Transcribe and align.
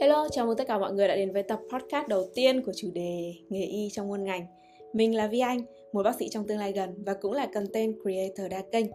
Hello, 0.00 0.28
chào 0.32 0.46
mừng 0.46 0.56
tất 0.56 0.66
cả 0.68 0.78
mọi 0.78 0.92
người 0.92 1.08
đã 1.08 1.16
đến 1.16 1.32
với 1.32 1.42
tập 1.42 1.60
podcast 1.72 2.08
đầu 2.08 2.26
tiên 2.34 2.62
của 2.62 2.72
chủ 2.76 2.90
đề 2.94 3.34
nghề 3.48 3.64
y 3.64 3.88
trong 3.92 4.08
muôn 4.08 4.24
ngành. 4.24 4.46
Mình 4.92 5.16
là 5.16 5.26
Vi 5.26 5.40
Anh, 5.40 5.60
một 5.92 6.02
bác 6.02 6.16
sĩ 6.18 6.28
trong 6.28 6.46
tương 6.46 6.58
lai 6.58 6.72
gần 6.72 6.94
và 7.06 7.14
cũng 7.14 7.32
là 7.32 7.46
content 7.46 7.94
creator 8.02 8.50
đa 8.50 8.62
kênh. 8.72 8.86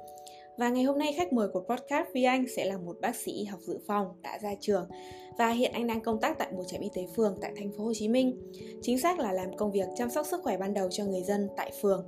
Và 0.57 0.70
ngày 0.70 0.83
hôm 0.83 1.00
nay 1.00 1.14
khách 1.18 1.33
mời 1.33 1.47
của 1.47 1.60
podcast 1.60 2.07
Vi 2.14 2.23
Anh 2.23 2.46
sẽ 2.55 2.65
là 2.65 2.78
một 2.78 2.97
bác 3.02 3.15
sĩ 3.15 3.43
học 3.43 3.60
dự 3.61 3.78
phòng 3.88 4.07
đã 4.21 4.39
ra 4.41 4.55
trường 4.61 4.89
và 5.38 5.50
hiện 5.50 5.71
anh 5.71 5.88
đang 5.88 6.02
công 6.02 6.20
tác 6.20 6.38
tại 6.38 6.52
một 6.52 6.64
trạm 6.68 6.82
y 6.82 6.89
tế 6.93 7.06
phường 7.15 7.37
tại 7.42 7.51
thành 7.57 7.71
phố 7.78 7.83
Hồ 7.83 7.93
Chí 7.93 8.07
Minh. 8.07 8.51
Chính 8.82 9.00
xác 9.00 9.19
là 9.19 9.32
làm 9.32 9.57
công 9.57 9.71
việc 9.71 9.87
chăm 9.96 10.10
sóc 10.10 10.25
sức 10.25 10.42
khỏe 10.43 10.57
ban 10.57 10.74
đầu 10.74 10.87
cho 10.92 11.06
người 11.06 11.21
dân 11.21 11.50
tại 11.57 11.71
phường. 11.82 12.06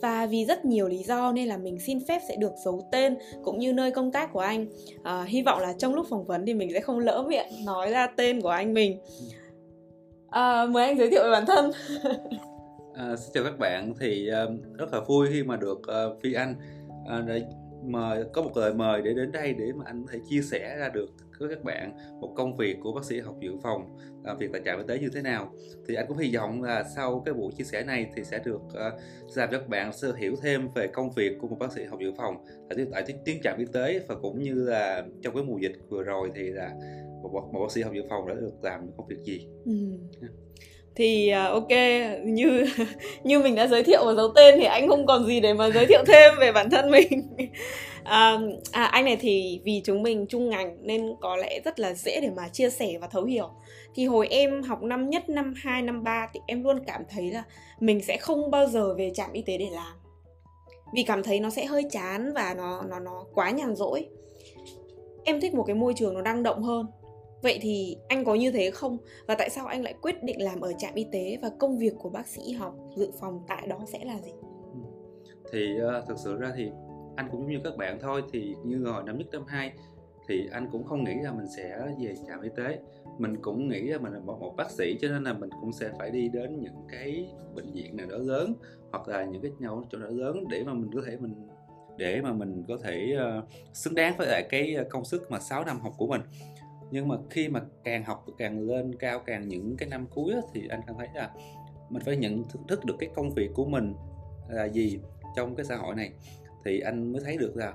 Và 0.00 0.26
vì 0.26 0.44
rất 0.44 0.64
nhiều 0.64 0.88
lý 0.88 1.02
do 1.02 1.32
nên 1.32 1.48
là 1.48 1.56
mình 1.56 1.78
xin 1.78 1.98
phép 2.08 2.20
sẽ 2.28 2.36
được 2.36 2.52
giấu 2.64 2.88
tên 2.92 3.16
cũng 3.44 3.58
như 3.58 3.72
nơi 3.72 3.90
công 3.90 4.12
tác 4.12 4.32
của 4.32 4.40
anh. 4.40 4.66
À, 5.02 5.24
hy 5.28 5.42
vọng 5.42 5.60
là 5.60 5.72
trong 5.78 5.94
lúc 5.94 6.06
phỏng 6.10 6.24
vấn 6.24 6.46
thì 6.46 6.54
mình 6.54 6.72
sẽ 6.72 6.80
không 6.80 6.98
lỡ 6.98 7.24
miệng 7.28 7.46
nói 7.66 7.90
ra 7.90 8.06
tên 8.06 8.40
của 8.40 8.48
anh 8.48 8.74
mình. 8.74 8.98
À, 10.30 10.66
mời 10.66 10.86
anh 10.86 10.98
giới 10.98 11.10
thiệu 11.10 11.22
về 11.24 11.30
bản 11.30 11.46
thân. 11.46 11.70
À, 12.94 13.16
xin 13.18 13.30
chào 13.34 13.44
các 13.44 13.58
bạn 13.58 13.94
thì 14.00 14.28
um, 14.28 14.60
rất 14.76 14.92
là 14.92 15.00
vui 15.00 15.28
khi 15.30 15.42
mà 15.42 15.56
được 15.56 15.78
uh, 15.78 16.22
Phi 16.22 16.32
Anh 16.32 16.54
uh, 17.18 17.26
để 17.26 17.42
mời 17.84 18.24
có 18.32 18.42
một 18.42 18.56
lời 18.56 18.74
mời 18.74 19.02
để 19.02 19.14
đến 19.14 19.32
đây 19.32 19.54
để 19.58 19.72
mà 19.76 19.84
anh 19.86 20.04
có 20.06 20.12
thể 20.12 20.18
chia 20.30 20.42
sẻ 20.42 20.76
ra 20.78 20.88
được 20.88 21.10
với 21.38 21.48
các 21.48 21.64
bạn 21.64 21.92
một 22.20 22.32
công 22.36 22.56
việc 22.56 22.76
của 22.82 22.92
bác 22.92 23.04
sĩ 23.04 23.20
học 23.20 23.36
dự 23.40 23.50
phòng 23.62 23.96
làm 24.24 24.38
việc 24.38 24.48
tại 24.52 24.62
trạm 24.64 24.78
y 24.78 24.84
tế 24.88 24.98
như 24.98 25.08
thế 25.14 25.22
nào. 25.22 25.52
Thì 25.88 25.94
anh 25.94 26.06
cũng 26.08 26.16
hy 26.16 26.36
vọng 26.36 26.62
là 26.62 26.84
sau 26.96 27.22
cái 27.24 27.34
buổi 27.34 27.52
chia 27.56 27.64
sẻ 27.64 27.84
này 27.84 28.06
thì 28.16 28.24
sẽ 28.24 28.38
được 28.44 28.60
uh, 28.64 28.74
làm 29.36 29.48
cho 29.52 29.58
các 29.58 29.68
bạn 29.68 29.92
sơ 29.92 30.12
hiểu 30.12 30.36
thêm 30.42 30.68
về 30.74 30.86
công 30.86 31.10
việc 31.10 31.38
của 31.40 31.48
một 31.48 31.56
bác 31.60 31.72
sĩ 31.72 31.84
học 31.84 32.00
dự 32.00 32.12
phòng 32.16 32.44
tại 32.68 32.86
tại 32.92 33.02
tuyến 33.26 33.36
trạm 33.42 33.58
y 33.58 33.64
tế 33.72 34.00
và 34.08 34.14
cũng 34.22 34.42
như 34.42 34.54
là 34.54 35.04
trong 35.22 35.34
cái 35.34 35.44
mùa 35.44 35.58
dịch 35.58 35.76
vừa 35.88 36.02
rồi 36.02 36.30
thì 36.34 36.42
là 36.42 36.74
một, 37.22 37.50
một 37.52 37.60
bác 37.60 37.72
sĩ 37.72 37.82
học 37.82 37.92
dự 37.94 38.02
phòng 38.10 38.28
đã 38.28 38.34
được 38.34 38.54
làm 38.62 38.90
công 38.96 39.06
việc 39.06 39.18
gì. 39.24 39.46
Ừ 39.64 39.72
thì 40.98 41.32
uh, 41.46 41.52
ok 41.52 41.70
như 42.24 42.66
như 43.24 43.38
mình 43.40 43.54
đã 43.54 43.66
giới 43.66 43.82
thiệu 43.82 44.04
và 44.06 44.14
giấu 44.14 44.28
tên 44.28 44.54
thì 44.58 44.64
anh 44.64 44.88
không 44.88 45.06
còn 45.06 45.26
gì 45.26 45.40
để 45.40 45.54
mà 45.54 45.70
giới 45.70 45.86
thiệu 45.86 46.04
thêm 46.06 46.32
về 46.40 46.52
bản 46.52 46.70
thân 46.70 46.90
mình. 46.90 47.22
À, 48.04 48.38
à, 48.72 48.84
anh 48.84 49.04
này 49.04 49.16
thì 49.16 49.60
vì 49.64 49.82
chúng 49.84 50.02
mình 50.02 50.26
chung 50.28 50.48
ngành 50.48 50.76
nên 50.80 51.14
có 51.20 51.36
lẽ 51.36 51.60
rất 51.64 51.80
là 51.80 51.94
dễ 51.94 52.20
để 52.20 52.30
mà 52.36 52.48
chia 52.48 52.70
sẻ 52.70 52.98
và 53.00 53.06
thấu 53.06 53.24
hiểu. 53.24 53.50
Thì 53.94 54.06
hồi 54.06 54.28
em 54.30 54.62
học 54.62 54.82
năm 54.82 55.10
nhất 55.10 55.28
năm 55.28 55.54
2, 55.56 55.82
năm 55.82 56.04
3 56.04 56.28
thì 56.32 56.40
em 56.46 56.64
luôn 56.64 56.84
cảm 56.86 57.02
thấy 57.10 57.30
là 57.30 57.42
mình 57.80 58.02
sẽ 58.02 58.16
không 58.16 58.50
bao 58.50 58.66
giờ 58.66 58.94
về 58.94 59.10
trạm 59.14 59.32
y 59.32 59.42
tế 59.42 59.58
để 59.58 59.66
làm. 59.72 59.92
Vì 60.94 61.02
cảm 61.02 61.22
thấy 61.22 61.40
nó 61.40 61.50
sẽ 61.50 61.64
hơi 61.64 61.82
chán 61.90 62.32
và 62.34 62.54
nó 62.56 62.82
nó 62.88 62.98
nó 63.00 63.24
quá 63.34 63.50
nhàn 63.50 63.74
rỗi. 63.74 64.06
Em 65.24 65.40
thích 65.40 65.54
một 65.54 65.64
cái 65.66 65.76
môi 65.76 65.94
trường 65.96 66.14
nó 66.14 66.22
năng 66.22 66.42
động 66.42 66.62
hơn. 66.62 66.86
Vậy 67.42 67.58
thì 67.62 67.96
anh 68.08 68.24
có 68.24 68.34
như 68.34 68.50
thế 68.50 68.70
không? 68.70 68.98
Và 69.26 69.34
tại 69.34 69.50
sao 69.50 69.66
anh 69.66 69.82
lại 69.82 69.94
quyết 70.02 70.22
định 70.22 70.42
làm 70.42 70.60
ở 70.60 70.72
trạm 70.78 70.94
y 70.94 71.06
tế 71.12 71.38
và 71.42 71.50
công 71.58 71.78
việc 71.78 71.92
của 71.98 72.10
bác 72.10 72.26
sĩ 72.26 72.52
học 72.52 72.74
dự 72.96 73.10
phòng 73.20 73.44
tại 73.48 73.66
đó 73.66 73.78
sẽ 73.86 74.04
là 74.04 74.20
gì? 74.20 74.32
Ừ. 74.72 74.80
Thì 75.52 75.76
uh, 75.98 76.08
thực 76.08 76.18
sự 76.18 76.36
ra 76.36 76.52
thì 76.56 76.70
anh 77.16 77.28
cũng 77.32 77.48
như 77.48 77.58
các 77.64 77.76
bạn 77.76 77.98
thôi 78.00 78.22
thì 78.32 78.54
như 78.64 78.84
hồi 78.84 79.02
năm 79.06 79.18
nhất 79.18 79.26
năm 79.32 79.44
hai 79.46 79.72
thì 80.28 80.48
anh 80.52 80.68
cũng 80.72 80.84
không 80.84 81.04
nghĩ 81.04 81.14
là 81.22 81.32
mình 81.32 81.46
sẽ 81.56 81.78
về 82.00 82.14
trạm 82.28 82.42
y 82.42 82.48
tế 82.56 82.78
mình 83.18 83.36
cũng 83.42 83.68
nghĩ 83.68 83.80
là 83.80 83.98
mình 83.98 84.12
là 84.12 84.20
một, 84.20 84.40
một 84.40 84.54
bác 84.56 84.70
sĩ 84.70 84.98
cho 85.00 85.08
nên 85.08 85.24
là 85.24 85.32
mình 85.32 85.50
cũng 85.60 85.72
sẽ 85.72 85.90
phải 85.98 86.10
đi 86.10 86.28
đến 86.28 86.60
những 86.60 86.86
cái 86.88 87.28
bệnh 87.54 87.72
viện 87.72 87.96
nào 87.96 88.06
đó 88.06 88.16
lớn 88.16 88.54
hoặc 88.90 89.08
là 89.08 89.24
những 89.24 89.42
cái 89.42 89.50
nhau 89.58 89.84
chỗ 89.92 89.98
đó 89.98 90.06
lớn 90.10 90.44
để 90.50 90.64
mà 90.64 90.74
mình 90.74 90.90
có 90.94 91.00
thể 91.06 91.16
mình 91.16 91.48
để 91.96 92.20
mà 92.20 92.32
mình 92.32 92.64
có 92.68 92.78
thể 92.82 93.16
uh, 93.38 93.44
xứng 93.72 93.94
đáng 93.94 94.14
với 94.18 94.26
lại 94.26 94.46
cái 94.50 94.76
công 94.90 95.04
sức 95.04 95.30
mà 95.30 95.40
6 95.40 95.64
năm 95.64 95.80
học 95.80 95.92
của 95.96 96.06
mình 96.06 96.20
nhưng 96.90 97.08
mà 97.08 97.16
khi 97.30 97.48
mà 97.48 97.62
càng 97.84 98.04
học 98.04 98.26
càng 98.38 98.60
lên 98.60 98.94
cao 98.94 99.20
càng 99.26 99.48
những 99.48 99.76
cái 99.76 99.88
năm 99.88 100.06
cuối 100.14 100.32
đó, 100.32 100.40
thì 100.52 100.68
anh 100.68 100.80
cảm 100.86 100.96
thấy 100.98 101.08
là 101.14 101.30
mình 101.90 102.02
phải 102.04 102.16
nhận 102.16 102.42
thức 102.68 102.84
được 102.84 102.94
cái 102.98 103.10
công 103.14 103.34
việc 103.34 103.50
của 103.54 103.64
mình 103.64 103.94
là 104.48 104.64
gì 104.64 104.98
trong 105.36 105.54
cái 105.54 105.64
xã 105.64 105.76
hội 105.76 105.94
này. 105.94 106.12
Thì 106.64 106.80
anh 106.80 107.12
mới 107.12 107.22
thấy 107.24 107.36
được 107.36 107.56
là 107.56 107.74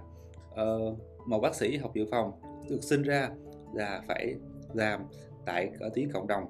uh, 0.62 0.98
một 1.28 1.40
bác 1.40 1.56
sĩ 1.56 1.78
học 1.78 1.92
dự 1.96 2.06
phòng 2.12 2.32
được 2.70 2.84
sinh 2.84 3.02
ra 3.02 3.30
là 3.74 4.02
phải 4.08 4.36
làm 4.74 5.06
tại 5.46 5.70
ở 5.80 5.90
tuyến 5.96 6.12
cộng 6.12 6.28
đồng 6.28 6.44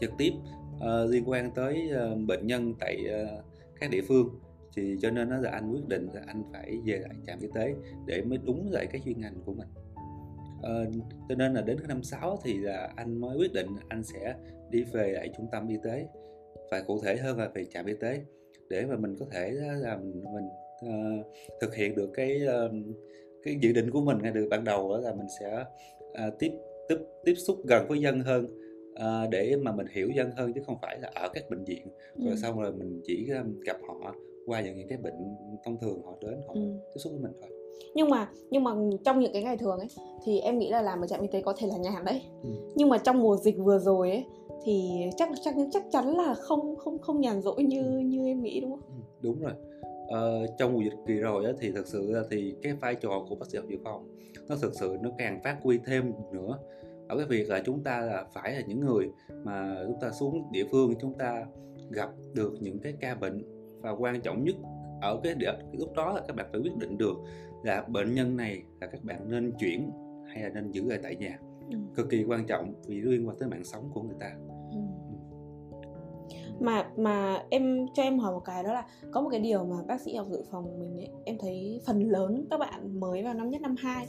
trực 0.00 0.10
tiếp 0.18 0.32
uh, 0.76 1.10
liên 1.10 1.28
quan 1.28 1.50
tới 1.50 1.90
uh, 2.12 2.18
bệnh 2.26 2.46
nhân 2.46 2.74
tại 2.80 3.04
uh, 3.22 3.44
các 3.80 3.90
địa 3.90 4.02
phương. 4.08 4.28
Thì 4.76 4.96
cho 5.02 5.10
nên 5.10 5.30
đó 5.30 5.36
là 5.36 5.50
anh 5.50 5.72
quyết 5.72 5.88
định 5.88 6.08
là 6.12 6.22
anh 6.26 6.42
phải 6.52 6.78
về 6.84 6.98
lại 6.98 7.14
trạm 7.26 7.38
y 7.40 7.48
tế 7.54 7.74
để 8.06 8.22
mới 8.22 8.38
đúng 8.44 8.70
lại 8.70 8.86
cái 8.86 9.00
chuyên 9.04 9.20
ngành 9.20 9.34
của 9.44 9.54
mình. 9.54 9.68
Ờ, 10.62 10.86
cho 11.28 11.34
nên 11.34 11.54
là 11.54 11.60
đến 11.60 11.78
năm 11.88 12.02
6 12.02 12.38
thì 12.44 12.58
là 12.58 12.92
anh 12.96 13.20
mới 13.20 13.38
quyết 13.38 13.52
định 13.52 13.66
anh 13.88 14.02
sẽ 14.02 14.34
đi 14.70 14.84
về 14.92 15.12
lại 15.12 15.30
trung 15.36 15.46
tâm 15.52 15.68
y 15.68 15.76
tế 15.84 16.06
và 16.70 16.82
cụ 16.86 17.00
thể 17.02 17.16
hơn 17.16 17.38
là 17.38 17.48
về 17.54 17.64
trạm 17.64 17.86
y 17.86 17.94
tế 18.00 18.20
để 18.68 18.86
mà 18.86 18.96
mình 18.96 19.16
có 19.20 19.26
thể 19.30 19.50
là 19.50 19.96
mình, 19.96 20.24
mình 20.32 20.48
uh, 20.86 21.26
thực 21.60 21.74
hiện 21.74 21.94
được 21.94 22.10
cái 22.14 22.40
uh, 22.66 22.72
cái 23.42 23.58
dự 23.60 23.72
định 23.72 23.90
của 23.90 24.00
mình 24.00 24.18
ngay 24.22 24.32
từ 24.34 24.48
ban 24.48 24.64
đầu 24.64 24.90
đó 24.90 24.98
là 24.98 25.14
mình 25.14 25.26
sẽ 25.40 25.64
uh, 26.26 26.38
tiếp 26.38 26.52
tiếp 26.88 26.98
tiếp 27.24 27.34
xúc 27.34 27.56
gần 27.66 27.86
với 27.88 28.00
dân 28.00 28.20
hơn 28.20 28.44
uh, 28.92 29.30
để 29.30 29.56
mà 29.56 29.72
mình 29.72 29.86
hiểu 29.90 30.10
dân 30.16 30.30
hơn 30.30 30.52
chứ 30.52 30.60
không 30.66 30.76
phải 30.82 30.98
là 31.00 31.10
ở 31.14 31.28
các 31.34 31.50
bệnh 31.50 31.64
viện 31.64 31.86
ừ. 32.14 32.24
rồi 32.26 32.36
xong 32.36 32.60
rồi 32.60 32.72
mình 32.72 33.00
chỉ 33.04 33.28
gặp 33.64 33.76
họ 33.88 34.14
qua 34.46 34.60
những 34.60 34.88
cái 34.88 34.98
bệnh 34.98 35.14
thông 35.64 35.78
thường 35.80 36.02
họ 36.04 36.18
đến 36.20 36.34
họ 36.46 36.54
ừ. 36.54 36.60
tiếp 36.94 36.98
xúc 36.98 37.12
với 37.12 37.22
mình 37.22 37.32
thôi 37.40 37.57
nhưng 37.94 38.10
mà 38.10 38.28
nhưng 38.50 38.64
mà 38.64 38.70
trong 39.04 39.20
những 39.20 39.32
cái 39.32 39.42
ngày 39.42 39.56
thường 39.56 39.78
ấy 39.78 39.88
thì 40.24 40.40
em 40.40 40.58
nghĩ 40.58 40.70
là 40.70 40.82
làm 40.82 41.00
ở 41.00 41.06
trạm 41.06 41.20
y 41.20 41.28
tế 41.32 41.42
có 41.42 41.54
thể 41.58 41.66
là 41.66 41.76
nhàn 41.76 42.04
đấy 42.04 42.22
ừ. 42.42 42.50
nhưng 42.74 42.88
mà 42.88 42.98
trong 42.98 43.20
mùa 43.20 43.36
dịch 43.36 43.58
vừa 43.58 43.78
rồi 43.78 44.10
ấy 44.10 44.24
thì 44.64 45.04
chắc 45.16 45.28
chắc 45.44 45.54
chắc 45.72 45.82
chắn 45.92 46.16
là 46.16 46.34
không 46.34 46.76
không 46.76 46.98
không 46.98 47.20
nhàn 47.20 47.42
rỗi 47.42 47.62
như 47.62 47.82
ừ. 47.82 47.98
như 47.98 48.26
em 48.26 48.42
nghĩ 48.42 48.60
đúng 48.60 48.70
không? 48.70 48.80
Ừ, 48.88 49.02
đúng 49.20 49.40
rồi. 49.40 49.52
Ờ, 50.08 50.46
trong 50.58 50.72
mùa 50.72 50.80
dịch 50.80 50.96
kỳ 51.06 51.14
rồi 51.14 51.44
á, 51.44 51.52
thì 51.60 51.72
thật 51.72 51.86
sự 51.86 52.10
là 52.10 52.22
thì 52.30 52.54
cái 52.62 52.72
vai 52.72 52.94
trò 52.94 53.26
của 53.28 53.34
bác 53.34 53.46
sĩ 53.50 53.58
học 53.58 53.66
dự 53.68 53.76
phòng 53.84 54.08
nó 54.48 54.56
thực 54.56 54.74
sự 54.74 54.96
nó 55.02 55.10
càng 55.18 55.40
phát 55.44 55.56
huy 55.62 55.78
thêm 55.86 56.12
nữa 56.32 56.58
ở 57.08 57.16
cái 57.16 57.26
việc 57.26 57.48
là 57.48 57.62
chúng 57.64 57.82
ta 57.82 58.00
là 58.00 58.24
phải 58.32 58.52
là 58.52 58.60
những 58.66 58.80
người 58.80 59.10
mà 59.44 59.76
chúng 59.86 60.00
ta 60.00 60.10
xuống 60.10 60.52
địa 60.52 60.64
phương 60.70 60.94
chúng 61.00 61.18
ta 61.18 61.46
gặp 61.90 62.10
được 62.34 62.52
những 62.60 62.78
cái 62.78 62.92
ca 63.00 63.14
bệnh 63.14 63.42
và 63.80 63.90
quan 63.90 64.20
trọng 64.20 64.44
nhất 64.44 64.54
ở 65.00 65.20
cái, 65.22 65.34
cái 65.40 65.56
lúc 65.72 65.92
đó 65.94 66.12
là 66.12 66.20
các 66.28 66.36
bạn 66.36 66.46
phải 66.52 66.60
quyết 66.60 66.76
định 66.76 66.98
được 66.98 67.16
là 67.62 67.82
bệnh 67.88 68.14
nhân 68.14 68.36
này 68.36 68.62
là 68.80 68.86
các 68.86 69.04
bạn 69.04 69.30
nên 69.30 69.52
chuyển 69.58 69.90
hay 70.26 70.42
là 70.42 70.48
nên 70.48 70.70
giữ 70.70 70.90
ở 70.90 70.96
tại 71.02 71.16
nhà 71.16 71.38
ừ. 71.70 71.78
cực 71.94 72.10
kỳ 72.10 72.24
quan 72.24 72.46
trọng 72.46 72.74
vì 72.86 73.00
liên 73.00 73.28
quan 73.28 73.36
tới 73.38 73.48
mạng 73.48 73.64
sống 73.64 73.90
của 73.94 74.02
người 74.02 74.16
ta 74.20 74.30
ừ. 74.70 74.78
mà 76.60 76.90
mà 76.96 77.42
em 77.50 77.86
cho 77.94 78.02
em 78.02 78.18
hỏi 78.18 78.32
một 78.32 78.42
cái 78.44 78.62
đó 78.62 78.72
là 78.72 78.86
có 79.10 79.20
một 79.20 79.28
cái 79.30 79.40
điều 79.40 79.64
mà 79.64 79.76
bác 79.88 80.00
sĩ 80.00 80.14
học 80.14 80.26
dự 80.30 80.44
phòng 80.50 80.78
mình 80.78 80.96
ấy 80.96 81.08
em 81.24 81.36
thấy 81.40 81.80
phần 81.86 82.10
lớn 82.10 82.46
các 82.50 82.60
bạn 82.60 83.00
mới 83.00 83.22
vào 83.22 83.34
năm 83.34 83.50
nhất 83.50 83.60
năm 83.60 83.74
hai 83.78 84.06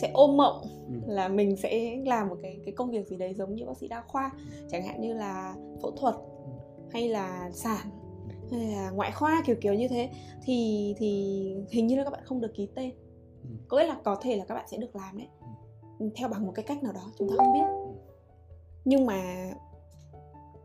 sẽ 0.00 0.10
ôm 0.14 0.36
mộng 0.36 0.62
ừ. 0.88 0.94
là 1.06 1.28
mình 1.28 1.56
sẽ 1.56 1.96
làm 2.06 2.28
một 2.28 2.36
cái 2.42 2.58
cái 2.64 2.74
công 2.74 2.90
việc 2.90 3.06
gì 3.06 3.16
đấy 3.16 3.34
giống 3.34 3.54
như 3.54 3.66
bác 3.66 3.76
sĩ 3.76 3.88
đa 3.88 4.02
khoa 4.06 4.30
chẳng 4.70 4.82
hạn 4.82 5.00
như 5.00 5.14
là 5.14 5.54
phẫu 5.82 5.90
thuật 5.90 6.14
ừ. 6.14 6.50
hay 6.92 7.08
là 7.08 7.50
sản 7.52 7.86
hay 8.52 8.66
là 8.66 8.90
ngoại 8.90 9.12
khoa 9.12 9.42
kiểu 9.46 9.56
kiểu 9.60 9.74
như 9.74 9.88
thế. 9.88 10.10
Thì 10.44 10.94
thì 10.98 11.08
hình 11.70 11.86
như 11.86 11.96
là 11.96 12.04
các 12.04 12.10
bạn 12.10 12.22
không 12.24 12.40
được 12.40 12.54
ký 12.54 12.68
tên. 12.74 12.90
Ừ. 13.42 13.48
có 13.68 13.78
nghĩa 13.78 13.86
là 13.86 13.96
có 14.04 14.16
thể 14.22 14.36
là 14.36 14.44
các 14.44 14.54
bạn 14.54 14.66
sẽ 14.70 14.76
được 14.76 14.96
làm 14.96 15.18
đấy 15.18 15.28
ừ. 15.98 16.06
theo 16.16 16.28
bằng 16.28 16.46
một 16.46 16.52
cái 16.54 16.64
cách 16.68 16.82
nào 16.82 16.92
đó 16.92 17.12
chúng 17.18 17.28
ta 17.28 17.34
không 17.36 17.52
biết. 17.52 17.66
Ừ. 17.66 18.12
nhưng 18.84 19.06
mà 19.06 19.50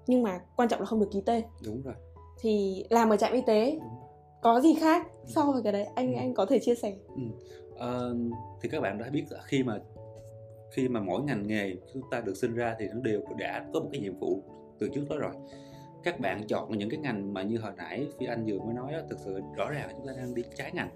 nhưng 0.08 0.24
mà 0.24 0.42
quan 0.56 0.70
trọng 0.70 0.80
là 0.80 0.86
không 0.86 1.00
được 1.00 1.10
ký 1.12 1.22
tên. 1.26 1.44
Đúng 1.66 1.82
rồi. 1.82 1.96
Thì 2.42 2.84
làm 2.90 3.10
ở 3.10 3.18
trạm 3.18 3.34
y 3.34 3.42
tế 3.42 3.80
có 4.42 4.62
gì 4.62 4.74
khác 4.74 5.08
so 5.26 5.52
với 5.52 5.64
cái 5.64 5.74
đấy? 5.74 5.86
Anh 5.96 6.14
ừ. 6.14 6.18
anh 6.18 6.34
có 6.34 6.46
thể 6.46 6.60
chia 6.60 6.76
sẻ. 6.76 6.96
Ừ. 7.16 7.22
uh, 7.74 8.18
thì 8.62 8.70
các 8.70 8.82
bạn 8.82 8.98
đã 8.98 9.10
biết 9.10 9.24
khi 9.46 9.64
mà 9.64 9.80
khi 10.72 10.88
mà 10.88 11.00
mỗi 11.00 11.22
ngành 11.22 11.48
nghề 11.48 11.76
chúng 11.94 12.04
ta 12.12 12.22
được 12.22 12.38
sinh 12.38 12.56
ra 12.56 12.76
thì 12.80 12.88
nó 12.88 13.00
đều 13.00 13.22
đã 13.38 13.66
có 13.74 13.80
một 13.80 13.90
cái 13.92 14.02
nhiệm 14.02 14.20
vụ 14.20 14.44
từ 14.80 14.90
trước 14.94 15.06
đó 15.10 15.18
rồi 15.18 15.32
các 16.08 16.20
bạn 16.20 16.48
chọn 16.48 16.78
những 16.78 16.90
cái 16.90 17.00
ngành 17.00 17.34
mà 17.34 17.44
như 17.44 17.58
hồi 17.58 17.72
nãy 17.78 18.08
phi 18.20 18.26
anh 18.26 18.46
vừa 18.46 18.60
mới 18.60 18.74
nói 18.74 18.94
đó, 18.94 19.00
thực 19.10 19.20
sự 19.26 19.42
rõ 19.56 19.70
ràng 19.70 19.88
là 19.88 19.94
chúng 19.98 20.08
ta 20.08 20.14
đang 20.18 20.36
đi 20.36 20.44
trái 20.56 20.72
ngành. 20.74 20.90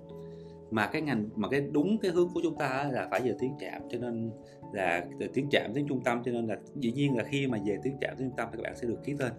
Mà 0.71 0.87
cái 0.87 1.01
ngành 1.01 1.29
mà 1.35 1.49
cái 1.49 1.61
đúng 1.71 1.97
cái 1.97 2.11
hướng 2.11 2.29
của 2.33 2.39
chúng 2.43 2.55
ta 2.55 2.89
là 2.91 3.07
phải 3.11 3.21
về 3.21 3.35
tiếng 3.39 3.53
trạm 3.59 3.81
cho 3.89 3.97
nên 3.97 4.31
là 4.73 5.05
tiếng 5.33 5.47
trạm 5.51 5.71
tiếng 5.73 5.87
trung 5.87 6.03
tâm 6.03 6.21
cho 6.25 6.31
nên 6.31 6.47
là 6.47 6.57
dĩ 6.75 6.91
nhiên 6.91 7.17
là 7.17 7.23
khi 7.23 7.47
mà 7.47 7.57
về 7.65 7.77
tiếng 7.83 7.97
trạm 8.01 8.15
tiếng 8.17 8.29
trung 8.29 8.37
tâm 8.37 8.49
thì 8.51 8.57
các 8.57 8.63
bạn 8.63 8.77
sẽ 8.77 8.87
được 8.87 9.03
ký 9.03 9.15
tên. 9.19 9.31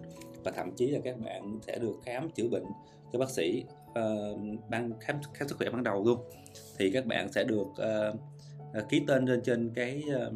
Và 0.43 0.51
thậm 0.51 0.71
chí 0.75 0.87
là 0.87 0.99
các 1.03 1.19
bạn 1.19 1.59
sẽ 1.67 1.79
được 1.79 1.95
khám 2.05 2.29
chữa 2.29 2.47
bệnh 2.47 2.65
cho 3.13 3.19
bác 3.19 3.29
sĩ 3.29 3.63
uh, 3.89 4.39
ban 4.69 4.91
khám 4.99 5.15
khám 5.33 5.47
sức 5.47 5.57
khỏe 5.57 5.69
ban 5.69 5.83
đầu 5.83 6.03
luôn. 6.05 6.19
Thì 6.77 6.91
các 6.91 7.05
bạn 7.05 7.31
sẽ 7.31 7.43
được 7.43 7.67
uh, 7.67 8.89
ký 8.89 9.01
tên 9.07 9.25
lên 9.25 9.41
trên 9.41 9.71
cái 9.75 10.03
uh, 10.27 10.33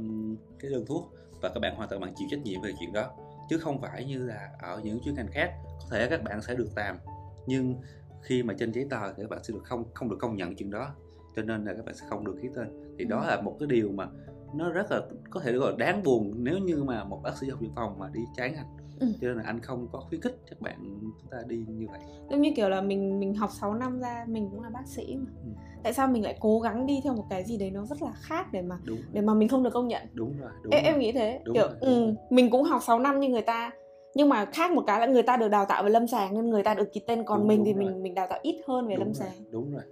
cái 0.59 0.71
đơn 0.71 0.85
thuốc 0.85 1.13
và 1.41 1.49
các 1.49 1.59
bạn 1.59 1.75
hoàn 1.75 1.89
toàn 1.89 2.01
bạn 2.01 2.13
chịu 2.15 2.27
trách 2.31 2.43
nhiệm 2.43 2.61
về 2.61 2.71
chuyện 2.79 2.93
đó 2.93 3.11
chứ 3.49 3.57
không 3.57 3.81
phải 3.81 4.05
như 4.05 4.25
là 4.25 4.49
ở 4.59 4.81
những 4.83 4.99
chuyên 5.03 5.15
ngành 5.15 5.31
khác 5.31 5.53
có 5.65 5.85
thể 5.91 6.07
các 6.09 6.23
bạn 6.23 6.41
sẽ 6.41 6.55
được 6.55 6.69
làm 6.75 6.97
nhưng 7.45 7.75
khi 8.21 8.43
mà 8.43 8.53
trên 8.59 8.71
giấy 8.71 8.87
tờ 8.89 9.13
thì 9.13 9.23
các 9.23 9.29
bạn 9.29 9.43
sẽ 9.43 9.53
được 9.53 9.63
không 9.63 9.83
không 9.93 10.09
được 10.09 10.17
công 10.19 10.35
nhận 10.35 10.55
chuyện 10.55 10.71
đó 10.71 10.95
cho 11.35 11.41
nên 11.41 11.65
là 11.65 11.73
các 11.73 11.85
bạn 11.85 11.95
sẽ 11.95 12.05
không 12.09 12.25
được 12.25 12.35
ký 12.41 12.49
tên 12.55 12.95
thì 12.99 13.05
đó 13.05 13.19
ừ. 13.19 13.27
là 13.27 13.41
một 13.41 13.57
cái 13.59 13.67
điều 13.67 13.91
mà 13.91 14.07
nó 14.53 14.71
rất 14.71 14.91
là 14.91 15.01
có 15.29 15.39
thể 15.39 15.53
gọi 15.53 15.71
là 15.71 15.77
đáng 15.77 16.03
buồn 16.03 16.33
nếu 16.37 16.57
như 16.57 16.83
mà 16.83 17.03
một 17.03 17.19
bác 17.23 17.37
sĩ 17.37 17.49
học 17.49 17.61
dự 17.61 17.67
phòng 17.75 17.99
mà 17.99 18.09
đi 18.13 18.21
trái 18.37 18.51
ngành 18.51 18.76
Ừ. 18.99 19.07
cho 19.21 19.27
nên 19.27 19.37
là 19.37 19.43
anh 19.45 19.59
không 19.61 19.87
có 19.91 19.99
khuyến 20.09 20.21
khích 20.21 20.35
các 20.49 20.61
bạn 20.61 20.75
chúng 21.21 21.29
ta 21.31 21.37
đi 21.47 21.65
như 21.67 21.87
vậy 21.91 21.99
giống 22.29 22.41
như 22.41 22.51
kiểu 22.55 22.69
là 22.69 22.81
mình 22.81 23.19
mình 23.19 23.33
học 23.35 23.49
6 23.61 23.73
năm 23.73 23.99
ra 23.99 24.25
mình 24.27 24.49
cũng 24.51 24.63
là 24.63 24.69
bác 24.69 24.87
sĩ 24.87 25.15
mà 25.19 25.31
Ừ. 25.43 25.49
tại 25.83 25.93
sao 25.93 26.07
mình 26.07 26.23
lại 26.23 26.37
cố 26.39 26.59
gắng 26.59 26.85
đi 26.85 26.99
theo 27.03 27.13
một 27.15 27.25
cái 27.29 27.43
gì 27.43 27.57
đấy 27.57 27.71
nó 27.71 27.85
rất 27.85 28.01
là 28.01 28.11
khác 28.15 28.47
để 28.53 28.61
mà 28.61 28.79
đúng 28.85 28.97
để 29.11 29.21
mà 29.21 29.33
mình 29.33 29.47
không 29.47 29.63
được 29.63 29.69
công 29.73 29.87
nhận 29.87 30.01
đúng 30.13 30.37
rồi 30.39 30.51
đúng 30.63 30.71
em, 30.73 30.83
rồi. 30.83 30.91
em 30.93 30.99
nghĩ 30.99 31.11
thế 31.11 31.39
Đúng 31.45 31.53
kiểu 31.53 31.67
rồi, 31.67 31.75
ừ, 31.79 32.05
rồi. 32.05 32.15
mình 32.29 32.49
cũng 32.49 32.63
học 32.63 32.81
6 32.83 32.99
năm 32.99 33.19
như 33.19 33.29
người 33.29 33.41
ta 33.41 33.71
nhưng 34.15 34.29
mà 34.29 34.45
khác 34.45 34.71
một 34.71 34.83
cái 34.87 34.99
là 34.99 35.05
người 35.05 35.23
ta 35.23 35.37
được 35.37 35.47
đào 35.47 35.65
tạo 35.65 35.83
về 35.83 35.89
lâm 35.89 36.07
sàng 36.07 36.33
nên 36.35 36.49
người 36.49 36.63
ta 36.63 36.73
được 36.73 36.93
ký 36.93 37.01
tên 37.07 37.23
còn 37.23 37.39
Đúng, 37.39 37.47
mình 37.47 37.57
đúng 37.57 37.65
thì 37.65 37.73
rồi. 37.73 37.83
mình 37.83 38.03
mình 38.03 38.13
đào 38.13 38.27
tạo 38.29 38.39
ít 38.41 38.61
hơn 38.67 38.87
về 38.87 38.95
đúng 38.95 39.05
lâm 39.05 39.13
rồi, 39.13 39.27
sàng 39.27 39.43
đúng 39.51 39.71
rồi 39.71 39.83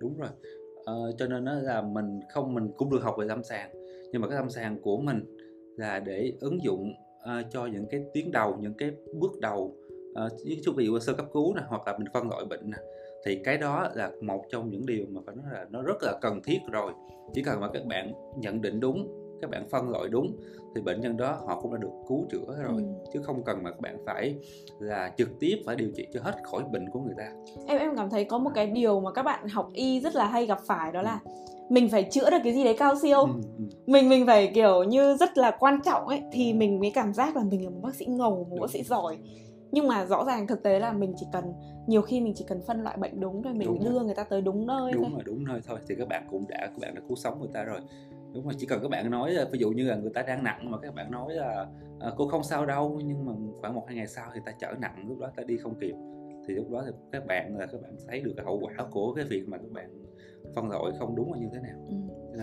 đúng 0.00 0.16
rồi 0.18 0.28
Ờ, 0.84 1.12
cho 1.18 1.26
nên 1.26 1.44
nó 1.44 1.52
là 1.54 1.82
mình 1.82 2.20
không 2.30 2.54
mình 2.54 2.68
cũng 2.76 2.90
được 2.90 3.02
học 3.02 3.14
về 3.18 3.26
lâm 3.26 3.44
sàng 3.44 3.70
nhưng 4.12 4.22
mà 4.22 4.28
cái 4.28 4.36
lâm 4.36 4.50
sàng 4.50 4.80
của 4.82 4.96
mình 4.98 5.24
là 5.76 5.98
để 5.98 6.32
ứng 6.40 6.62
dụng 6.62 6.92
ờ, 7.24 7.42
cho 7.50 7.66
những 7.66 7.86
cái 7.90 8.04
tuyến 8.14 8.32
đầu 8.32 8.56
những 8.60 8.74
cái 8.74 8.90
bước 9.12 9.40
đầu 9.40 9.76
uh, 10.26 10.32
ví 10.44 10.60
dụ 10.62 10.72
ví 10.72 10.86
dụ 10.86 10.98
sơ 10.98 11.12
cấp 11.12 11.26
cứu 11.32 11.54
nè 11.54 11.62
hoặc 11.68 11.86
là 11.86 11.98
mình 11.98 12.08
phân 12.12 12.28
loại 12.28 12.44
bệnh 12.44 12.70
nè 12.70 12.78
thì 13.24 13.40
cái 13.44 13.58
đó 13.58 13.88
là 13.94 14.10
một 14.20 14.44
trong 14.50 14.70
những 14.70 14.86
điều 14.86 15.06
mà 15.10 15.20
phải 15.26 15.34
nói 15.34 15.44
là 15.52 15.66
nó 15.70 15.82
rất 15.82 16.02
là 16.02 16.18
cần 16.20 16.40
thiết 16.42 16.58
rồi. 16.72 16.92
Chỉ 17.32 17.42
cần 17.42 17.60
mà 17.60 17.68
các 17.68 17.86
bạn 17.86 18.12
nhận 18.36 18.62
định 18.62 18.80
đúng 18.80 19.20
các 19.40 19.50
bạn 19.50 19.68
phân 19.68 19.90
loại 19.90 20.08
đúng 20.08 20.36
thì 20.74 20.80
bệnh 20.80 21.00
nhân 21.00 21.16
đó 21.16 21.38
họ 21.46 21.60
cũng 21.60 21.72
đã 21.72 21.78
được 21.78 21.92
cứu 22.08 22.26
chữa 22.30 22.56
rồi. 22.62 22.82
Ừ. 22.82 22.82
chứ 23.12 23.22
không 23.22 23.44
cần 23.44 23.62
mà 23.62 23.70
các 23.70 23.80
bạn 23.80 23.96
phải 24.06 24.34
là 24.78 25.12
trực 25.16 25.28
tiếp 25.40 25.56
phải 25.66 25.76
điều 25.76 25.90
trị 25.96 26.06
cho 26.14 26.20
hết 26.22 26.34
khỏi 26.42 26.62
bệnh 26.72 26.90
của 26.90 27.00
người 27.00 27.14
ta. 27.18 27.32
Em 27.66 27.78
em 27.78 27.96
cảm 27.96 28.10
thấy 28.10 28.24
có 28.24 28.38
một 28.38 28.50
cái 28.54 28.66
điều 28.66 29.00
mà 29.00 29.12
các 29.12 29.22
bạn 29.22 29.48
học 29.48 29.70
y 29.72 30.00
rất 30.00 30.14
là 30.14 30.26
hay 30.26 30.46
gặp 30.46 30.58
phải 30.66 30.92
đó 30.92 31.02
là 31.02 31.20
mình 31.68 31.88
phải 31.88 32.08
chữa 32.10 32.30
được 32.30 32.38
cái 32.44 32.52
gì 32.52 32.64
đấy 32.64 32.76
cao 32.78 32.94
siêu. 33.02 33.18
Ừ, 33.18 33.32
ừ. 33.58 33.64
mình 33.86 34.08
mình 34.08 34.26
phải 34.26 34.52
kiểu 34.54 34.82
như 34.82 35.16
rất 35.16 35.38
là 35.38 35.56
quan 35.58 35.80
trọng 35.84 36.08
ấy 36.08 36.22
thì 36.32 36.52
mình 36.52 36.80
mới 36.80 36.90
cảm 36.90 37.14
giác 37.14 37.36
là 37.36 37.42
mình 37.44 37.64
là 37.64 37.70
một 37.70 37.80
bác 37.82 37.94
sĩ 37.94 38.06
ngầu 38.06 38.46
một 38.50 38.56
bác 38.60 38.70
sĩ 38.70 38.82
giỏi. 38.82 39.18
Nhưng 39.72 39.88
mà 39.88 40.04
rõ 40.04 40.24
ràng 40.24 40.46
thực 40.46 40.62
tế 40.62 40.78
là 40.78 40.92
mình 40.92 41.14
chỉ 41.16 41.26
cần 41.32 41.44
nhiều 41.86 42.02
khi 42.02 42.20
mình 42.20 42.32
chỉ 42.36 42.44
cần 42.48 42.60
phân 42.66 42.82
loại 42.82 42.96
bệnh 42.96 43.20
đúng 43.20 43.42
thôi 43.42 43.52
mình 43.54 43.68
Đúng 43.68 43.78
rồi. 43.84 43.92
đưa 43.92 44.00
người 44.00 44.14
ta 44.14 44.24
tới 44.24 44.40
đúng 44.40 44.66
nơi 44.66 44.92
thôi. 44.92 45.02
đúng 45.02 45.12
rồi 45.12 45.22
đúng 45.24 45.44
nơi 45.44 45.60
thôi. 45.66 45.78
Thì 45.88 45.94
các 45.98 46.08
bạn 46.08 46.26
cũng 46.30 46.44
đã 46.48 46.58
các 46.58 46.78
bạn 46.80 46.94
đã 46.94 47.00
cứu 47.08 47.16
sống 47.16 47.40
người 47.40 47.50
ta 47.52 47.62
rồi. 47.62 47.80
Đúng 48.32 48.44
rồi 48.44 48.54
chỉ 48.58 48.66
cần 48.66 48.82
các 48.82 48.88
bạn 48.88 49.10
nói 49.10 49.32
là 49.32 49.44
ví 49.52 49.58
dụ 49.58 49.70
như 49.70 49.84
là 49.84 49.96
người 49.96 50.10
ta 50.14 50.22
đang 50.22 50.44
nặng 50.44 50.70
mà 50.70 50.78
các 50.78 50.94
bạn 50.94 51.10
nói 51.10 51.34
là 51.34 51.66
à, 52.00 52.10
cô 52.16 52.28
không 52.28 52.44
sao 52.44 52.66
đâu 52.66 53.00
nhưng 53.04 53.26
mà 53.26 53.32
khoảng 53.60 53.74
một 53.74 53.82
hai 53.86 53.96
ngày 53.96 54.06
sau 54.06 54.26
thì 54.34 54.40
ta 54.46 54.52
trở 54.60 54.74
nặng 54.80 55.04
lúc 55.08 55.18
đó 55.18 55.30
ta 55.36 55.42
đi 55.42 55.56
không 55.56 55.74
kịp. 55.80 55.94
Thì 56.48 56.54
lúc 56.54 56.70
đó 56.70 56.82
thì 56.86 56.92
các 57.12 57.26
bạn 57.26 57.56
là 57.58 57.66
các 57.66 57.82
bạn 57.82 57.96
thấy 58.08 58.20
được 58.20 58.32
cái 58.36 58.44
hậu 58.46 58.60
quả 58.62 58.84
của 58.90 59.14
cái 59.14 59.24
việc 59.24 59.48
mà 59.48 59.58
các 59.58 59.72
bạn 59.72 59.90
phân 60.54 60.70
loại 60.70 60.92
không 60.98 61.16
đúng 61.16 61.32
là 61.32 61.38
như 61.38 61.48
thế 61.52 61.58
nào. 61.60 61.76
Ừ. 61.88 61.94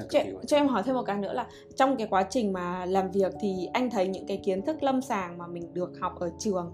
Cho, 0.10 0.19
cho 0.48 0.58
em 0.58 0.68
hỏi 0.68 0.84
thêm 0.86 0.96
một 0.96 1.04
cái 1.04 1.18
nữa 1.18 1.34
là 1.34 1.48
trong 1.75 1.98
cái 1.98 2.08
quá 2.08 2.24
trình 2.30 2.54
mà 2.54 2.86
làm 2.86 3.12
việc 3.12 3.34
thì 3.42 3.69
anh 3.74 3.90
thấy 3.90 4.08
những 4.08 4.28
cái 4.28 4.42
kiến 4.44 4.62
thức 4.62 4.84
lâm 4.84 5.02
sàng 5.02 5.38
mà 5.38 5.48
mình 5.48 5.74
được 5.74 5.92
học 6.00 6.19
ở 6.19 6.31
trường 6.40 6.74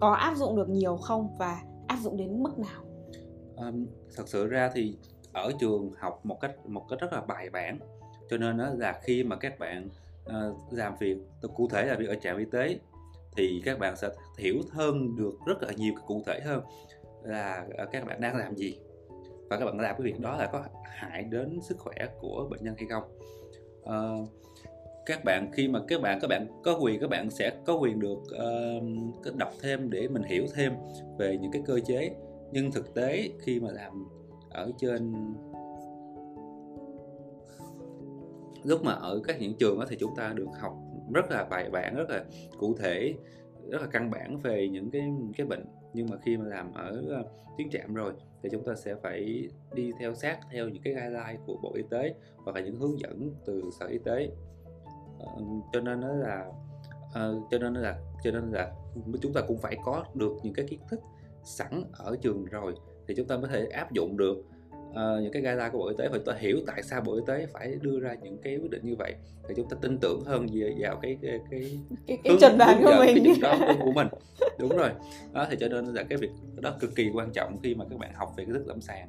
có 0.00 0.12
áp 0.12 0.36
dụng 0.36 0.56
được 0.56 0.68
nhiều 0.68 0.96
không 0.96 1.28
và 1.38 1.62
áp 1.86 1.98
dụng 2.02 2.16
đến 2.16 2.42
mức 2.42 2.58
nào? 2.58 2.82
Um, 3.56 3.86
thật 4.16 4.28
sự 4.28 4.46
ra 4.46 4.70
thì 4.74 4.96
ở 5.32 5.52
trường 5.58 5.92
học 5.98 6.20
một 6.26 6.40
cách 6.40 6.66
một 6.66 6.86
cách 6.90 6.98
rất 7.00 7.12
là 7.12 7.20
bài 7.20 7.50
bản. 7.50 7.78
Cho 8.30 8.36
nên 8.36 8.58
đó 8.58 8.70
là 8.76 9.00
khi 9.02 9.24
mà 9.24 9.36
các 9.36 9.58
bạn 9.58 9.88
ờ, 10.24 10.54
làm 10.70 10.94
việc 11.00 11.16
cụ 11.54 11.68
thể 11.68 11.86
là 11.86 11.94
việc 11.94 12.08
ở 12.08 12.14
trạm 12.14 12.38
y 12.38 12.44
tế 12.44 12.78
thì 13.36 13.62
các 13.64 13.78
bạn 13.78 13.96
sẽ 13.96 14.08
hiểu 14.38 14.56
hơn 14.70 15.16
được 15.16 15.34
rất 15.46 15.62
là 15.62 15.72
nhiều 15.76 15.94
cụ 16.06 16.22
thể 16.26 16.40
hơn 16.44 16.62
là 17.22 17.66
ờ, 17.76 17.86
các 17.92 18.06
bạn 18.06 18.20
đang 18.20 18.36
làm 18.36 18.56
gì 18.56 18.78
và 19.48 19.58
các 19.58 19.64
bạn 19.64 19.80
làm 19.80 19.94
cái 19.98 20.04
việc 20.04 20.20
đó 20.20 20.36
là 20.36 20.46
có 20.46 20.64
hại 20.84 21.22
đến 21.22 21.60
sức 21.62 21.78
khỏe 21.78 21.94
của 22.20 22.48
bệnh 22.50 22.64
nhân 22.64 22.74
hay 22.78 22.86
không? 22.90 23.02
Uh, 23.82 24.28
các 25.06 25.24
bạn 25.24 25.50
khi 25.52 25.68
mà 25.68 25.80
các 25.88 26.00
bạn 26.00 26.18
các 26.22 26.28
bạn 26.28 26.46
có 26.64 26.78
quyền 26.80 27.00
các 27.00 27.10
bạn 27.10 27.30
sẽ 27.30 27.52
có 27.66 27.74
quyền 27.74 28.00
được 28.00 28.18
uh, 29.28 29.36
đọc 29.36 29.52
thêm 29.60 29.90
để 29.90 30.08
mình 30.08 30.22
hiểu 30.22 30.46
thêm 30.54 30.72
về 31.18 31.38
những 31.40 31.52
cái 31.52 31.62
cơ 31.66 31.80
chế. 31.86 32.14
Nhưng 32.52 32.72
thực 32.72 32.94
tế 32.94 33.28
khi 33.40 33.60
mà 33.60 33.68
làm 33.72 34.08
ở 34.50 34.70
trên 34.78 35.12
lúc 38.64 38.84
mà 38.84 38.92
ở 38.92 39.20
các 39.24 39.40
những 39.40 39.54
trường 39.54 39.78
đó 39.78 39.86
thì 39.88 39.96
chúng 40.00 40.16
ta 40.16 40.32
được 40.36 40.48
học 40.60 40.74
rất 41.14 41.30
là 41.30 41.44
bài 41.44 41.70
bản 41.70 41.96
rất 41.96 42.10
là 42.10 42.24
cụ 42.58 42.74
thể 42.78 43.14
rất 43.70 43.82
là 43.82 43.88
căn 43.92 44.10
bản 44.10 44.38
về 44.38 44.68
những 44.68 44.90
cái 44.90 45.12
cái 45.36 45.46
bệnh. 45.46 45.64
Nhưng 45.94 46.06
mà 46.10 46.16
khi 46.24 46.36
mà 46.36 46.44
làm 46.44 46.72
ở 46.74 47.02
ờ, 47.08 47.24
tuyến 47.58 47.70
trạm 47.70 47.94
rồi 47.94 48.12
thì 48.42 48.48
chúng 48.52 48.64
ta 48.64 48.74
sẽ 48.74 48.94
phải 48.94 49.48
đi 49.74 49.92
theo 49.98 50.14
sát 50.14 50.38
theo 50.50 50.68
những 50.68 50.82
cái 50.82 50.94
guideline 50.94 51.36
của 51.46 51.58
bộ 51.62 51.72
y 51.74 51.82
tế 51.90 52.14
hoặc 52.36 52.56
là 52.56 52.60
những 52.60 52.76
hướng 52.76 53.00
dẫn 53.00 53.34
từ 53.46 53.62
sở 53.80 53.86
y 53.86 53.98
tế. 53.98 54.28
Ờ, 55.18 55.26
cho 55.72 55.80
nên 55.80 56.00
nó 56.00 56.12
là 56.12 56.52
ờ, 57.14 57.40
cho 57.50 57.58
nên 57.58 57.74
là, 57.74 57.98
cho 58.24 58.30
nên 58.30 58.50
là 58.50 58.72
chúng 59.22 59.32
ta 59.32 59.40
cũng 59.48 59.58
phải 59.58 59.76
có 59.84 60.04
được 60.14 60.32
những 60.42 60.54
cái 60.54 60.66
kiến 60.68 60.80
thức 60.90 61.00
sẵn 61.44 61.84
ở 61.92 62.16
trường 62.22 62.44
rồi 62.44 62.74
thì 63.08 63.14
chúng 63.14 63.26
ta 63.26 63.36
mới 63.36 63.48
thể 63.48 63.66
áp 63.66 63.92
dụng 63.92 64.16
được 64.16 64.36
ờ, 64.94 65.20
những 65.22 65.32
cái 65.32 65.42
guideline 65.42 65.70
của 65.72 65.78
bộ 65.78 65.88
y 65.88 65.94
tế 65.98 66.08
và 66.08 66.18
chúng 66.18 66.26
ta 66.26 66.32
hiểu 66.38 66.58
tại 66.66 66.82
sao 66.82 67.00
bộ 67.00 67.14
y 67.14 67.22
tế 67.26 67.46
phải 67.46 67.74
đưa 67.82 68.00
ra 68.00 68.14
những 68.22 68.38
cái 68.42 68.56
quyết 68.56 68.70
định 68.70 68.80
như 68.84 68.96
vậy 68.98 69.14
thì 69.48 69.54
chúng 69.56 69.68
ta 69.68 69.76
tin 69.80 69.98
tưởng 69.98 70.22
hơn 70.24 70.46
về 70.52 70.74
vào 70.78 70.96
cái 71.02 71.18
cái 71.22 71.40
cái 71.50 71.78
cái, 72.06 72.18
cái 72.40 72.56
đoán 72.58 72.82
hướng 72.82 72.96
của 72.96 73.04
mình. 73.04 73.24
cái 73.24 73.34
đoán 73.40 73.78
của 73.80 73.92
mình. 73.92 74.08
Đúng 74.58 74.76
rồi. 74.76 74.90
Đó 75.32 75.46
thì 75.50 75.56
cho 75.60 75.68
nên 75.68 75.86
là 75.86 76.02
cái 76.02 76.18
việc 76.18 76.30
đó 76.60 76.76
cực 76.80 76.94
kỳ 76.94 77.10
quan 77.14 77.30
trọng 77.32 77.58
khi 77.62 77.74
mà 77.74 77.84
các 77.90 77.98
bạn 77.98 78.14
học 78.14 78.32
về 78.36 78.44
cái 78.44 78.54
thức 78.54 78.66
lâm 78.66 78.80
sàng 78.80 79.08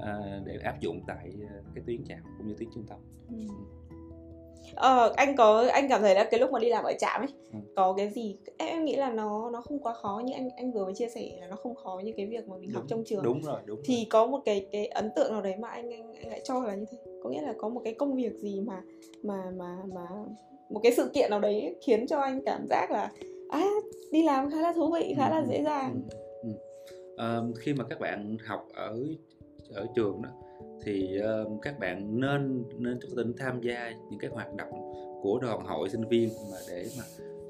ờ, 0.00 0.40
để 0.44 0.58
áp 0.62 0.80
dụng 0.80 1.00
tại 1.06 1.32
ờ, 1.50 1.62
cái 1.74 1.84
tuyến 1.86 2.04
trạm 2.04 2.18
cũng 2.38 2.48
như 2.48 2.54
tuyến 2.58 2.68
trung 2.74 2.84
tâm. 2.88 2.98
Ừ. 3.28 3.36
Ờ, 4.74 5.12
anh 5.16 5.36
có 5.36 5.64
anh 5.72 5.88
cảm 5.88 6.00
thấy 6.00 6.14
là 6.14 6.24
cái 6.24 6.40
lúc 6.40 6.50
mà 6.50 6.58
đi 6.58 6.68
làm 6.68 6.84
ở 6.84 6.92
trạm 6.98 7.20
ấy 7.20 7.28
Ừ. 7.52 7.58
có 7.76 7.92
cái 7.96 8.10
gì 8.10 8.36
em, 8.58 8.68
em 8.68 8.84
nghĩ 8.84 8.96
là 8.96 9.10
nó 9.10 9.50
nó 9.50 9.60
không 9.60 9.78
quá 9.78 9.92
khó 9.94 10.22
như 10.24 10.32
anh 10.34 10.48
anh 10.56 10.72
vừa 10.72 10.84
mới 10.84 10.94
chia 10.94 11.08
sẻ 11.08 11.28
là 11.40 11.46
nó 11.46 11.56
không 11.56 11.74
khó 11.74 12.00
như 12.04 12.12
cái 12.16 12.26
việc 12.26 12.48
mà 12.48 12.56
mình 12.56 12.70
học 12.70 12.82
Đúng- 12.82 12.88
trong 12.88 13.04
trường 13.06 13.22
đúng 13.22 13.42
rồi 13.42 13.60
đúng 13.66 13.76
rồi. 13.76 13.84
thì 13.86 14.06
có 14.10 14.26
một 14.26 14.38
cái 14.44 14.66
cái 14.72 14.86
ấn 14.86 15.10
tượng 15.16 15.32
nào 15.32 15.42
đấy 15.42 15.54
mà 15.58 15.68
anh 15.68 15.90
anh 15.90 16.12
anh 16.14 16.28
lại 16.30 16.40
cho 16.44 16.62
là 16.62 16.74
như 16.74 16.84
thế 16.90 16.98
có 17.22 17.30
nghĩa 17.30 17.42
là 17.42 17.54
có 17.58 17.68
một 17.68 17.80
cái 17.84 17.94
công 17.94 18.14
việc 18.14 18.32
gì 18.34 18.60
mà 18.60 18.82
mà 19.22 19.42
mà 19.56 19.76
mà 19.94 20.06
một 20.70 20.80
cái 20.82 20.92
sự 20.92 21.10
kiện 21.14 21.30
nào 21.30 21.40
đấy 21.40 21.76
khiến 21.82 22.06
cho 22.06 22.20
anh 22.20 22.40
cảm 22.46 22.66
giác 22.70 22.90
là 22.90 23.10
à 23.50 23.64
đi 24.12 24.22
làm 24.22 24.50
khá 24.50 24.60
là 24.60 24.72
thú 24.72 24.90
vị 24.94 25.14
khá 25.16 25.30
là 25.30 25.38
Ừ, 25.38 25.46
dễ 25.48 25.56
ừ, 25.58 25.64
dàng 25.64 26.02
ừ, 26.10 26.16
ừ. 26.42 26.48
Ờ, 27.16 27.44
khi 27.58 27.74
mà 27.74 27.84
các 27.90 28.00
bạn 28.00 28.36
học 28.46 28.66
ở 28.74 28.98
ở 29.74 29.86
trường 29.96 30.22
đó 30.22 30.28
thì 30.84 31.18
uh, 31.18 31.62
các 31.62 31.78
bạn 31.78 32.20
nên 32.20 32.64
nên 32.78 32.98
chúng 33.02 33.10
ta 33.16 33.22
nên 33.22 33.34
tham 33.38 33.60
gia 33.60 33.90
những 34.10 34.20
cái 34.20 34.30
hoạt 34.30 34.54
động 34.54 34.70
của 35.22 35.38
đoàn 35.42 35.60
hội 35.64 35.88
sinh 35.88 36.08
viên 36.08 36.28
mà 36.28 36.58
để 36.68 36.88
mà 36.98 37.04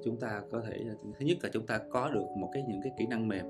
chúng 0.04 0.16
ta 0.16 0.42
có 0.50 0.60
thể 0.60 0.84
thứ 1.18 1.26
nhất 1.26 1.36
là 1.42 1.50
chúng 1.52 1.66
ta 1.66 1.80
có 1.90 2.10
được 2.14 2.24
một 2.36 2.50
cái 2.52 2.64
những 2.68 2.80
cái 2.82 2.92
kỹ 2.98 3.06
năng 3.06 3.28
mềm 3.28 3.46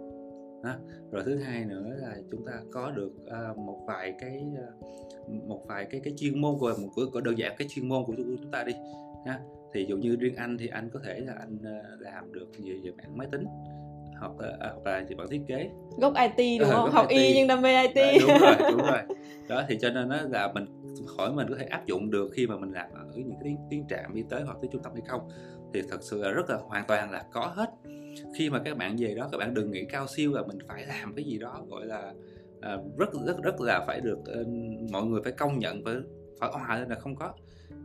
đó. 0.62 0.75
rồi 1.11 1.23
thứ 1.25 1.37
hai 1.37 1.65
nữa 1.65 1.97
là 1.99 2.17
chúng 2.31 2.47
ta 2.47 2.53
có 2.73 2.91
được 2.91 3.12
uh, 3.27 3.59
một 3.59 3.85
vài 3.87 4.15
cái 4.19 4.45
uh, 4.53 5.45
một 5.49 5.61
vài 5.67 5.85
cái 5.85 6.01
cái 6.05 6.15
chuyên 6.17 6.41
môn 6.41 6.59
của 6.59 6.75
một 6.79 6.89
của, 6.95 7.07
của 7.12 7.21
đơn 7.21 7.39
giản 7.39 7.55
cái 7.59 7.69
chuyên 7.71 7.89
môn 7.89 8.05
của 8.05 8.15
chúng 8.17 8.51
ta 8.51 8.65
đi 8.65 8.73
ha 9.27 9.41
thì 9.73 9.87
dụ 9.89 9.97
như 9.97 10.17
riêng 10.17 10.37
anh 10.37 10.59
thì 10.59 10.67
anh 10.67 10.91
có 10.91 11.01
thể 11.05 11.21
là 11.21 11.33
anh 11.33 11.57
uh, 11.57 12.01
làm 12.01 12.33
được 12.33 12.47
về 12.59 12.75
về 12.85 12.91
mạng 12.91 13.17
máy 13.17 13.29
tính 13.33 13.45
hoặc 14.23 14.41
là 14.41 14.57
à, 14.61 14.71
hoặc 14.75 14.91
là 14.91 15.05
về 15.09 15.14
bản 15.17 15.26
thiết 15.31 15.41
kế. 15.49 15.71
Gốc 15.97 16.12
IT 16.37 16.59
đúng 16.61 16.69
Ờ, 16.69 16.76
không? 16.83 16.91
học 16.91 17.09
y 17.09 17.17
IT. 17.25 17.37
nhưng 17.37 17.47
đam 17.49 17.62
mê 17.62 17.83
IT 17.83 17.95
Đấy, 17.95 18.19
đúng 18.21 18.38
rồi 18.38 18.57
đúng 18.71 18.81
rồi. 18.83 18.99
Đó 19.49 19.62
thì 19.69 19.79
cho 19.81 19.91
nên 19.91 20.09
đó 20.09 20.17
là 20.31 20.52
mình 20.52 20.67
hỏi 21.19 21.33
mình 21.33 21.47
có 21.50 21.57
thể 21.59 21.64
áp 21.64 21.87
dụng 21.87 22.11
được 22.11 22.31
khi 22.35 22.47
mà 22.47 22.59
mình 22.59 22.73
làm 22.73 22.87
ở 22.95 23.05
những 23.14 23.29
cái 23.31 23.37
tuyến, 23.43 23.57
tuyến 23.71 23.87
trạm 23.88 24.14
y 24.14 24.23
tế 24.31 24.41
hoặc 24.47 24.57
tuyến 24.62 24.71
trung 24.73 24.83
tâm 24.83 24.93
hay 24.93 25.02
không. 25.07 25.21
Thì 25.75 25.83
thật 25.91 25.99
sự 26.02 26.23
là 26.23 26.31
rất 26.31 26.50
là 26.50 26.57
hoàn 26.57 26.85
toàn 26.88 27.11
là 27.11 27.25
có 27.33 27.52
hết. 27.57 27.71
Khi 28.38 28.50
mà 28.50 28.59
các 28.64 28.76
bạn 28.79 28.97
về 28.99 29.14
đó 29.14 29.29
các 29.33 29.38
bạn 29.38 29.55
đừng 29.55 29.71
nghĩ 29.71 29.85
cao 29.85 30.07
siêu 30.07 30.33
là 30.33 30.43
mình 30.43 30.59
phải 30.69 30.87
làm 30.87 31.14
cái 31.14 31.25
gì 31.25 31.38
đó 31.38 31.64
gọi 31.69 31.87
là 31.87 32.12
à, 32.61 32.76
rất 32.99 33.09
rất 33.26 33.43
rất 33.43 33.61
là 33.61 33.85
phải 33.87 34.00
được 34.00 34.19
ờ, 34.26 34.45
mọi 34.93 35.05
người 35.05 35.21
phải 35.25 35.33
công 35.33 35.59
nhận 35.59 35.85
phải 35.85 35.95
phải 36.41 36.50
hòa 36.52 36.79
lên 36.79 36.88
là 36.88 36.97
không 36.97 37.17
có. 37.17 37.33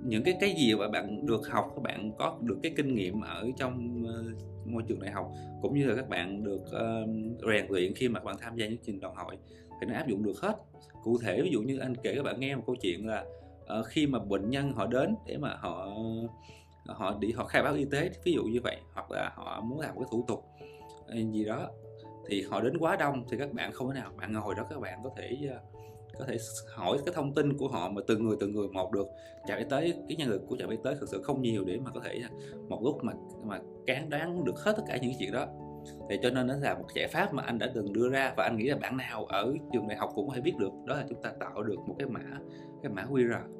Những 0.04 0.24
cái 0.24 0.34
cái 0.40 0.56
gì 0.58 0.76
mà 0.76 0.88
bạn 0.90 1.26
được 1.26 1.48
học 1.50 1.72
các 1.76 1.82
bạn 1.84 2.12
có 2.18 2.38
được 2.42 2.58
cái 2.64 2.72
kinh 2.78 2.96
nghiệm 2.96 3.22
ở 3.22 3.48
trong 3.58 4.04
ờ, 4.08 4.24
môi 4.68 4.84
trường 4.88 5.00
đại 5.00 5.12
học 5.12 5.32
cũng 5.62 5.80
như 5.80 5.86
là 5.86 5.96
các 5.96 6.10
bạn 6.10 6.44
được 6.44 6.62
uh, 6.62 7.10
rèn 7.50 7.66
luyện 7.70 7.94
khi 7.96 8.10
mà 8.10 8.20
các 8.20 8.26
bạn 8.26 8.36
tham 8.40 8.56
gia 8.56 8.68
những 8.68 8.78
trình 8.84 9.00
đoàn 9.00 9.16
hội 9.16 9.38
thì 9.82 9.88
nó 9.88 9.94
áp 9.94 10.08
dụng 10.08 10.24
được 10.24 10.40
hết. 10.42 10.56
Cụ 11.04 11.18
thể 11.18 11.42
ví 11.42 11.50
dụ 11.52 11.62
như 11.62 11.80
anh 11.80 11.96
kể 11.96 12.16
các 12.16 12.24
bạn 12.24 12.40
nghe 12.40 12.56
một 12.56 12.64
câu 12.66 12.76
chuyện 12.76 13.08
là 13.08 13.26
uh, 13.80 13.86
khi 13.86 14.08
mà 14.08 14.20
bệnh 14.20 14.50
nhân 14.50 14.72
họ 14.72 14.88
đến 14.88 15.16
để 15.26 15.38
mà 15.38 15.56
họ 15.60 15.90
họ 16.88 17.18
đi 17.20 17.32
họ 17.32 17.46
khai 17.46 17.64
báo 17.64 17.74
y 17.74 17.86
tế 17.92 18.10
ví 18.24 18.34
dụ 18.34 18.44
như 18.44 18.60
vậy 18.64 18.78
hoặc 18.94 19.12
là 19.12 19.32
họ 19.36 19.62
muốn 19.62 19.80
làm 19.80 19.96
cái 19.96 20.06
thủ 20.12 20.26
tục 20.28 20.46
ờ, 21.08 21.16
gì 21.32 21.46
đó 21.46 21.70
thì 22.28 22.42
họ 22.42 22.62
đến 22.62 22.78
quá 22.78 22.96
đông 22.96 23.24
thì 23.30 23.38
các 23.38 23.54
bạn 23.54 23.72
không 23.72 23.90
thể 23.90 24.00
nào 24.00 24.12
bạn 24.18 24.34
ngồi 24.34 24.56
đó 24.56 24.64
các 24.70 24.80
bạn 24.80 25.00
có 25.04 25.10
thể 25.18 25.38
uh, 25.56 25.77
có 26.20 26.26
thể 26.26 26.38
hỏi 26.68 26.98
cái 27.06 27.16
thông 27.16 27.34
tin 27.34 27.58
của 27.58 27.68
họ 27.68 27.90
mà 27.90 28.02
từng 28.08 28.28
người 28.28 28.38
từng 28.40 28.52
người 28.52 28.68
một 28.68 28.92
được. 28.92 29.08
Trạm 29.48 29.58
y 29.58 29.66
tế 29.70 29.94
cái 30.08 30.16
nhân 30.18 30.30
lực 30.30 30.42
của 30.48 30.58
trạm 30.58 30.70
y 30.70 30.78
tế 30.84 30.96
thực 31.00 31.10
sự 31.10 31.22
không 31.22 31.42
nhiều 31.42 31.64
để 31.66 31.80
mà 31.86 31.92
có 31.94 32.00
thể 32.04 32.22
một 32.70 32.82
lúc 32.84 33.04
mà 33.04 33.14
mà 33.44 33.60
cán 33.86 34.10
đoán 34.10 34.44
được 34.44 34.60
hết 34.60 34.74
tất 34.78 34.84
cả 34.88 34.98
những 34.98 35.14
chuyện 35.20 35.32
đó. 35.32 35.46
Thì 36.10 36.20
cho 36.24 36.30
nên 36.30 36.48
nó 36.48 36.56
là 36.56 36.74
một 36.74 36.86
giải 36.96 37.08
pháp 37.08 37.34
mà 37.34 37.44
anh 37.44 37.60
đã 37.60 37.72
từng 37.74 37.94
đưa 37.94 38.10
ra 38.10 38.34
và 38.38 38.44
anh 38.44 38.58
nghĩ 38.58 38.70
là 38.70 38.78
bạn 38.78 38.98
nào 38.98 39.26
ở 39.26 39.54
trường 39.74 39.88
đại 39.88 39.98
học 39.98 40.12
cũng 40.16 40.28
có 40.28 40.36
thể 40.36 40.42
biết 40.42 40.58
được 40.58 40.72
đó 40.86 40.96
là 40.96 41.06
chúng 41.10 41.22
ta 41.22 41.32
tạo 41.40 41.64
được 41.64 41.80
một 41.88 41.96
cái 42.00 42.08
mã 42.10 42.22
cái 42.84 42.92
mã 42.92 43.06
QR 43.06 43.58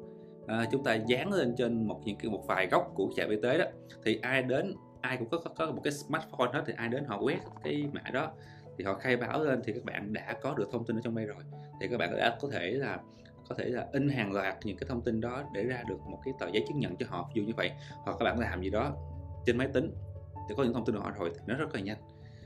à, 0.48 0.66
chúng 0.70 0.84
ta 0.84 0.94
dán 0.94 1.32
lên 1.32 1.54
trên 1.56 1.86
một 1.86 2.00
những 2.04 2.16
cái 2.16 2.30
một 2.30 2.44
vài 2.46 2.66
góc 2.66 2.92
của 2.94 3.10
trạm 3.16 3.30
y 3.30 3.36
tế 3.42 3.58
đó. 3.58 3.64
Thì 4.04 4.18
ai 4.22 4.42
đến 4.42 4.74
ai 5.00 5.16
cũng 5.16 5.28
có, 5.28 5.38
có, 5.38 5.50
có 5.56 5.72
một 5.72 5.80
cái 5.84 5.92
smartphone 5.92 6.52
đó 6.52 6.62
thì 6.66 6.72
ai 6.76 6.88
đến 6.88 7.04
họ 7.04 7.20
quét 7.20 7.38
cái 7.64 7.88
mã 7.92 8.10
đó 8.12 8.30
thì 8.78 8.84
họ 8.84 8.94
khai 8.94 9.16
báo 9.16 9.44
lên 9.44 9.60
thì 9.64 9.72
các 9.72 9.84
bạn 9.84 10.12
đã 10.12 10.34
có 10.42 10.54
được 10.54 10.68
thông 10.72 10.84
tin 10.84 10.96
ở 10.98 11.00
trong 11.04 11.14
đây 11.16 11.24
rồi. 11.26 11.42
Thì 11.80 11.88
các 11.88 11.96
bạn 11.98 12.16
đã 12.16 12.38
có 12.40 12.48
thể 12.52 12.70
là 12.70 12.98
có 13.48 13.54
thể 13.58 13.64
là 13.64 13.86
in 13.92 14.08
hàng 14.08 14.32
loạt 14.32 14.56
những 14.64 14.76
cái 14.76 14.86
thông 14.88 15.02
tin 15.02 15.20
đó 15.20 15.42
để 15.52 15.64
ra 15.64 15.82
được 15.88 16.00
một 16.06 16.18
cái 16.24 16.34
tờ 16.38 16.46
giấy 16.52 16.64
chứng 16.68 16.78
nhận 16.78 16.96
cho 16.96 17.06
họ. 17.08 17.30
Ví 17.34 17.40
dụ 17.40 17.46
như 17.46 17.52
vậy 17.56 17.70
hoặc 18.04 18.16
các 18.18 18.24
bạn 18.24 18.38
làm 18.38 18.62
gì 18.62 18.70
đó 18.70 18.92
trên 19.46 19.56
máy 19.58 19.68
tính 19.74 19.90
thì 20.48 20.54
có 20.56 20.62
những 20.64 20.72
thông 20.72 20.84
tin 20.84 20.94
của 20.96 21.02
họ 21.02 21.10
rồi 21.18 21.30
thì 21.34 21.40
nó 21.46 21.54
rất 21.54 21.74
là 21.74 21.80
nhanh. 21.80 21.96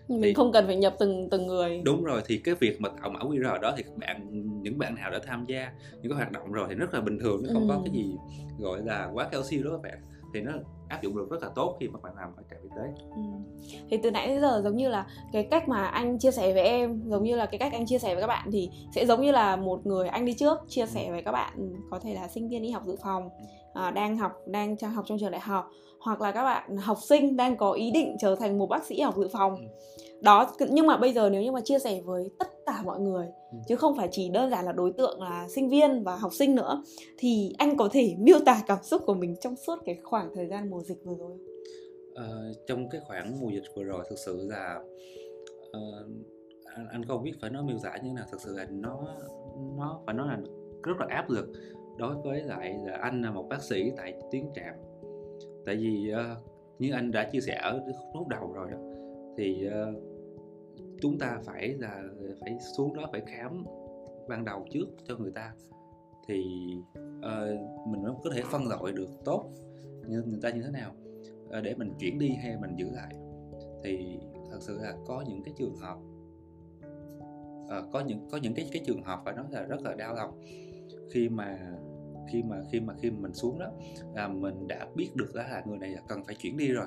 Mình 0.09 0.23
Thì- 0.23 0.35
không 0.35 0.53
cần 0.53 0.67
phải 0.67 0.77
nhập 0.77 0.95
từng 0.99 1.29
từng 1.31 1.47
người. 1.47 1.83
Đúng 1.85 2.05
rồi 2.05 2.23
thì 2.27 2.39
cái 2.39 2.55
việc 2.55 2.81
mà 2.81 2.89
tạo 2.89 3.11
mã 3.11 3.21
QR 3.21 3.59
đó 3.61 3.75
thì 3.77 3.83
các 3.83 3.97
bạn 3.97 4.29
những 4.63 4.79
bạn 4.79 4.95
nào 4.95 5.11
đã 5.11 5.19
tham 5.27 5.45
gia 5.49 5.73
những 6.03 6.13
cái 6.13 6.17
hoạt 6.17 6.33
động 6.33 6.53
rồi 6.53 6.67
thì 6.69 6.75
rất 6.75 6.95
là 6.95 7.01
bình 7.01 7.19
thường 7.19 7.43
nó 7.43 7.49
không 7.53 7.69
có 7.69 7.75
Ừ. 7.75 7.81
cái 7.85 7.93
gì 7.95 8.17
gọi 8.59 8.81
là 8.85 9.11
quá 9.13 9.29
cao 9.33 9.43
siêu 9.45 9.63
đó 9.65 9.71
các 9.71 9.83
bạn. 9.83 9.99
Thì 10.35 10.41
nó 10.41 10.53
áp 10.93 11.03
dụng 11.03 11.17
được 11.17 11.27
rất 11.31 11.43
là 11.43 11.49
tốt 11.55 11.77
khi 11.81 11.89
mà 11.89 11.99
bạn 12.03 12.13
làm 12.17 12.29
ở 12.37 12.43
trạm 12.51 12.59
y 12.63 12.69
tế 12.77 12.83
Ừ. 13.17 13.23
thì 13.91 13.97
từ 14.03 14.11
nãy 14.11 14.29
đến 14.29 14.41
giờ 14.41 14.61
giống 14.65 14.77
như 14.77 14.89
là 14.89 15.07
cái 15.33 15.49
cách 15.51 15.69
mà 15.69 15.85
anh 15.87 16.19
chia 16.19 16.31
sẻ 16.31 16.53
với 16.53 16.63
em 16.63 17.03
giống 17.07 17.23
như 17.25 17.37
là 17.37 17.47
cái 17.47 17.59
cách 17.59 17.73
anh 17.73 17.87
chia 17.87 17.99
sẻ 17.99 18.15
với 18.15 18.21
các 18.21 18.27
bạn 18.27 18.49
thì 18.53 18.71
sẽ 18.95 19.07
giống 19.07 19.21
như 19.21 19.33
là 19.33 19.57
một 19.57 19.87
người 19.87 20.09
anh 20.09 20.25
đi 20.25 20.33
trước 20.33 20.59
chia 20.69 20.87
sẻ 20.87 21.11
với 21.11 21.23
các 21.23 21.33
bạn 21.33 21.53
có 21.91 21.99
thể 21.99 22.15
là 22.15 22.29
sinh 22.29 22.49
viên 22.49 22.63
y 22.63 22.71
học 22.71 22.83
dự 22.87 22.97
phòng 23.03 23.29
à, 23.75 23.91
đang 23.91 24.17
học 24.17 24.33
đang 24.47 24.77
học 24.95 25.05
trong 25.09 25.19
trường 25.19 25.31
đại 25.31 25.41
học 25.41 25.71
hoặc 26.01 26.21
là 26.21 26.33
các 26.33 26.45
bạn 26.45 26.77
học 26.77 26.99
sinh 27.03 27.37
đang 27.37 27.57
có 27.57 27.73
ý 27.73 27.91
định 27.91 28.17
trở 28.21 28.37
thành 28.37 28.59
một 28.59 28.67
bác 28.67 28.85
sĩ 28.85 29.01
học 29.01 29.17
dự 29.17 29.29
phòng 29.33 29.57
Ừ. 29.57 29.67
đó 30.23 30.53
nhưng 30.71 30.87
mà 30.87 30.97
bây 30.97 31.13
giờ 31.13 31.31
nếu 31.31 31.43
như 31.43 31.53
mà 31.53 31.61
chia 31.61 31.79
sẻ 31.79 32.01
với 32.05 32.31
tất 32.39 32.49
cả 32.67 32.83
mọi 32.85 33.01
người 33.01 33.27
Ừ. 33.53 33.59
chứ 33.69 33.77
không 33.77 33.97
phải 33.97 34.09
chỉ 34.11 34.29
đơn 34.29 34.51
giản 34.51 34.65
là 34.65 34.73
đối 34.73 34.93
tượng 34.93 35.23
là 35.23 35.49
sinh 35.49 35.69
viên 35.69 36.03
và 36.05 36.17
học 36.17 36.35
sinh 36.35 36.55
nữa 36.55 36.83
thì 37.19 37.55
anh 37.59 37.77
có 37.77 37.89
thể 37.93 38.15
miêu 38.19 38.39
tả 38.47 38.63
cảm 38.67 38.79
xúc 38.83 39.03
của 39.07 39.15
mình 39.15 39.37
trong 39.41 39.57
suốt 39.57 39.77
cái 39.85 39.99
khoảng 40.03 40.31
thời 40.35 40.47
gian 40.47 40.71
mùa 40.71 40.83
dịch 40.83 41.05
vừa 41.05 41.15
rồi? 41.15 41.39
Ờ, 42.15 42.53
trong 42.67 42.89
cái 42.89 43.01
khoảng 43.07 43.41
mùa 43.41 43.51
dịch 43.51 43.63
vừa 43.77 43.85
rồi 43.85 44.05
thực 44.11 44.19
sự 44.19 44.47
là 44.51 44.81
ờ, 45.73 45.81
anh, 46.65 46.87
anh 46.91 47.05
không 47.05 47.23
biết 47.23 47.33
phải 47.41 47.51
nói 47.51 47.63
miêu 47.63 47.79
tả 47.83 47.97
như 47.97 48.09
thế 48.09 48.13
nào 48.15 48.25
thực 48.33 48.41
sự 48.41 48.57
là 48.57 48.67
nó 48.71 48.99
nó 49.77 50.01
phải 50.07 50.15
nói 50.15 50.27
là 50.29 50.39
rất 50.83 50.95
là 51.01 51.07
áp 51.11 51.31
lực 51.31 51.47
đối 51.97 52.15
với 52.25 52.43
lại 52.43 52.75
là 52.85 52.97
anh 53.03 53.23
là 53.23 53.31
một 53.31 53.47
bác 53.49 53.63
sĩ 53.63 53.91
tại 53.97 54.15
tuyến 54.33 54.45
trạm 54.55 54.75
tại 55.67 55.77
vì 55.77 56.11
ờ, 56.15 56.37
như 56.79 56.93
anh 56.93 57.11
đã 57.11 57.29
chia 57.33 57.41
sẻ 57.41 57.59
ở 57.63 57.81
lúc 58.15 58.29
đầu 58.29 58.53
rồi 58.53 58.71
đó 58.71 58.79
thì 59.39 59.67
ờ, 59.67 59.93
chúng 61.03 61.19
ta 61.19 61.39
phải 61.45 61.69
là 61.69 62.03
phải 62.41 62.59
xuống 62.77 62.95
đó 62.95 63.09
phải 63.13 63.21
khám 63.27 63.65
ban 64.29 64.45
đầu 64.45 64.67
trước 64.71 64.87
cho 65.09 65.17
người 65.17 65.33
ta. 65.33 65.55
Thì 66.29 66.45
uh, 67.19 67.89
mình 67.89 68.03
mới 68.03 68.13
có 68.25 68.31
thể 68.35 68.43
phân 68.51 68.69
loại 68.69 68.93
được 68.93 69.09
tốt 69.25 69.51
như 70.07 70.23
người 70.23 70.41
ta 70.43 70.51
như 70.51 70.63
thế 70.63 70.71
nào 70.71 70.95
uh, 71.59 71.65
để 71.65 71.75
mình 71.75 71.93
chuyển 71.99 72.19
đi 72.19 72.29
hay 72.29 72.57
mình 72.61 72.77
giữ 72.77 72.91
lại. 72.91 73.15
Thì 73.85 74.19
thật 74.51 74.59
sự 74.61 74.79
là 74.79 74.95
có 75.07 75.25
những 75.29 75.43
cái 75.45 75.55
trường 75.57 75.77
hợp 75.77 75.99
uh, 77.65 77.93
có 77.93 78.01
những 78.01 78.29
có 78.31 78.39
những 78.43 78.55
cái 78.55 78.69
cái 78.73 78.83
trường 78.87 79.03
hợp 79.03 79.21
phải 79.25 79.35
nói 79.35 79.47
là 79.51 79.63
rất 79.63 79.83
là 79.83 79.95
đau 79.95 80.15
lòng. 80.15 80.41
Khi 81.11 81.29
mà 81.29 81.59
khi 82.33 82.43
mà 82.43 82.63
khi 82.71 82.81
mà 82.81 82.95
khi 83.01 83.11
mà 83.11 83.17
mình 83.21 83.35
xuống 83.35 83.59
đó 83.59 83.71
là 84.15 84.29
mình 84.29 84.69
đã 84.69 84.87
biết 84.95 85.11
được 85.15 85.31
đó 85.35 85.43
là 85.43 85.63
người 85.67 85.79
này 85.79 85.91
là 85.91 86.01
cần 86.09 86.25
phải 86.25 86.35
chuyển 86.35 86.57
đi 86.57 86.69
rồi 86.69 86.87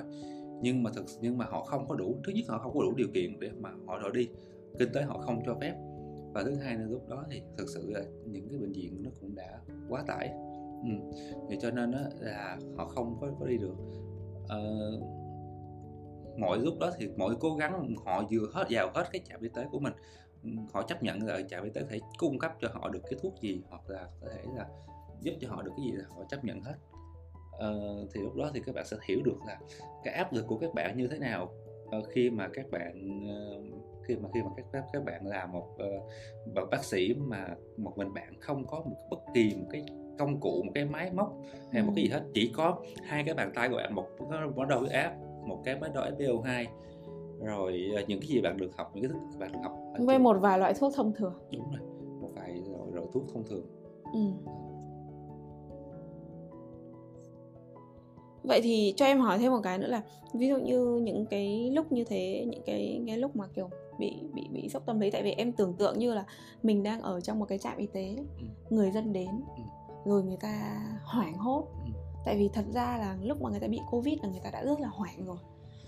nhưng 0.62 0.82
mà 0.82 0.90
thực 0.94 1.04
nhưng 1.20 1.38
mà 1.38 1.44
họ 1.44 1.62
không 1.64 1.88
có 1.88 1.94
đủ 1.94 2.16
thứ 2.24 2.32
nhất 2.32 2.44
họ 2.48 2.58
không 2.58 2.74
có 2.74 2.82
đủ 2.82 2.94
điều 2.96 3.08
kiện 3.14 3.40
để 3.40 3.50
mà 3.60 3.70
họ 3.86 3.98
đòi 3.98 4.10
đi 4.14 4.28
kinh 4.78 4.92
tế 4.92 5.02
họ 5.02 5.18
không 5.18 5.42
cho 5.46 5.54
phép. 5.60 5.74
Và 6.34 6.42
thứ 6.42 6.54
hai 6.54 6.74
là 6.74 6.84
lúc 6.84 7.08
đó 7.08 7.24
thì 7.30 7.42
thực 7.58 7.68
sự 7.74 7.90
là 7.90 8.00
những 8.24 8.48
cái 8.48 8.58
bệnh 8.58 8.72
viện 8.72 9.02
nó 9.02 9.10
cũng 9.20 9.34
đã 9.34 9.60
quá 9.88 10.04
tải. 10.06 10.28
Ừ. 10.82 11.20
thì 11.48 11.56
cho 11.60 11.70
nên 11.70 11.90
đó 11.90 11.98
là 12.20 12.58
họ 12.76 12.84
không 12.86 13.16
có, 13.20 13.28
có 13.40 13.46
đi 13.46 13.58
được. 13.58 13.76
Ờ, 14.48 14.62
mọi 16.38 16.58
lúc 16.58 16.74
đó 16.80 16.90
thì 16.98 17.08
mọi 17.16 17.34
cố 17.40 17.54
gắng 17.54 17.94
họ 18.04 18.22
vừa 18.30 18.46
hết 18.52 18.66
vào 18.70 18.90
hết 18.94 19.04
cái 19.12 19.22
trạm 19.28 19.40
y 19.40 19.48
tế 19.48 19.66
của 19.70 19.78
mình 19.78 19.92
ừ, 20.42 20.50
họ 20.72 20.82
chấp 20.82 21.02
nhận 21.02 21.22
là 21.22 21.42
trạm 21.48 21.64
y 21.64 21.70
tế 21.70 21.80
có 21.80 21.86
thể 21.90 22.00
cung 22.18 22.38
cấp 22.38 22.52
cho 22.60 22.68
họ 22.72 22.88
được 22.88 23.02
cái 23.10 23.18
thuốc 23.22 23.34
gì 23.40 23.62
hoặc 23.68 23.90
là 23.90 24.08
có 24.20 24.28
thể 24.34 24.42
là 24.56 24.66
giúp 25.20 25.32
cho 25.40 25.48
họ 25.48 25.62
được 25.62 25.70
cái 25.76 25.86
gì 25.86 25.92
là 25.92 26.04
họ 26.08 26.24
chấp 26.28 26.44
nhận 26.44 26.60
hết 26.60 26.74
ờ, 27.58 27.96
thì 28.14 28.20
lúc 28.20 28.36
đó 28.36 28.50
thì 28.54 28.60
các 28.66 28.74
bạn 28.74 28.84
sẽ 28.86 28.96
hiểu 29.08 29.22
được 29.24 29.38
là 29.46 29.58
cái 30.04 30.14
áp 30.14 30.32
lực 30.32 30.46
của 30.46 30.56
các 30.56 30.74
bạn 30.74 30.96
như 30.96 31.08
thế 31.08 31.18
nào. 31.18 31.50
Ờ, 31.90 32.02
khi 32.02 32.30
mà 32.30 32.48
các 32.52 32.70
bạn 32.70 33.20
ờ, 33.28 33.60
khi 34.02 34.16
mà 34.16 34.28
khi 34.34 34.42
mà 34.42 34.48
các 34.56 34.66
các, 34.72 34.84
các 34.92 35.04
bạn 35.04 35.26
là 35.26 35.46
một 35.46 35.66
uh, 36.62 36.70
bác 36.70 36.84
sĩ 36.84 37.14
mà 37.18 37.48
một 37.76 37.98
mình 37.98 38.14
bạn 38.14 38.40
không 38.40 38.66
có 38.66 38.82
một 38.84 38.96
bất 39.10 39.18
kỳ 39.34 39.54
một 39.56 39.66
cái 39.70 39.84
công 40.18 40.40
cụ 40.40 40.62
một 40.62 40.72
cái 40.74 40.84
máy 40.84 41.10
móc 41.14 41.36
hay 41.72 41.82
một 41.82 41.92
cái 41.96 42.04
gì 42.04 42.10
hết 42.10 42.22
chỉ 42.34 42.52
có 42.56 42.82
hai 43.04 43.24
cái 43.24 43.34
bàn 43.34 43.52
tay 43.54 43.68
của 43.68 43.76
bạn 43.76 43.94
một 43.94 44.06
cái 44.18 44.28
máy 44.56 44.66
đo 44.68 44.78
huyết 44.78 44.92
áp 44.92 45.14
một 45.46 45.62
cái 45.64 45.80
máy 45.80 45.90
đo 45.94 46.10
SpO2 46.18 46.66
rồi 47.40 47.90
những 48.08 48.20
cái 48.20 48.28
gì 48.28 48.40
bạn 48.40 48.56
được 48.56 48.76
học 48.76 48.90
những 48.94 49.04
cái 49.04 49.08
thức 49.08 49.38
bạn 49.38 49.52
được 49.52 49.58
học 49.62 49.76
với 49.98 50.18
một 50.18 50.36
vài 50.40 50.58
loại 50.58 50.74
thuốc 50.74 50.92
thông 50.96 51.12
thường. 51.12 51.34
Đúng 51.52 51.70
rồi 51.70 51.80
một 52.20 52.28
vài 52.34 52.54
loại, 52.54 52.90
loại 52.92 53.06
thuốc 53.12 53.24
thông 53.32 53.44
thường. 53.44 53.66
Ừ. 54.12 54.20
Vậy 58.46 58.60
thì 58.62 58.94
cho 58.96 59.06
em 59.06 59.20
hỏi 59.20 59.38
thêm 59.38 59.52
một 59.52 59.60
cái 59.62 59.78
nữa 59.78 59.86
là 59.86 60.02
ví 60.34 60.48
dụ 60.48 60.56
như 60.58 61.00
những 61.02 61.26
cái 61.26 61.70
lúc 61.70 61.92
như 61.92 62.04
thế 62.04 62.44
những 62.48 62.62
cái 62.66 63.02
cái 63.06 63.16
lúc 63.18 63.36
mà 63.36 63.44
kiểu 63.56 63.70
bị 63.98 64.16
bị 64.34 64.48
bị 64.52 64.68
sốc 64.68 64.86
tâm 64.86 65.00
lý 65.00 65.10
tại 65.10 65.22
vì 65.22 65.30
em 65.30 65.52
tưởng 65.52 65.74
tượng 65.74 65.98
như 65.98 66.14
là 66.14 66.24
mình 66.62 66.82
đang 66.82 67.00
ở 67.02 67.20
trong 67.20 67.38
một 67.38 67.46
cái 67.48 67.58
trạm 67.58 67.76
y 67.76 67.86
tế 67.86 68.16
người 68.70 68.90
dân 68.90 69.12
đến 69.12 69.28
Ừ. 69.56 69.62
rồi 70.04 70.22
người 70.22 70.36
ta 70.40 70.80
hoảng 71.04 71.34
hốt 71.38 71.64
Ừ. 71.84 71.90
tại 72.24 72.36
vì 72.36 72.48
thật 72.52 72.64
ra 72.74 72.96
là 72.98 73.16
lúc 73.22 73.42
mà 73.42 73.50
người 73.50 73.60
ta 73.60 73.66
bị 73.66 73.80
covid 73.90 74.18
là 74.22 74.28
người 74.28 74.40
ta 74.44 74.50
đã 74.50 74.64
rất 74.64 74.80
là 74.80 74.88
hoảng 74.88 75.24
rồi 75.26 75.36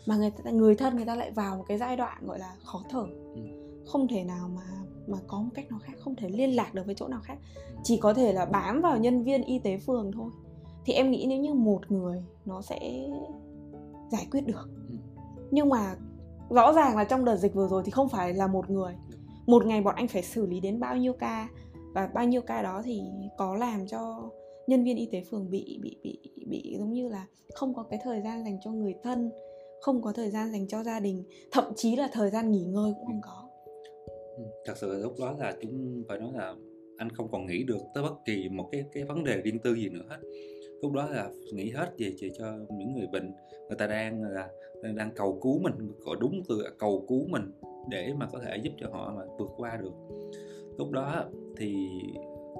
mà 0.06 0.16
người 0.16 0.30
ta 0.30 0.50
người 0.50 0.74
thân 0.76 0.96
người 0.96 1.04
ta 1.04 1.14
lại 1.14 1.30
vào 1.30 1.56
một 1.56 1.64
cái 1.68 1.78
giai 1.78 1.96
đoạn 1.96 2.26
gọi 2.26 2.38
là 2.38 2.54
khó 2.64 2.82
thở 2.90 3.06
Ừ. 3.34 3.40
không 3.86 4.08
thể 4.08 4.24
nào 4.24 4.48
mà 4.48 4.62
mà 5.06 5.18
có 5.26 5.38
một 5.42 5.50
cách 5.54 5.70
nào 5.70 5.80
khác 5.82 5.92
không 6.00 6.16
thể 6.16 6.28
liên 6.28 6.56
lạc 6.56 6.74
được 6.74 6.86
với 6.86 6.94
chỗ 6.94 7.08
nào 7.08 7.20
khác 7.24 7.38
Ừ. 7.54 7.60
chỉ 7.84 7.96
có 7.96 8.14
thể 8.14 8.32
là 8.32 8.44
bám 8.46 8.80
vào 8.80 8.96
nhân 8.98 9.22
viên 9.22 9.42
y 9.42 9.58
tế 9.58 9.78
phường 9.78 10.12
thôi 10.12 10.30
thì 10.88 10.94
em 10.94 11.10
nghĩ 11.10 11.26
nếu 11.28 11.38
như 11.38 11.54
một 11.54 11.90
người 11.90 12.22
nó 12.44 12.62
sẽ 12.62 13.08
giải 14.10 14.26
quyết 14.30 14.40
được. 14.46 14.68
Ừ. 14.88 14.94
nhưng 15.50 15.68
mà 15.68 15.96
rõ 16.50 16.72
ràng 16.72 16.96
là 16.96 17.04
trong 17.04 17.24
đợt 17.24 17.36
dịch 17.36 17.54
vừa 17.54 17.68
rồi 17.68 17.82
thì 17.84 17.90
không 17.90 18.08
phải 18.08 18.34
là 18.34 18.46
một 18.46 18.70
người. 18.70 18.94
Một 19.46 19.66
ngày 19.66 19.80
bọn 19.80 19.94
anh 19.94 20.08
phải 20.08 20.22
xử 20.22 20.46
lý 20.46 20.60
đến 20.60 20.80
bao 20.80 20.96
nhiêu 20.96 21.12
ca 21.12 21.48
và 21.94 22.06
bao 22.14 22.24
nhiêu 22.24 22.40
ca 22.40 22.62
đó 22.62 22.82
thì 22.84 23.02
có 23.38 23.56
làm 23.56 23.86
cho 23.86 24.30
nhân 24.66 24.84
viên 24.84 24.96
y 24.96 25.08
tế 25.12 25.22
phường 25.30 25.50
bị 25.50 25.78
bị 25.82 25.96
bị 26.02 26.18
bị 26.46 26.76
giống 26.78 26.92
như 26.92 27.08
là 27.08 27.26
không 27.54 27.74
có 27.74 27.82
cái 27.82 28.00
thời 28.02 28.20
gian 28.20 28.44
dành 28.44 28.58
cho 28.64 28.70
người 28.70 28.94
thân 29.02 29.30
không 29.80 30.02
có 30.02 30.12
thời 30.12 30.30
gian 30.30 30.52
dành 30.52 30.68
cho 30.68 30.84
gia 30.84 31.00
đình 31.00 31.24
thậm 31.52 31.64
chí 31.76 31.96
là 31.96 32.08
thời 32.12 32.30
gian 32.30 32.50
nghỉ 32.50 32.64
ngơi 32.64 32.92
cũng 32.96 33.06
không 33.06 33.20
có. 33.22 33.48
Ừ, 34.36 34.44
thật 34.66 34.74
sự 34.76 35.02
lúc 35.02 35.14
đó 35.20 35.34
là 35.38 35.54
chúng 35.62 36.04
phải 36.08 36.18
nói 36.18 36.32
là 36.34 36.54
anh 36.98 37.10
không 37.10 37.28
còn 37.32 37.46
nghĩ 37.46 37.64
được 37.64 37.80
tới 37.94 38.02
bất 38.02 38.14
kỳ 38.24 38.48
một 38.48 38.68
cái 38.72 38.84
cái 38.92 39.04
vấn 39.04 39.24
đề 39.24 39.40
riêng 39.40 39.58
tư 39.58 39.74
gì 39.74 39.88
nữa 39.88 40.04
hết 40.08 40.18
lúc 40.82 40.92
đó 40.92 41.08
là 41.10 41.30
nghĩ 41.52 41.70
hết 41.70 41.90
về 41.98 42.12
chỉ 42.16 42.30
cho 42.38 42.52
những 42.70 42.94
người 42.94 43.06
bệnh. 43.12 43.32
Người 43.68 43.78
ta 43.78 43.86
đang 43.86 44.22
là 44.22 44.48
đang, 44.82 44.96
đang 44.96 45.10
cầu 45.16 45.38
cứu 45.42 45.58
mình 45.58 45.74
gọi 45.98 46.16
đúng 46.20 46.42
từ 46.48 46.62
là 46.62 46.70
cầu 46.78 47.04
cứu 47.08 47.26
mình 47.28 47.52
để 47.90 48.12
mà 48.16 48.26
có 48.32 48.38
thể 48.38 48.56
giúp 48.56 48.72
cho 48.80 48.88
họ 48.92 49.14
mà 49.16 49.22
vượt 49.38 49.50
qua 49.56 49.76
được. 49.76 49.92
Lúc 50.78 50.90
đó 50.90 51.24
thì 51.56 51.88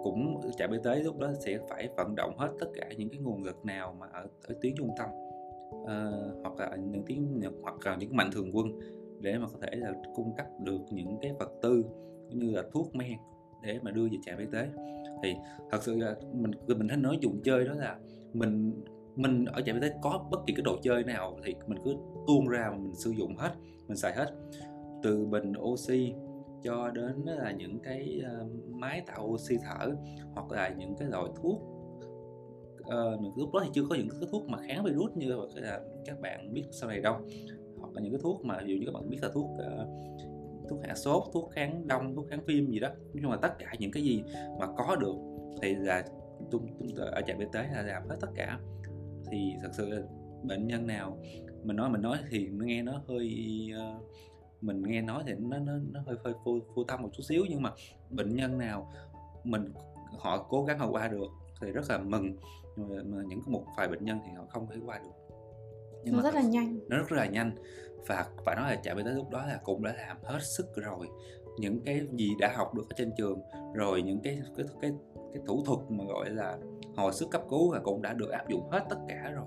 cũng 0.03 0.41
trạm 0.57 0.71
y 0.73 0.79
tế 0.85 1.03
lúc 1.03 1.19
đó 1.19 1.33
sẽ 1.41 1.59
phải 1.69 1.89
vận 1.97 2.15
động 2.17 2.35
hết 2.39 2.49
tất 2.61 2.67
cả 2.75 2.89
những 2.97 3.09
cái 3.09 3.19
nguồn 3.19 3.45
lực 3.45 3.65
nào 3.65 3.97
mà 4.01 4.07
ở, 4.13 4.27
ở 4.49 4.55
tuyến 4.63 4.75
trung 4.77 4.91
tâm 4.99 5.09
à, 5.87 6.11
hoặc 6.43 6.57
là 6.59 6.77
những 6.77 7.03
tiếng 7.07 7.41
hoặc 7.63 7.87
là 7.87 7.97
những 7.97 8.17
mạnh 8.17 8.31
thường 8.33 8.51
quân 8.53 8.67
để 9.21 9.39
mà 9.39 9.47
có 9.53 9.59
thể 9.63 9.77
là 9.77 9.93
cung 10.15 10.33
cấp 10.37 10.47
được 10.65 10.81
những 10.91 11.17
cái 11.23 11.33
vật 11.39 11.53
tư 11.63 11.85
cũng 12.31 12.39
như 12.39 12.51
là 12.51 12.63
thuốc 12.73 12.95
men 12.95 13.19
để 13.63 13.79
mà 13.83 13.91
đưa 13.91 14.05
về 14.05 14.17
trạm 14.27 14.39
y 14.39 14.47
tế 14.53 14.69
thì 15.23 15.35
thật 15.71 15.83
sự 15.83 15.97
là 15.97 16.15
mình 16.33 16.51
mình 16.67 16.89
hay 16.89 16.99
nói 16.99 17.19
dùng 17.21 17.41
chơi 17.45 17.65
đó 17.65 17.75
là 17.75 17.99
mình 18.33 18.83
mình 19.17 19.45
ở 19.45 19.61
trạm 19.61 19.81
y 19.81 19.81
tế 19.81 19.95
có 20.03 20.25
bất 20.31 20.39
kỳ 20.47 20.55
cái 20.55 20.63
đồ 20.63 20.77
chơi 20.83 21.05
nào 21.05 21.37
thì 21.45 21.55
mình 21.67 21.79
cứ 21.85 21.95
tuôn 22.27 22.49
ra 22.49 22.69
mà 22.71 22.77
mình 22.77 22.95
sử 22.95 23.11
dụng 23.11 23.37
hết 23.37 23.53
mình 23.89 23.97
xài 23.97 24.13
hết. 24.13 24.27
Từ 25.03 25.27
bình 25.27 25.53
oxy 25.61 26.13
cho 26.63 26.91
đến 26.91 27.23
là 27.25 27.51
những 27.51 27.79
cái 27.79 28.21
ờ, 28.25 28.47
máy 28.69 29.03
tạo 29.07 29.27
oxy 29.27 29.57
thở 29.63 29.91
hoặc 30.35 30.51
là 30.51 30.69
những 30.69 30.95
cái 30.99 31.09
loại 31.09 31.31
thuốc 31.43 31.79
Ờ, 32.89 33.19
những 33.21 33.33
lúc 33.37 33.53
đó 33.55 33.61
thì 33.65 33.71
chưa 33.73 33.83
có 33.89 33.95
những 33.95 34.09
cái 34.09 34.29
thuốc 34.33 34.49
mà 34.49 34.59
kháng 34.59 34.85
virus 34.85 35.11
như 35.15 35.41
là 35.55 35.81
các 36.07 36.21
bạn 36.21 36.55
biết 36.55 36.65
sau 36.71 36.89
này 36.89 37.01
đâu. 37.01 37.17
Hoặc 37.79 37.93
là 37.95 38.03
những 38.03 38.13
cái 38.13 38.21
thuốc 38.23 38.45
mà 38.45 38.59
ví 38.65 38.75
dụ 38.75 38.81
như 38.81 38.87
các 38.87 38.95
bạn 38.95 39.11
biết 39.11 39.19
là 39.23 39.29
thuốc 39.35 39.45
uh, 39.45 39.89
thuốc 40.69 40.81
hạ 40.89 40.95
sốt 40.95 41.23
thuốc 41.33 41.51
kháng 41.53 41.87
đông 41.87 42.15
thuốc 42.15 42.27
kháng 42.31 42.45
viêm 42.47 42.71
gì 42.71 42.81
đó. 42.81 42.89
Nói 42.89 43.23
chung 43.23 43.31
là 43.31 43.39
tất 43.43 43.59
cả 43.59 43.73
những 43.79 43.91
cái 43.91 44.03
gì 44.03 44.25
mà 44.61 44.67
có 44.77 44.97
được 44.97 45.15
thì 45.63 45.75
là 45.75 46.05
chúng 46.51 46.67
tôi 46.97 47.07
ở 47.07 47.23
trạm 47.27 47.39
y 47.39 47.47
tế 47.53 47.67
là 47.73 47.83
làm 47.83 48.09
hết 48.09 48.17
tất 48.21 48.29
cả. 48.35 48.59
Thì 49.31 49.55
thật 49.63 49.71
sự 49.73 49.89
là 49.89 50.03
bệnh 50.43 50.67
nhân 50.67 50.87
nào 50.87 51.19
mình 51.63 51.77
nói 51.77 51.91
mình 51.91 52.03
nói 52.03 52.19
thì 52.31 52.49
nó 52.49 52.65
nghe 52.65 52.83
nó 52.83 53.03
hơi 53.09 53.31
ờ, 53.77 54.01
mình 54.61 54.83
nghe 54.83 55.03
nói 55.03 55.23
thì 55.27 55.33
nó 55.39 55.59
nó, 55.59 55.73
nó 55.93 56.01
hơi 56.07 56.17
hơi 56.25 56.35
vô, 56.45 56.59
vô 56.75 56.85
tâm 56.85 57.03
một 57.03 57.11
chút 57.13 57.23
xíu. 57.23 57.45
Nhưng 57.49 57.63
mà 57.63 57.73
bệnh 58.11 58.37
nhân 58.37 58.59
nào 58.59 58.93
mình 59.45 59.73
họ 60.19 60.47
cố 60.49 60.65
gắng 60.65 60.79
họ 60.79 60.91
qua 60.91 61.09
được 61.09 61.29
thì 61.61 61.73
rất 61.73 61.91
là 61.91 61.99
mừng. 61.99 62.37
Nhưng 62.77 62.89
mà, 62.89 63.03
mà 63.17 63.23
những 63.29 63.43
một 63.47 63.65
vài 63.77 63.89
bệnh 63.89 64.05
nhân 64.05 64.19
thì 64.27 64.33
họ 64.37 64.45
không 64.49 64.67
thể 64.71 64.77
qua 64.87 64.99
được. 64.99 65.11
Nhưng 66.05 66.17
nó 66.17 66.23
rất 66.23 66.35
là 66.35 66.43
nhanh. 66.43 66.79
nó 66.89 66.99
rất 66.99 67.13
là 67.13 67.27
nhanh 67.27 67.55
và 68.07 68.27
phải 68.45 68.57
nói 68.57 68.71
là 68.71 68.81
trạm 68.83 68.97
y 68.97 69.03
tế 69.05 69.11
lúc 69.11 69.31
đó 69.31 69.47
là 69.47 69.61
cũng 69.65 69.83
đã 69.83 69.93
làm 69.93 70.17
hết 70.23 70.39
sức 70.43 70.67
rồi. 70.77 71.09
Những 71.59 71.81
cái 71.85 72.01
gì 72.13 72.31
đã 72.41 72.53
học 72.57 72.75
được 72.75 72.85
ở 72.91 72.95
trên 72.97 73.13
trường 73.17 73.41
rồi 73.75 74.03
những 74.03 74.21
cái 74.21 74.41
cái 74.57 74.67
cái 74.81 74.93
cái 75.33 75.43
thủ 75.47 75.63
thuật 75.67 75.79
mà 75.89 76.05
gọi 76.05 76.31
là 76.31 76.59
hồi 76.97 77.13
sức 77.13 77.31
cấp 77.31 77.43
cứu 77.51 77.73
là 77.73 77.81
cũng 77.81 78.03
đã 78.03 78.13
được 78.13 78.31
áp 78.31 78.49
dụng 78.49 78.71
hết 78.71 78.85
tất 78.91 78.99
cả 79.09 79.31
rồi. 79.35 79.47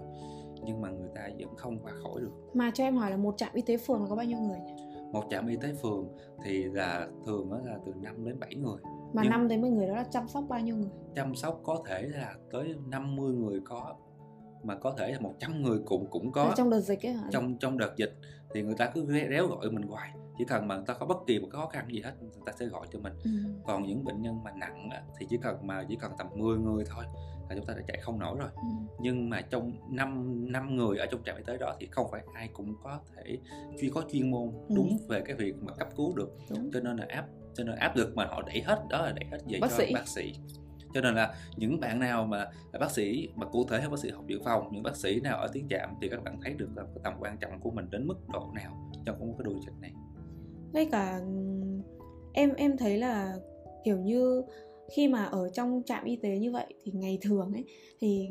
Nhưng 0.64 0.82
mà 0.82 0.90
người 0.90 1.10
ta 1.16 1.30
vẫn 1.40 1.56
không 1.58 1.80
qua 1.80 1.92
khỏi 2.04 2.22
được. 2.22 2.32
Mà 2.54 2.72
cho 2.74 2.84
em 2.84 2.98
hỏi 2.98 3.12
là 3.12 3.18
một 3.18 3.34
trạm 3.38 3.50
y 3.54 3.62
tế 3.62 3.78
phường 3.78 4.02
là 4.02 4.10
có 4.10 4.16
bao 4.16 4.26
nhiêu 4.26 4.38
người 4.38 4.60
nhỉ? 4.60 4.92
một 5.12 5.24
trạm 5.30 5.48
y 5.48 5.56
tế 5.56 5.74
phường 5.82 6.08
thì 6.44 6.64
là 6.64 7.08
thường 7.26 7.52
là 7.66 7.78
từ 7.86 7.94
5 8.02 8.26
đến 8.26 8.40
7 8.40 8.56
người. 8.56 8.78
Mà 9.14 9.24
năm 9.24 9.48
đến 9.48 9.62
10 9.62 9.72
người 9.72 9.88
đó 9.88 9.96
là 9.96 10.04
chăm 10.04 10.28
sóc 10.28 10.44
bao 10.50 10.60
nhiêu 10.60 10.76
người? 10.76 10.92
Chăm 11.16 11.36
sóc 11.36 11.62
có 11.64 11.84
thể 11.88 12.02
là 12.02 12.36
tới 12.52 12.76
50 12.88 13.34
người 13.34 13.60
có 13.66 13.96
mà 14.64 14.76
có 14.76 14.92
thể 14.98 15.12
là 15.12 15.20
100 15.20 15.62
người 15.62 15.80
cũng 15.86 16.08
cũng 16.10 16.32
có. 16.32 16.44
Ở 16.44 16.54
trong 16.58 16.70
đợt 16.70 16.80
dịch 16.80 17.06
ấy 17.06 17.14
hả 17.14 17.28
trong 17.32 17.58
trong 17.58 17.78
đợt 17.78 17.94
dịch 17.98 18.14
thì 18.54 18.62
người 18.62 18.76
ta 18.78 18.92
cứ 18.94 19.06
réo 19.30 19.48
gọi 19.48 19.72
mình 19.72 19.84
hoài 19.84 20.12
chỉ 20.38 20.46
cần 20.46 20.68
mà 20.68 20.76
người 20.76 20.86
ta 20.88 20.94
có 20.94 21.06
bất 21.06 21.18
kỳ 21.28 21.40
một 21.40 21.48
cái 21.52 21.62
khó 21.62 21.68
khăn 21.68 21.88
gì 21.92 22.02
hết 22.02 22.14
người 22.22 22.32
ta 22.46 22.52
sẽ 22.60 22.66
gọi 22.66 22.88
cho 22.94 23.00
mình 23.00 23.14
ừ. 23.24 23.30
còn 23.66 23.84
những 23.84 24.04
bệnh 24.04 24.22
nhân 24.22 24.44
mà 24.44 24.52
nặng 24.56 24.90
thì 25.20 25.26
chỉ 25.30 25.38
cần 25.42 25.68
mà 25.68 25.84
chỉ 25.90 25.96
cần 25.96 26.12
tầm 26.18 26.28
10 26.36 26.58
người 26.58 26.84
thôi 26.90 27.04
là 27.50 27.56
chúng 27.56 27.66
ta 27.66 27.74
đã 27.74 27.82
chạy 27.88 27.98
không 28.02 28.20
nổi 28.20 28.38
rồi 28.40 28.50
ừ. 28.56 28.68
nhưng 29.00 29.30
mà 29.30 29.42
trong 29.42 29.72
năm 29.96 30.36
năm 30.52 30.76
người 30.76 30.98
ở 30.98 31.06
trong 31.06 31.24
trạm 31.26 31.38
y 31.38 31.44
tế 31.44 31.58
đó 31.58 31.76
thì 31.80 31.88
không 31.92 32.08
phải 32.12 32.22
ai 32.34 32.50
cũng 32.54 32.76
có 32.84 33.00
thể 33.16 33.38
chuyên 33.82 33.94
có 33.94 34.04
chuyên 34.12 34.32
môn 34.32 34.52
Ừ. 34.68 34.76
đúng 34.76 34.98
về 35.10 35.22
cái 35.26 35.36
việc 35.36 35.56
mà 35.64 35.74
cấp 35.74 35.88
cứu 35.98 36.16
được 36.16 36.30
đúng 36.50 36.72
cho 36.74 36.80
nên 36.80 36.98
là 36.98 37.06
áp 37.10 37.26
cho 37.54 37.64
nên 37.64 37.76
áp 37.76 37.96
lực 37.96 38.16
mà 38.16 38.26
họ 38.26 38.42
đẩy 38.42 38.62
hết 38.62 38.84
đó 38.90 39.02
là 39.02 39.12
đẩy 39.12 39.26
hết 39.32 39.38
về 39.48 39.60
Bác 39.62 39.68
cho 39.72 39.78
sĩ. 39.78 39.94
bác 39.94 40.08
sĩ 40.08 40.34
cho 40.94 41.02
nên 41.02 41.16
là 41.16 41.34
những 41.58 41.80
bạn 41.80 42.00
nào 42.00 42.26
mà 42.26 42.38
là 42.74 42.80
bác 42.80 42.92
sĩ 42.92 43.30
mà 43.36 43.46
cụ 43.46 43.66
thể 43.70 43.78
là 43.78 43.90
bác 43.90 44.00
sĩ 44.00 44.10
học 44.10 44.24
dự 44.28 44.40
phòng 44.46 44.70
những 44.72 44.84
bác 44.84 44.96
sĩ 44.96 45.20
nào 45.22 45.38
ở 45.38 45.48
tuyến 45.54 45.68
trạm 45.70 45.90
thì 46.02 46.10
các 46.10 46.24
bạn 46.24 46.40
thấy 46.44 46.54
được 46.54 46.70
là 46.76 46.84
cái 46.84 47.02
tầm 47.04 47.14
quan 47.20 47.38
trọng 47.38 47.60
của 47.60 47.72
mình 47.72 47.86
đến 47.92 48.08
mức 48.08 48.16
độ 48.34 48.52
nào 48.56 48.92
trong 49.06 49.20
cái 49.38 49.44
đùi 49.44 49.56
dịch 49.66 49.74
này? 49.82 49.92
Với 50.74 50.86
cả 50.92 51.20
em 52.34 52.54
em 52.58 52.78
thấy 52.78 52.98
là 52.98 53.36
kiểu 53.84 54.00
như 54.00 54.44
khi 54.96 55.08
mà 55.08 55.24
ở 55.26 55.50
trong 55.50 55.82
trạm 55.86 56.04
y 56.06 56.16
tế 56.16 56.38
như 56.38 56.52
vậy 56.52 56.66
thì 56.84 56.92
ngày 56.92 57.18
thường 57.22 57.52
ấy 57.54 57.66
thì 58.00 58.30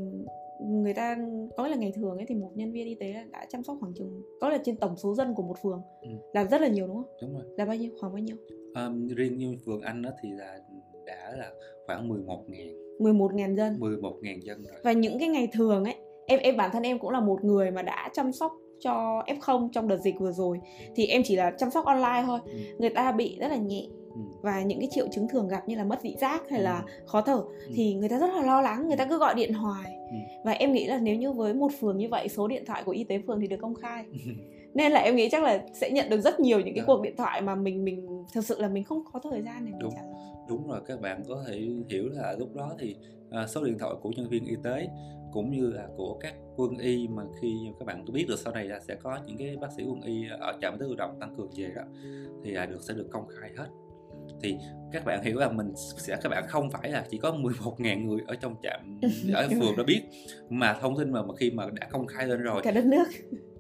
người 0.65 0.95
ta 0.95 1.17
có 1.57 1.69
là 1.69 1.77
ngày 1.77 1.93
thường 1.97 2.17
ấy 2.17 2.27
thì 2.29 2.35
một 2.35 2.51
nhân 2.55 2.73
viên 2.73 2.87
y 2.87 2.95
tế 2.95 3.13
là 3.13 3.25
đã 3.31 3.47
chăm 3.49 3.63
sóc 3.63 3.77
khoảng 3.81 3.95
chừng 3.95 4.23
có 4.41 4.49
là 4.49 4.59
trên 4.65 4.77
tổng 4.77 4.97
số 4.97 5.15
dân 5.15 5.35
của 5.35 5.43
một 5.43 5.57
phường 5.63 5.83
Ừ. 6.03 6.09
là 6.35 6.45
rất 6.45 6.61
là 6.61 6.69
nhiều 6.69 6.87
đúng 6.87 6.97
không? 6.97 7.13
Đúng 7.23 7.33
rồi. 7.35 7.43
Là 7.57 7.65
bao 7.65 7.77
nhiêu? 7.77 7.91
Khoảng 8.01 8.13
bao 8.13 8.23
nhiêu? 8.23 8.37
Um, 8.75 9.09
riêng 9.09 9.39
như 9.39 9.57
phường 9.67 9.81
Anh 9.81 10.03
đó 10.03 10.11
thì 10.23 10.31
là 10.33 10.59
đã 11.07 11.33
là 11.39 11.51
khoảng 11.87 12.09
11 12.09 12.45
ngàn. 12.49 12.69
11.000 12.99 13.55
dân. 13.57 13.77
11 13.81 14.17
ngàn 14.23 14.41
dân 14.45 14.63
rồi. 14.63 14.73
Và 14.85 14.93
những 14.93 15.19
cái 15.19 15.29
ngày 15.29 15.49
thường 15.53 15.85
ấy 15.85 15.95
em 16.27 16.41
em 16.41 16.57
bản 16.57 16.71
thân 16.73 16.83
em 16.83 16.99
cũng 16.99 17.11
là 17.11 17.21
một 17.21 17.45
người 17.45 17.71
mà 17.71 17.83
đã 17.83 18.11
chăm 18.13 18.33
sóc 18.33 18.53
cho 18.81 19.23
F0 19.27 19.69
trong 19.73 19.89
đợt 19.89 19.97
dịch 19.97 20.15
vừa 20.19 20.33
rồi. 20.33 20.59
Thì 20.97 21.07
em 21.07 21.23
chỉ 21.25 21.37
là 21.37 21.51
chăm 21.59 21.71
sóc 21.71 21.85
online 21.85 22.23
thôi. 22.27 22.39
Ừ. 22.47 22.53
người 22.79 22.91
ta 22.91 23.13
bị 23.13 23.37
rất 23.41 23.49
là 23.49 23.57
nhẹ. 23.57 23.87
Ừ. 24.15 24.21
và 24.43 24.63
những 24.63 24.79
cái 24.81 24.89
triệu 24.91 25.09
chứng 25.09 25.29
thường 25.29 25.49
gặp 25.49 25.69
như 25.69 25.77
là 25.77 25.85
mất 25.85 26.03
vị 26.03 26.17
giác 26.21 26.43
hay 26.51 26.63
là 26.63 26.83
khó 27.07 27.21
thở 27.21 27.35
Ừ. 27.67 27.73
thì 27.75 27.95
người 27.95 28.09
ta 28.09 28.19
rất 28.19 28.27
là 28.35 28.43
lo 28.47 28.61
lắng 28.63 28.89
người 28.89 28.97
ta 28.97 29.05
cứ 29.05 29.19
gọi 29.19 29.35
điện 29.35 29.53
hoài 29.53 29.85
Ừ. 30.11 30.17
và 30.45 30.53
em 30.53 30.73
nghĩ 30.73 30.87
là 30.87 30.99
nếu 30.99 31.17
như 31.17 31.33
với 31.33 31.55
một 31.55 31.73
phường 31.81 31.99
như 31.99 32.09
vậy 32.09 32.29
số 32.29 32.49
điện 32.49 32.65
thoại 32.67 32.83
của 32.85 32.93
y 32.93 33.05
tế 33.05 33.21
phường 33.27 33.41
thì 33.41 33.47
được 33.47 33.57
công 33.61 33.75
khai 33.75 34.05
nên 34.75 34.93
là 34.93 35.01
em 35.01 35.17
nghĩ 35.17 35.29
chắc 35.33 35.43
là 35.43 35.65
sẽ 35.75 35.91
nhận 35.91 36.11
được 36.11 36.21
rất 36.21 36.41
nhiều 36.41 36.59
những 36.59 36.75
cái 36.75 36.83
Dạ. 36.83 36.85
cuộc 36.87 37.03
điện 37.03 37.15
thoại 37.17 37.43
mà 37.43 37.55
mình 37.55 37.85
mình 37.85 38.07
thực 38.35 38.45
sự 38.45 38.61
là 38.61 38.69
mình 38.69 38.85
không 38.85 39.03
có 39.13 39.21
thời 39.31 39.43
gian 39.43 39.67
để 39.67 39.73
Đúng. 39.81 39.91
trả 39.95 40.03
lời 40.03 40.15
đúng 40.49 40.69
rồi 40.69 40.81
các 40.87 41.01
bạn 41.01 41.23
có 41.29 41.45
thể 41.49 41.69
hiểu 41.89 42.09
là 42.09 42.37
lúc 42.39 42.55
đó 42.55 42.75
thì 42.79 42.97
à, 43.31 43.47
số 43.47 43.65
điện 43.65 43.79
thoại 43.79 43.95
của 44.03 44.11
nhân 44.17 44.29
viên 44.29 44.45
y 44.45 44.57
tế 44.65 44.89
cũng 45.33 45.51
như 45.51 45.71
là 45.71 45.89
của 45.97 46.19
các 46.21 46.35
quân 46.57 46.79
y 46.79 47.09
mà 47.09 47.23
khi 47.41 47.55
các 47.79 47.87
bạn 47.87 48.05
có 48.07 48.13
biết 48.13 48.25
được 48.29 48.39
sau 48.39 48.53
này 48.53 48.65
là 48.65 48.81
sẽ 48.81 48.95
có 48.95 49.19
những 49.27 49.37
cái 49.37 49.57
bác 49.57 49.73
sĩ 49.77 49.83
quân 49.89 50.01
y 50.01 50.25
ở 50.41 50.53
trạm 50.63 50.79
lưu 50.81 50.95
động 50.97 51.17
tăng 51.21 51.35
cường 51.37 51.51
về 51.57 51.71
đó 51.77 51.83
thì 52.45 52.51
là 52.51 52.67
được 52.67 52.83
sẽ 52.83 52.95
được 52.95 53.07
công 53.11 53.27
khai 53.41 53.51
hết 53.57 53.67
thì 54.43 54.57
các 54.93 55.05
bạn 55.05 55.23
hiểu 55.25 55.39
là 55.39 55.49
mình 55.53 55.73
sẽ 55.77 56.17
các 56.23 56.29
bạn 56.29 56.45
không 56.49 56.71
phải 56.71 56.91
là 56.91 57.05
chỉ 57.11 57.19
có 57.19 57.31
11.000 57.31 58.05
người 58.07 58.21
ở 58.27 58.35
trong 58.35 58.55
trạm 58.63 59.01
ở 59.35 59.49
phường 59.49 59.77
đó 59.77 59.85
biết 59.87 60.03
mà 60.49 60.79
thông 60.81 60.99
tin 60.99 61.13
mà 61.13 61.23
mà 61.23 61.35
khi 61.37 61.51
mà 61.51 61.67
đã 61.81 61.89
công 61.91 62.07
khai 62.07 62.27
lên 62.27 62.41
rồi 62.43 62.61
cả 62.65 62.71
đất 62.71 62.85
nước 62.85 63.05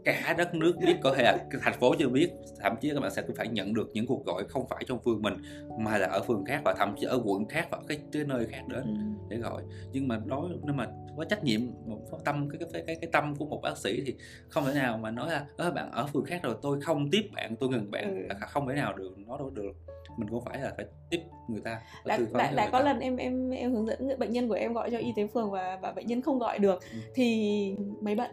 cả 0.04 0.34
đất 0.38 0.54
nước 0.54 0.76
biết 0.86 0.96
có 1.02 1.14
thể 1.16 1.22
là 1.22 1.38
thành 1.62 1.74
phố 1.80 1.94
chưa 1.98 2.08
biết 2.08 2.30
thậm 2.60 2.76
chí 2.80 2.90
các 2.94 3.00
bạn 3.00 3.10
sẽ 3.10 3.22
phải 3.36 3.48
nhận 3.48 3.74
được 3.74 3.90
những 3.94 4.06
cuộc 4.06 4.24
gọi 4.26 4.44
không 4.48 4.68
phải 4.68 4.84
trong 4.86 4.98
phường 5.04 5.22
mình 5.22 5.34
mà 5.78 5.98
là 5.98 6.06
ở 6.06 6.22
phường 6.22 6.44
khác 6.44 6.60
và 6.64 6.74
thậm 6.78 6.94
chí 7.00 7.06
ở 7.06 7.20
quận 7.24 7.48
khác 7.48 7.66
và 7.70 7.78
cái, 7.88 7.98
cái 8.12 8.24
nơi 8.24 8.46
khác 8.46 8.62
đến 8.68 8.80
Ừ. 8.84 8.94
để 9.28 9.36
gọi 9.36 9.62
nhưng 9.92 10.08
mà 10.08 10.20
đối 10.26 10.50
nhưng 10.62 10.76
mà 10.76 10.86
có 11.16 11.24
trách 11.24 11.44
nhiệm 11.44 11.60
một 11.86 11.98
có 12.10 12.18
tâm 12.24 12.48
cái 12.50 12.68
cái 12.72 12.82
cái 12.86 12.96
cái 13.00 13.10
tâm 13.12 13.34
của 13.36 13.44
một 13.44 13.60
bác 13.62 13.78
sĩ 13.78 14.02
thì 14.06 14.14
không 14.48 14.64
thể 14.66 14.74
nào 14.74 14.98
mà 14.98 15.10
nói 15.10 15.30
là 15.30 15.46
ơ 15.56 15.70
bạn 15.70 15.90
ở 15.92 16.06
phường 16.06 16.24
khác 16.24 16.40
rồi 16.42 16.54
tôi 16.62 16.80
không 16.80 17.10
tiếp 17.10 17.22
bạn 17.34 17.56
tôi 17.56 17.68
ngừng 17.68 17.90
bạn 17.90 18.16
Ừ. 18.16 18.26
là 18.28 18.34
không 18.46 18.68
thể 18.68 18.74
nào 18.74 18.92
được 18.96 19.14
nó 19.26 19.38
đâu 19.38 19.50
được 19.50 19.72
mình 20.16 20.28
cũng 20.28 20.44
phải 20.44 20.60
là 20.60 20.72
phải 20.76 20.86
tiếp 21.10 21.20
người 21.48 21.60
ta 21.60 21.80
đã, 22.04 22.18
đã, 22.34 22.50
đã 22.52 22.68
có 22.72 22.78
ta. 22.78 22.84
lần 22.84 23.00
em 23.00 23.16
em 23.16 23.50
em 23.50 23.72
hướng 23.74 23.86
dẫn 23.86 24.18
bệnh 24.18 24.32
nhân 24.32 24.48
của 24.48 24.54
em 24.54 24.72
gọi 24.72 24.90
cho 24.90 24.98
y 24.98 25.12
tế 25.16 25.26
phường 25.34 25.50
và 25.50 25.78
và 25.82 25.92
bệnh 25.92 26.06
nhân 26.06 26.22
không 26.22 26.38
gọi 26.38 26.58
được 26.58 26.80
Ừ. 26.92 26.98
thì 27.14 27.74
máy 28.00 28.14
bận 28.14 28.30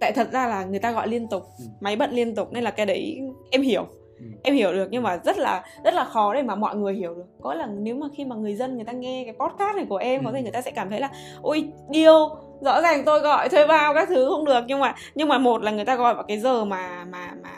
tại 0.00 0.12
thật 0.12 0.28
ra 0.32 0.46
là 0.48 0.64
người 0.64 0.78
ta 0.78 0.92
gọi 0.92 1.08
liên 1.08 1.28
tục 1.28 1.42
Ừ. 1.58 1.64
máy 1.80 1.96
bận 1.96 2.10
liên 2.10 2.34
tục 2.34 2.52
nên 2.52 2.64
là 2.64 2.70
cái 2.70 2.86
đấy 2.86 3.20
em 3.50 3.62
hiểu 3.62 3.86
Ừ. 4.18 4.24
em 4.42 4.54
hiểu 4.54 4.72
được 4.72 4.88
nhưng 4.90 5.02
mà 5.02 5.16
rất 5.24 5.38
là 5.38 5.64
rất 5.84 5.94
là 5.94 6.04
khó 6.04 6.34
để 6.34 6.42
mà 6.42 6.54
mọi 6.54 6.76
người 6.76 6.94
hiểu 6.94 7.14
được 7.14 7.24
có 7.42 7.54
là 7.54 7.66
nếu 7.66 7.94
mà 7.94 8.06
khi 8.16 8.24
mà 8.24 8.36
người 8.36 8.54
dân 8.54 8.76
người 8.76 8.84
ta 8.84 8.92
nghe 8.92 9.24
cái 9.24 9.34
podcast 9.34 9.76
này 9.76 9.86
của 9.88 9.96
em 9.96 10.24
có 10.24 10.30
Ừ. 10.30 10.34
thể 10.34 10.42
người 10.42 10.52
ta 10.52 10.60
sẽ 10.62 10.70
cảm 10.70 10.90
thấy 10.90 11.00
là 11.00 11.10
ôi 11.42 11.64
điêu 11.90 12.28
rõ 12.60 12.80
ràng 12.80 13.02
tôi 13.06 13.20
gọi 13.20 13.48
thuê 13.48 13.66
bao 13.66 13.94
các 13.94 14.08
thứ 14.08 14.26
không 14.30 14.44
được 14.44 14.64
nhưng 14.68 14.80
mà 14.80 14.94
nhưng 15.14 15.28
mà 15.28 15.38
một 15.38 15.62
là 15.62 15.70
người 15.70 15.84
ta 15.84 15.96
gọi 15.96 16.14
vào 16.14 16.24
cái 16.28 16.38
giờ 16.38 16.64
mà 16.64 17.04
mà 17.10 17.32
mà 17.42 17.50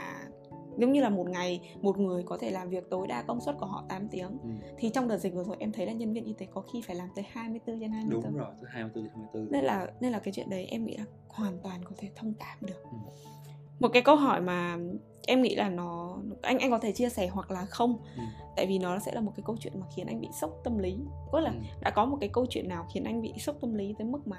giống 0.79 0.93
như 0.93 1.01
là 1.01 1.09
một 1.09 1.29
ngày 1.31 1.61
một 1.83 1.99
người 1.99 2.23
có 2.23 2.39
thể 2.39 2.51
làm 2.51 2.69
việc 2.69 2.91
tối 2.91 3.07
đa 3.07 3.23
công 3.23 3.41
suất 3.41 3.57
của 3.59 3.67
họ 3.67 3.85
8 3.89 4.09
tiếng 4.09 4.29
Ừ. 4.43 4.49
thì 4.79 4.89
trong 4.95 5.09
đợt 5.09 5.19
dịch 5.19 5.35
vừa 5.35 5.45
rồi 5.45 5.57
em 5.59 5.73
thấy 5.73 5.87
là 5.87 5.93
nhân 5.93 6.13
viên 6.13 6.25
y 6.25 6.33
tế 6.33 6.47
có 6.55 6.61
khi 6.73 6.83
phải 6.83 6.97
làm 6.97 7.09
tới 7.15 7.25
24 7.31 7.81
trên 7.81 7.93
24 7.93 8.23
đúng 8.23 8.37
rồi 8.37 8.49
thứ 8.61 8.67
24 8.71 9.09
24 9.09 9.53
nên 9.53 9.65
là 9.65 9.87
nên 10.01 10.13
là 10.13 10.19
cái 10.19 10.33
chuyện 10.35 10.51
đấy 10.51 10.67
em 10.67 10.87
nghĩ 10.87 10.97
là 10.97 11.05
hoàn 11.29 11.59
toàn 11.63 11.81
có 11.85 11.91
thể 11.99 12.09
thông 12.17 12.35
cảm 12.35 12.59
được 12.61 12.83
Ừ. 12.83 12.97
một 13.81 13.89
cái 13.93 14.03
câu 14.03 14.17
hỏi 14.17 14.41
mà 14.41 14.79
em 15.27 15.43
nghĩ 15.43 15.55
là 15.55 15.69
nó 15.69 16.19
anh 16.43 16.59
anh 16.59 16.71
có 16.71 16.79
thể 16.79 16.93
chia 16.93 17.09
sẻ 17.09 17.29
hoặc 17.29 17.51
là 17.51 17.65
không 17.65 17.99
Ừ. 18.17 18.23
tại 18.57 18.67
vì 18.67 18.79
nó 18.79 18.99
sẽ 18.99 19.13
là 19.15 19.21
một 19.21 19.33
cái 19.37 19.43
câu 19.47 19.57
chuyện 19.61 19.81
mà 19.81 19.87
khiến 19.97 20.07
anh 20.07 20.21
bị 20.21 20.29
sốc 20.41 20.51
tâm 20.65 20.79
lý 20.79 20.97
có 21.33 21.41
là 21.41 21.51
Ừ. 21.51 21.57
đã 21.81 21.91
có 21.91 22.05
một 22.05 22.17
cái 22.21 22.29
câu 22.33 22.47
chuyện 22.47 22.69
nào 22.69 22.87
khiến 22.95 23.05
anh 23.05 23.23
bị 23.23 23.33
sốc 23.39 23.57
tâm 23.61 23.75
lý 23.75 23.95
tới 23.99 24.07
mức 24.07 24.27
mà 24.27 24.37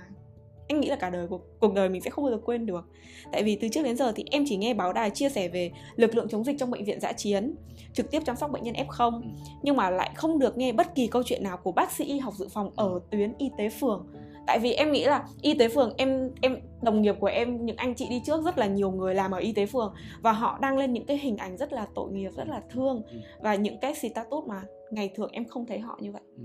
anh 0.71 0.81
nghĩ 0.81 0.87
là 0.89 0.95
cả 0.95 1.09
đời 1.09 1.27
cuộc, 1.27 1.41
cuộc 1.59 1.73
đời 1.73 1.89
mình 1.89 2.01
sẽ 2.01 2.09
không 2.09 2.23
bao 2.25 2.31
giờ 2.33 2.39
quên 2.45 2.65
được 2.65 2.85
tại 3.31 3.43
vì 3.43 3.55
từ 3.55 3.67
trước 3.69 3.83
đến 3.83 3.97
giờ 3.97 4.11
thì 4.15 4.23
em 4.31 4.43
chỉ 4.47 4.57
nghe 4.57 4.73
báo 4.73 4.93
đài 4.93 5.09
chia 5.09 5.29
sẻ 5.29 5.47
về 5.47 5.71
lực 5.95 6.15
lượng 6.15 6.27
chống 6.29 6.43
dịch 6.43 6.55
trong 6.59 6.71
bệnh 6.71 6.85
viện 6.85 6.99
giã 6.99 7.13
chiến 7.13 7.55
trực 7.93 8.11
tiếp 8.11 8.19
chăm 8.25 8.35
sóc 8.35 8.51
bệnh 8.51 8.63
nhân 8.63 8.75
F0 8.87 9.11
Ừ. 9.13 9.27
nhưng 9.61 9.75
mà 9.75 9.89
lại 9.89 10.11
không 10.15 10.39
được 10.39 10.57
nghe 10.57 10.71
bất 10.71 10.95
kỳ 10.95 11.07
câu 11.07 11.23
chuyện 11.25 11.43
nào 11.43 11.57
của 11.57 11.71
bác 11.71 11.91
sĩ 11.91 12.05
y 12.05 12.19
học 12.19 12.33
dự 12.37 12.47
phòng 12.53 12.71
ở 12.75 12.99
tuyến 13.09 13.33
y 13.37 13.49
tế 13.57 13.69
phường 13.69 14.05
tại 14.47 14.59
vì 14.59 14.73
em 14.73 14.91
nghĩ 14.91 15.05
là 15.05 15.23
y 15.41 15.53
tế 15.53 15.69
phường 15.69 15.93
em 15.97 16.29
em 16.41 16.57
đồng 16.81 17.01
nghiệp 17.01 17.15
của 17.19 17.27
em 17.27 17.65
những 17.65 17.75
anh 17.75 17.95
chị 17.95 18.07
đi 18.09 18.21
trước 18.25 18.45
rất 18.45 18.57
là 18.57 18.67
nhiều 18.67 18.91
người 18.91 19.15
làm 19.15 19.31
ở 19.31 19.37
y 19.37 19.51
tế 19.53 19.65
phường 19.65 19.93
và 20.21 20.31
họ 20.31 20.57
đăng 20.61 20.77
lên 20.77 20.93
những 20.93 21.05
cái 21.05 21.17
hình 21.17 21.37
ảnh 21.37 21.57
rất 21.57 21.73
là 21.73 21.87
tội 21.95 22.11
nghiệp 22.11 22.31
rất 22.37 22.47
là 22.47 22.61
thương 22.69 23.01
Ừ. 23.11 23.17
và 23.41 23.55
những 23.55 23.79
cái 23.81 23.93
status 23.95 24.45
mà 24.47 24.61
ngày 24.91 25.09
thường 25.15 25.29
em 25.31 25.45
không 25.45 25.65
thấy 25.65 25.79
họ 25.79 25.97
như 26.01 26.11
vậy 26.11 26.21
Ừ. 26.37 26.43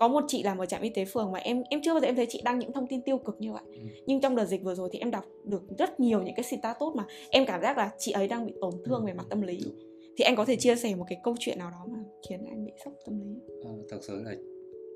có 0.00 0.08
một 0.08 0.24
chị 0.28 0.42
làm 0.42 0.58
ở 0.58 0.66
trạm 0.66 0.82
y 0.82 0.88
tế 0.88 1.04
phường 1.04 1.32
mà 1.32 1.38
em 1.38 1.62
em 1.70 1.80
chưa 1.82 1.92
bao 1.94 2.00
giờ 2.00 2.06
em 2.06 2.16
thấy 2.16 2.26
chị 2.28 2.40
đăng 2.44 2.58
những 2.58 2.72
thông 2.72 2.86
tin 2.86 3.02
tiêu 3.02 3.18
cực 3.18 3.36
như 3.40 3.52
vậy 3.52 3.62
Ừ. 3.72 3.78
nhưng 4.06 4.20
trong 4.20 4.36
đợt 4.36 4.44
dịch 4.44 4.62
vừa 4.62 4.74
rồi 4.74 4.88
thì 4.92 4.98
em 4.98 5.10
đọc 5.10 5.24
được 5.44 5.62
rất 5.78 6.00
nhiều 6.00 6.22
những 6.22 6.34
cái 6.34 6.44
status 6.44 6.94
mà 6.94 7.04
em 7.30 7.44
cảm 7.46 7.62
giác 7.62 7.78
là 7.78 7.90
chị 7.98 8.12
ấy 8.12 8.28
đang 8.28 8.46
bị 8.46 8.52
tổn 8.60 8.72
thương 8.84 9.00
Ừ. 9.00 9.06
về 9.06 9.12
mặt 9.12 9.26
tâm 9.30 9.42
lý 9.42 9.60
Đúng. 9.64 9.74
thì 10.18 10.24
anh 10.24 10.36
có 10.36 10.44
thể 10.44 10.56
chia 10.56 10.76
sẻ 10.76 10.94
một 10.94 11.04
cái 11.08 11.18
câu 11.24 11.34
chuyện 11.38 11.58
nào 11.58 11.70
đó 11.70 11.84
mà 11.92 11.98
khiến 12.28 12.44
anh 12.46 12.64
bị 12.64 12.72
sốc 12.84 12.92
tâm 13.06 13.20
lý 13.20 13.40
Ờ, 13.64 13.70
thật 13.88 13.98
sự 14.02 14.22
là 14.24 14.34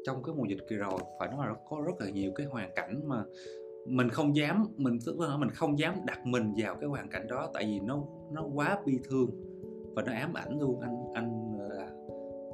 trong 0.04 0.22
cái 0.22 0.34
mùa 0.34 0.44
dịch 0.48 0.58
kỳ 0.68 0.76
rồi 0.76 0.98
phải 1.18 1.28
nói 1.28 1.46
là 1.46 1.54
có 1.68 1.80
rất 1.86 1.92
là 2.00 2.10
nhiều 2.10 2.32
cái 2.34 2.46
hoàn 2.46 2.70
cảnh 2.76 3.00
mà 3.04 3.24
mình 3.86 4.08
không 4.08 4.36
dám 4.36 4.66
mình 4.76 4.98
tức 5.06 5.20
là 5.20 5.36
mình 5.36 5.48
không 5.50 5.78
dám 5.78 5.94
đặt 6.06 6.26
mình 6.26 6.52
vào 6.56 6.74
cái 6.80 6.88
hoàn 6.88 7.08
cảnh 7.08 7.26
đó 7.28 7.50
tại 7.54 7.64
vì 7.64 7.80
nó 7.80 8.04
nó 8.32 8.44
quá 8.54 8.80
bi 8.86 8.92
thương 9.10 9.30
và 9.94 10.02
nó 10.02 10.12
ám 10.12 10.34
ảnh 10.34 10.58
luôn 10.60 10.80
anh 10.80 10.96
anh 11.14 11.49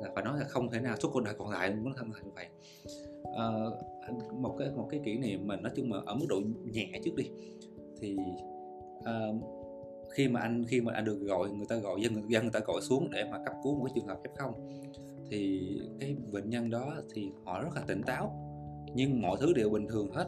là 0.00 0.10
phải 0.14 0.24
nói 0.24 0.38
là 0.38 0.44
không 0.44 0.70
thể 0.70 0.80
nào 0.80 0.96
suốt 0.96 1.10
cuộc 1.12 1.20
đời 1.20 1.34
còn 1.38 1.50
lại 1.50 1.74
muốn 1.74 1.92
tham 1.96 2.12
là 2.12 2.20
như 2.24 2.30
vậy. 2.34 2.46
À, 3.36 3.46
một 4.32 4.56
cái 4.58 4.70
một 4.76 4.88
cái 4.90 5.00
kỷ 5.04 5.18
niệm 5.18 5.46
mà 5.46 5.56
nói 5.56 5.72
chung 5.76 5.88
mà 5.88 5.96
ở 6.06 6.14
mức 6.14 6.26
độ 6.28 6.40
nhẹ 6.64 6.90
trước 7.04 7.14
đi. 7.16 7.30
Thì 8.00 8.16
à, 9.04 9.28
khi 10.10 10.28
mà 10.28 10.40
anh 10.40 10.64
khi 10.68 10.80
mà 10.80 10.92
anh 10.92 11.04
được 11.04 11.18
gọi 11.18 11.50
người 11.50 11.66
ta 11.68 11.76
gọi 11.76 12.00
dân 12.00 12.30
dân 12.30 12.42
người 12.42 12.52
ta 12.52 12.60
gọi 12.60 12.80
xuống 12.80 13.10
để 13.10 13.24
mà 13.30 13.38
cấp 13.44 13.54
cứu 13.64 13.74
một 13.74 13.84
cái 13.84 13.92
trường 13.94 14.06
hợp 14.06 14.18
f0 14.34 14.52
thì 15.30 15.60
cái 16.00 16.16
bệnh 16.32 16.50
nhân 16.50 16.70
đó 16.70 16.94
thì 17.14 17.32
họ 17.44 17.62
rất 17.62 17.68
là 17.74 17.82
tỉnh 17.86 18.02
táo. 18.02 18.32
Nhưng 18.94 19.22
mọi 19.22 19.36
thứ 19.40 19.52
đều 19.52 19.70
bình 19.70 19.86
thường 19.88 20.10
hết. 20.12 20.26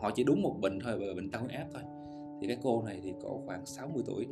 Họ 0.00 0.10
chỉ 0.14 0.24
đúng 0.24 0.42
một 0.42 0.56
bệnh 0.60 0.78
thôi 0.80 1.14
bệnh 1.16 1.30
tăng 1.30 1.48
huyết 1.48 1.60
áp 1.60 1.66
thôi. 1.72 1.82
Thì 2.40 2.46
cái 2.46 2.56
cô 2.62 2.82
này 2.82 3.00
thì 3.02 3.14
có 3.22 3.38
khoảng 3.46 3.66
60 3.66 4.02
tuổi. 4.06 4.26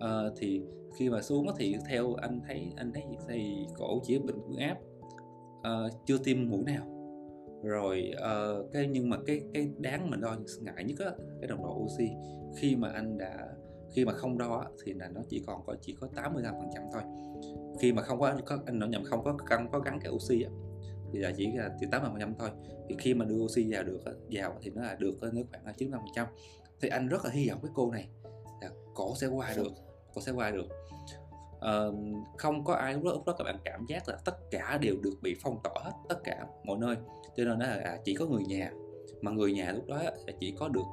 Ờ, 0.00 0.34
thì 0.36 0.62
khi 0.96 1.10
mà 1.10 1.22
xuống 1.22 1.48
á 1.48 1.54
thì 1.58 1.76
theo 1.88 2.14
anh 2.14 2.40
thấy 2.46 2.72
anh 2.76 2.92
thấy 2.92 3.04
thì 3.28 3.66
cổ 3.76 4.00
chỉ 4.04 4.18
bệnh 4.18 4.38
huyết 4.38 4.58
áp 4.60 4.78
uh, 5.58 5.92
chưa 6.06 6.18
tiêm 6.18 6.50
mũi 6.50 6.64
nào. 6.64 6.84
Rồi 7.64 8.12
uh, 8.14 8.72
cái 8.72 8.86
nhưng 8.86 9.10
mà 9.10 9.16
cái 9.26 9.40
cái 9.54 9.70
đáng 9.78 10.10
mình 10.10 10.20
lo 10.20 10.36
ngại 10.60 10.84
nhất 10.84 10.98
á 10.98 11.10
cái 11.40 11.48
nồng 11.48 11.62
độ 11.62 11.84
oxy. 11.84 12.08
Khi 12.56 12.76
mà 12.76 12.88
anh 12.88 13.18
đã 13.18 13.48
khi 13.94 14.04
mà 14.04 14.12
không 14.12 14.38
đo 14.38 14.64
thì 14.84 14.92
là 14.92 15.08
nó 15.08 15.20
chỉ 15.28 15.42
còn 15.46 15.62
có 15.66 15.76
chỉ 15.80 15.96
có 16.00 16.08
85 16.14 16.54
phần 16.58 16.70
trăm 16.74 16.84
thôi. 16.92 17.02
Khi 17.80 17.92
mà 17.92 18.02
không 18.02 18.20
có, 18.20 18.38
anh 18.66 18.78
nói 18.78 18.88
nhầm 18.88 19.04
không 19.04 19.24
có 19.24 19.36
gắn 19.50 19.68
có 19.72 19.80
gắn 19.80 20.00
cái 20.00 20.12
oxy 20.12 20.42
á, 20.42 20.50
thì 21.12 21.18
là 21.18 21.32
chỉ 21.36 21.52
là 21.52 21.76
chỉ 21.80 21.86
80 21.90 22.10
phần 22.12 22.20
trăm 22.20 22.34
thôi. 22.38 22.50
Thì 22.88 22.96
khi 22.98 23.14
mà 23.14 23.24
đưa 23.24 23.44
oxy 23.44 23.72
vào 23.72 23.84
được 23.84 24.00
vào 24.30 24.58
thì 24.62 24.70
nó 24.70 24.82
là 24.82 24.96
được 24.98 25.14
nếu 25.32 25.44
khoảng 25.50 25.66
là 25.66 25.72
95 25.72 26.00
phần 26.00 26.12
trăm. 26.14 26.26
Thì 26.80 26.88
anh 26.88 27.08
rất 27.08 27.24
là 27.24 27.30
hy 27.30 27.48
vọng 27.48 27.58
cái 27.62 27.70
cô 27.74 27.90
này 27.90 28.08
là 28.60 28.70
cổ 28.94 29.14
sẽ 29.16 29.26
qua 29.26 29.52
được 29.56 29.72
cổ 30.14 30.20
sẽ 30.20 30.32
qua 30.32 30.50
được. 30.50 30.66
Uh, 31.56 31.94
không 32.36 32.64
có 32.64 32.74
ai 32.74 32.94
lúc 32.94 33.04
đó, 33.04 33.12
lúc 33.12 33.26
đó 33.26 33.34
các 33.38 33.44
bạn 33.44 33.56
cảm 33.64 33.86
giác 33.88 34.08
là 34.08 34.16
tất 34.24 34.50
cả 34.50 34.78
đều 34.82 34.96
được 35.02 35.14
bị 35.22 35.36
phong 35.42 35.58
tỏa 35.64 35.82
hết 35.84 35.92
tất 36.08 36.24
cả 36.24 36.46
mọi 36.64 36.78
nơi. 36.78 36.96
Cho 37.36 37.44
nên 37.44 37.58
là 37.58 37.80
à, 37.84 37.98
chỉ 38.04 38.14
có 38.14 38.26
người 38.26 38.44
nhà. 38.44 38.72
Mà 39.22 39.30
người 39.30 39.52
nhà 39.52 39.72
lúc 39.72 39.86
đó 39.86 40.02
chỉ 40.40 40.54
có 40.58 40.68
được 40.68 40.84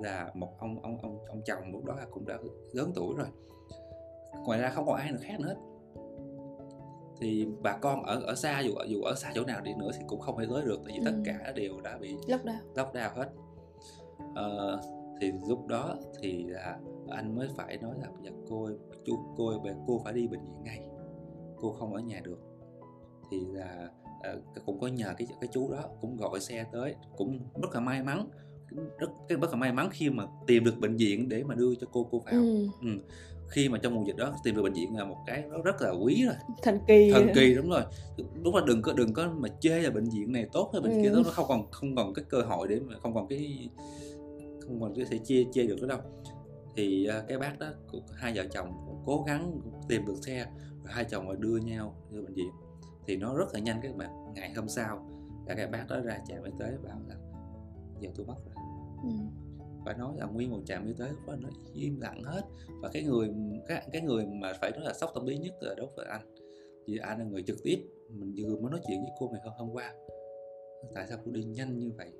là 0.00 0.30
một 0.34 0.58
ông 0.58 0.82
ông 0.82 0.98
ông 1.02 1.26
ông 1.26 1.42
chồng 1.46 1.72
lúc 1.72 1.84
đó 1.84 1.96
cũng 2.10 2.26
đã 2.26 2.38
lớn 2.72 2.92
tuổi 2.94 3.14
rồi. 3.16 3.26
Ngoài 4.44 4.60
ra 4.60 4.70
không 4.70 4.86
còn 4.86 4.96
ai 4.96 5.12
nữa 5.12 5.18
khác 5.22 5.40
nữa 5.40 5.48
hết. 5.48 5.56
Thì 7.20 7.46
bà 7.62 7.76
con 7.76 8.02
ở 8.02 8.20
ở 8.20 8.34
xa 8.34 8.60
dù 8.60 8.72
dù 8.86 9.02
ở 9.02 9.14
xa 9.14 9.32
chỗ 9.34 9.44
nào 9.44 9.60
đi 9.60 9.74
nữa 9.74 9.90
thì 9.98 10.04
cũng 10.06 10.20
không 10.20 10.38
thể 10.38 10.46
tới 10.50 10.62
được 10.64 10.80
tại 10.84 10.94
vì 10.94 10.98
ừ. 10.98 11.04
tất 11.04 11.22
cả 11.24 11.52
đều 11.52 11.80
đã 11.80 11.98
bị 11.98 12.16
lockdown 12.26 12.58
lockdown 12.74 13.10
hết. 13.14 13.28
Uh, 14.20 14.80
thì 15.20 15.32
lúc 15.48 15.66
đó 15.66 15.96
thì 16.20 16.44
là 16.44 16.78
anh 17.10 17.36
mới 17.36 17.48
phải 17.56 17.76
nói 17.76 17.94
là 18.00 18.08
dạ 18.24 18.30
cô 18.48 18.68
chú 19.04 19.18
cô 19.36 19.62
cô 19.86 20.00
phải 20.04 20.12
đi 20.12 20.28
bệnh 20.28 20.40
viện 20.40 20.62
ngay. 20.62 20.88
Cô 21.56 21.72
không 21.72 21.94
ở 21.94 22.00
nhà 22.00 22.20
được. 22.24 22.38
Thì 23.30 23.40
là 23.46 23.90
uh, 24.36 24.66
cũng 24.66 24.80
có 24.80 24.86
nhờ 24.86 25.14
cái 25.18 25.28
cái 25.40 25.50
chú 25.52 25.72
đó 25.72 25.84
cũng 26.00 26.16
gọi 26.16 26.40
xe 26.40 26.64
tới 26.72 26.94
cũng 27.16 27.38
rất 27.62 27.74
là 27.74 27.80
may 27.80 28.02
mắn 28.02 28.28
rất 28.98 29.10
cái 29.28 29.38
rất 29.38 29.50
là 29.50 29.56
may 29.56 29.72
mắn 29.72 29.88
khi 29.92 30.10
mà 30.10 30.26
tìm 30.46 30.64
được 30.64 30.78
bệnh 30.80 30.96
viện 30.96 31.28
để 31.28 31.44
mà 31.44 31.54
đưa 31.54 31.74
cho 31.74 31.86
cô 31.92 32.08
cô 32.10 32.18
vào. 32.18 32.34
Ừ. 32.34 32.68
Ừ. 32.80 32.88
khi 33.48 33.68
mà 33.68 33.78
trong 33.78 33.94
mùa 33.94 34.04
dịch 34.06 34.16
đó 34.16 34.34
tìm 34.44 34.56
được 34.56 34.62
bệnh 34.62 34.72
viện 34.72 34.96
là 34.96 35.04
một 35.04 35.16
cái 35.26 35.44
nó 35.50 35.62
rất 35.62 35.82
là 35.82 35.90
quý 35.90 36.24
rồi. 36.24 36.34
Thần 36.62 36.78
kỳ. 36.86 37.10
Thần 37.12 37.26
kỳ 37.34 37.54
đúng 37.54 37.70
rồi. 37.70 37.82
Đúng 38.42 38.54
là 38.54 38.62
đừng 38.66 38.82
có 38.82 38.92
đừng 38.92 39.12
có 39.12 39.30
mà 39.36 39.48
chê 39.60 39.82
là 39.82 39.90
bệnh 39.90 40.08
viện 40.08 40.32
này 40.32 40.46
tốt 40.52 40.70
hay 40.72 40.82
bệnh 40.82 40.92
ừ. 40.92 40.98
kia 41.02 41.10
tốt 41.14 41.22
nó 41.24 41.30
không 41.30 41.44
còn 41.48 41.70
không 41.70 41.96
còn 41.96 42.14
cái 42.14 42.24
cơ 42.28 42.42
hội 42.42 42.68
để 42.68 42.80
mà 42.80 42.94
không 43.02 43.14
còn 43.14 43.28
cái 43.28 43.68
không 44.60 44.80
còn 44.80 44.94
cái 44.94 45.04
thể 45.10 45.18
chê 45.24 45.44
chê 45.52 45.66
được 45.66 45.76
nữa 45.80 45.86
đâu 45.86 45.98
thì 46.80 47.08
uh, 47.18 47.28
cái 47.28 47.38
bác 47.38 47.58
đó 47.58 47.66
hai 48.14 48.32
vợ 48.36 48.44
chồng 48.50 48.72
cố 49.04 49.24
gắng 49.26 49.60
tìm 49.88 50.06
được 50.06 50.16
xe 50.26 50.46
rồi 50.84 50.92
hai 50.92 51.04
chồng 51.04 51.26
rồi 51.26 51.36
đưa 51.38 51.56
nhau 51.56 51.94
đưa 52.10 52.22
bệnh 52.22 52.34
viện. 52.34 52.50
Thì 53.06 53.16
nó 53.16 53.34
rất 53.36 53.54
là 53.54 53.60
nhanh 53.60 53.80
các 53.82 53.96
bạn 53.96 54.10
ngày 54.34 54.52
hôm 54.52 54.68
sau 54.68 55.10
là 55.46 55.54
cái 55.54 55.66
bác 55.66 55.84
đó 55.88 56.00
ra 56.00 56.18
trạm 56.28 56.42
y 56.44 56.50
tế 56.60 56.66
bảo 56.84 57.00
là 57.08 57.14
giờ 58.00 58.10
tôi 58.14 58.26
mất 58.26 58.34
rồi. 58.44 58.54
Ừ. 59.02 59.10
và 59.84 59.92
nói 59.92 60.14
là 60.16 60.26
nguyên 60.26 60.50
một 60.50 60.60
trạm 60.66 60.86
y 60.86 60.92
tế 60.92 61.10
đó 61.26 61.36
nó 61.40 61.48
im 61.74 62.00
lặng 62.00 62.22
hết. 62.24 62.42
Và 62.82 62.88
cái 62.92 63.02
người 63.02 63.30
cái 63.68 63.88
cái 63.92 64.02
người 64.02 64.26
mà 64.26 64.52
phải 64.60 64.70
nói 64.70 64.80
là 64.84 64.92
sốc 64.92 65.10
tâm 65.14 65.26
lý 65.26 65.38
nhất 65.38 65.54
là 65.60 65.74
đối 65.74 65.86
với 65.96 66.06
anh. 66.06 66.34
Vì 66.86 66.98
anh 66.98 67.18
là 67.18 67.24
người 67.24 67.42
trực 67.42 67.56
tiếp 67.64 67.78
mình 68.08 68.34
vừa 68.36 68.56
mới 68.56 68.70
nói 68.70 68.80
chuyện 68.88 69.00
với 69.02 69.10
cô 69.18 69.28
ngày 69.32 69.40
hôm, 69.44 69.54
hôm 69.58 69.70
qua. 69.70 69.94
Tại 70.94 71.06
sao 71.08 71.18
cô 71.24 71.30
đi 71.30 71.44
nhanh 71.44 71.78
như 71.78 71.90
vậy 71.96 72.12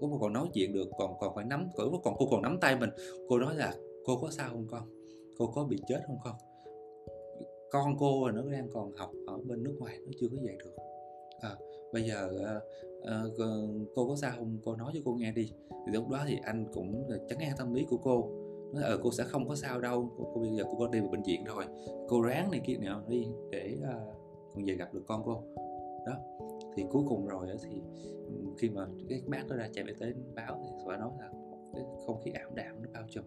cô 0.00 0.18
còn 0.20 0.32
nói 0.32 0.48
chuyện 0.54 0.72
được 0.72 0.88
còn 0.98 1.14
còn 1.20 1.34
phải 1.34 1.44
nắm 1.44 1.68
cỡ 1.76 1.84
còn 2.04 2.14
cô 2.18 2.26
còn 2.30 2.42
nắm 2.42 2.58
tay 2.60 2.76
mình. 2.76 2.90
Cô 3.28 3.38
nói 3.38 3.54
là 3.54 3.74
cô 4.04 4.16
có 4.16 4.30
sao 4.30 4.48
không 4.50 4.66
con? 4.70 4.82
Cô 5.38 5.46
có 5.46 5.64
bị 5.64 5.76
chết 5.88 6.00
không 6.06 6.16
con? 6.24 6.34
Con 7.70 7.96
cô 7.98 8.30
nó 8.30 8.42
đang 8.42 8.68
còn 8.72 8.92
học 8.92 9.10
ở 9.26 9.38
bên 9.46 9.62
nước 9.62 9.74
ngoài 9.78 9.98
nó 10.06 10.12
chưa 10.20 10.28
có 10.28 10.36
về 10.42 10.56
được. 10.64 10.76
À, 11.40 11.56
bây 11.92 12.02
giờ 12.02 12.30
à, 12.44 12.60
à, 13.04 13.22
cô 13.94 14.08
có 14.08 14.16
sao 14.16 14.32
không? 14.38 14.58
Cô 14.64 14.76
nói 14.76 14.92
cho 14.94 15.00
cô 15.04 15.12
nghe 15.14 15.32
đi. 15.32 15.52
Thì 15.70 15.92
lúc 15.92 16.08
đó 16.08 16.24
thì 16.28 16.38
anh 16.42 16.66
cũng 16.72 17.08
chấn 17.28 17.38
an 17.38 17.52
tâm 17.58 17.74
lý 17.74 17.86
của 17.90 17.96
cô. 17.96 18.28
Nói 18.72 18.82
ờ 18.82 18.98
cô 19.02 19.12
sẽ 19.12 19.24
không 19.24 19.48
có 19.48 19.54
sao 19.54 19.80
đâu. 19.80 20.10
Cô, 20.18 20.30
cô 20.34 20.40
bây 20.40 20.50
giờ 20.50 20.64
cô 20.64 20.78
có 20.78 20.88
đi 20.92 21.00
vào 21.00 21.08
bệnh 21.08 21.22
viện 21.22 21.44
rồi. 21.44 21.64
Cô 22.08 22.20
ráng 22.20 22.50
này 22.50 22.60
kia 22.64 22.76
nào 22.76 23.02
đi 23.08 23.26
để 23.50 23.76
à, 23.82 24.00
còn 24.54 24.64
về 24.64 24.74
gặp 24.74 24.94
được 24.94 25.02
con 25.06 25.22
cô. 25.24 25.42
Đó 26.06 26.12
thì 26.76 26.84
cuối 26.90 27.02
cùng 27.08 27.26
rồi 27.26 27.46
thì 27.62 27.80
khi 28.58 28.70
mà 28.70 28.86
cái 29.08 29.22
bác 29.26 29.48
đó 29.48 29.56
ra 29.56 29.68
chạy 29.72 29.84
về 29.84 29.92
tới 30.00 30.12
báo 30.36 30.60
thì 30.62 30.84
phải 30.86 30.98
nói 30.98 31.10
là 31.20 31.28
một 31.50 31.58
cái 31.74 31.82
không 32.06 32.20
khí 32.24 32.30
ảm 32.34 32.54
đạm 32.54 32.82
nó 32.82 32.88
bao 32.94 33.02
trùm. 33.10 33.24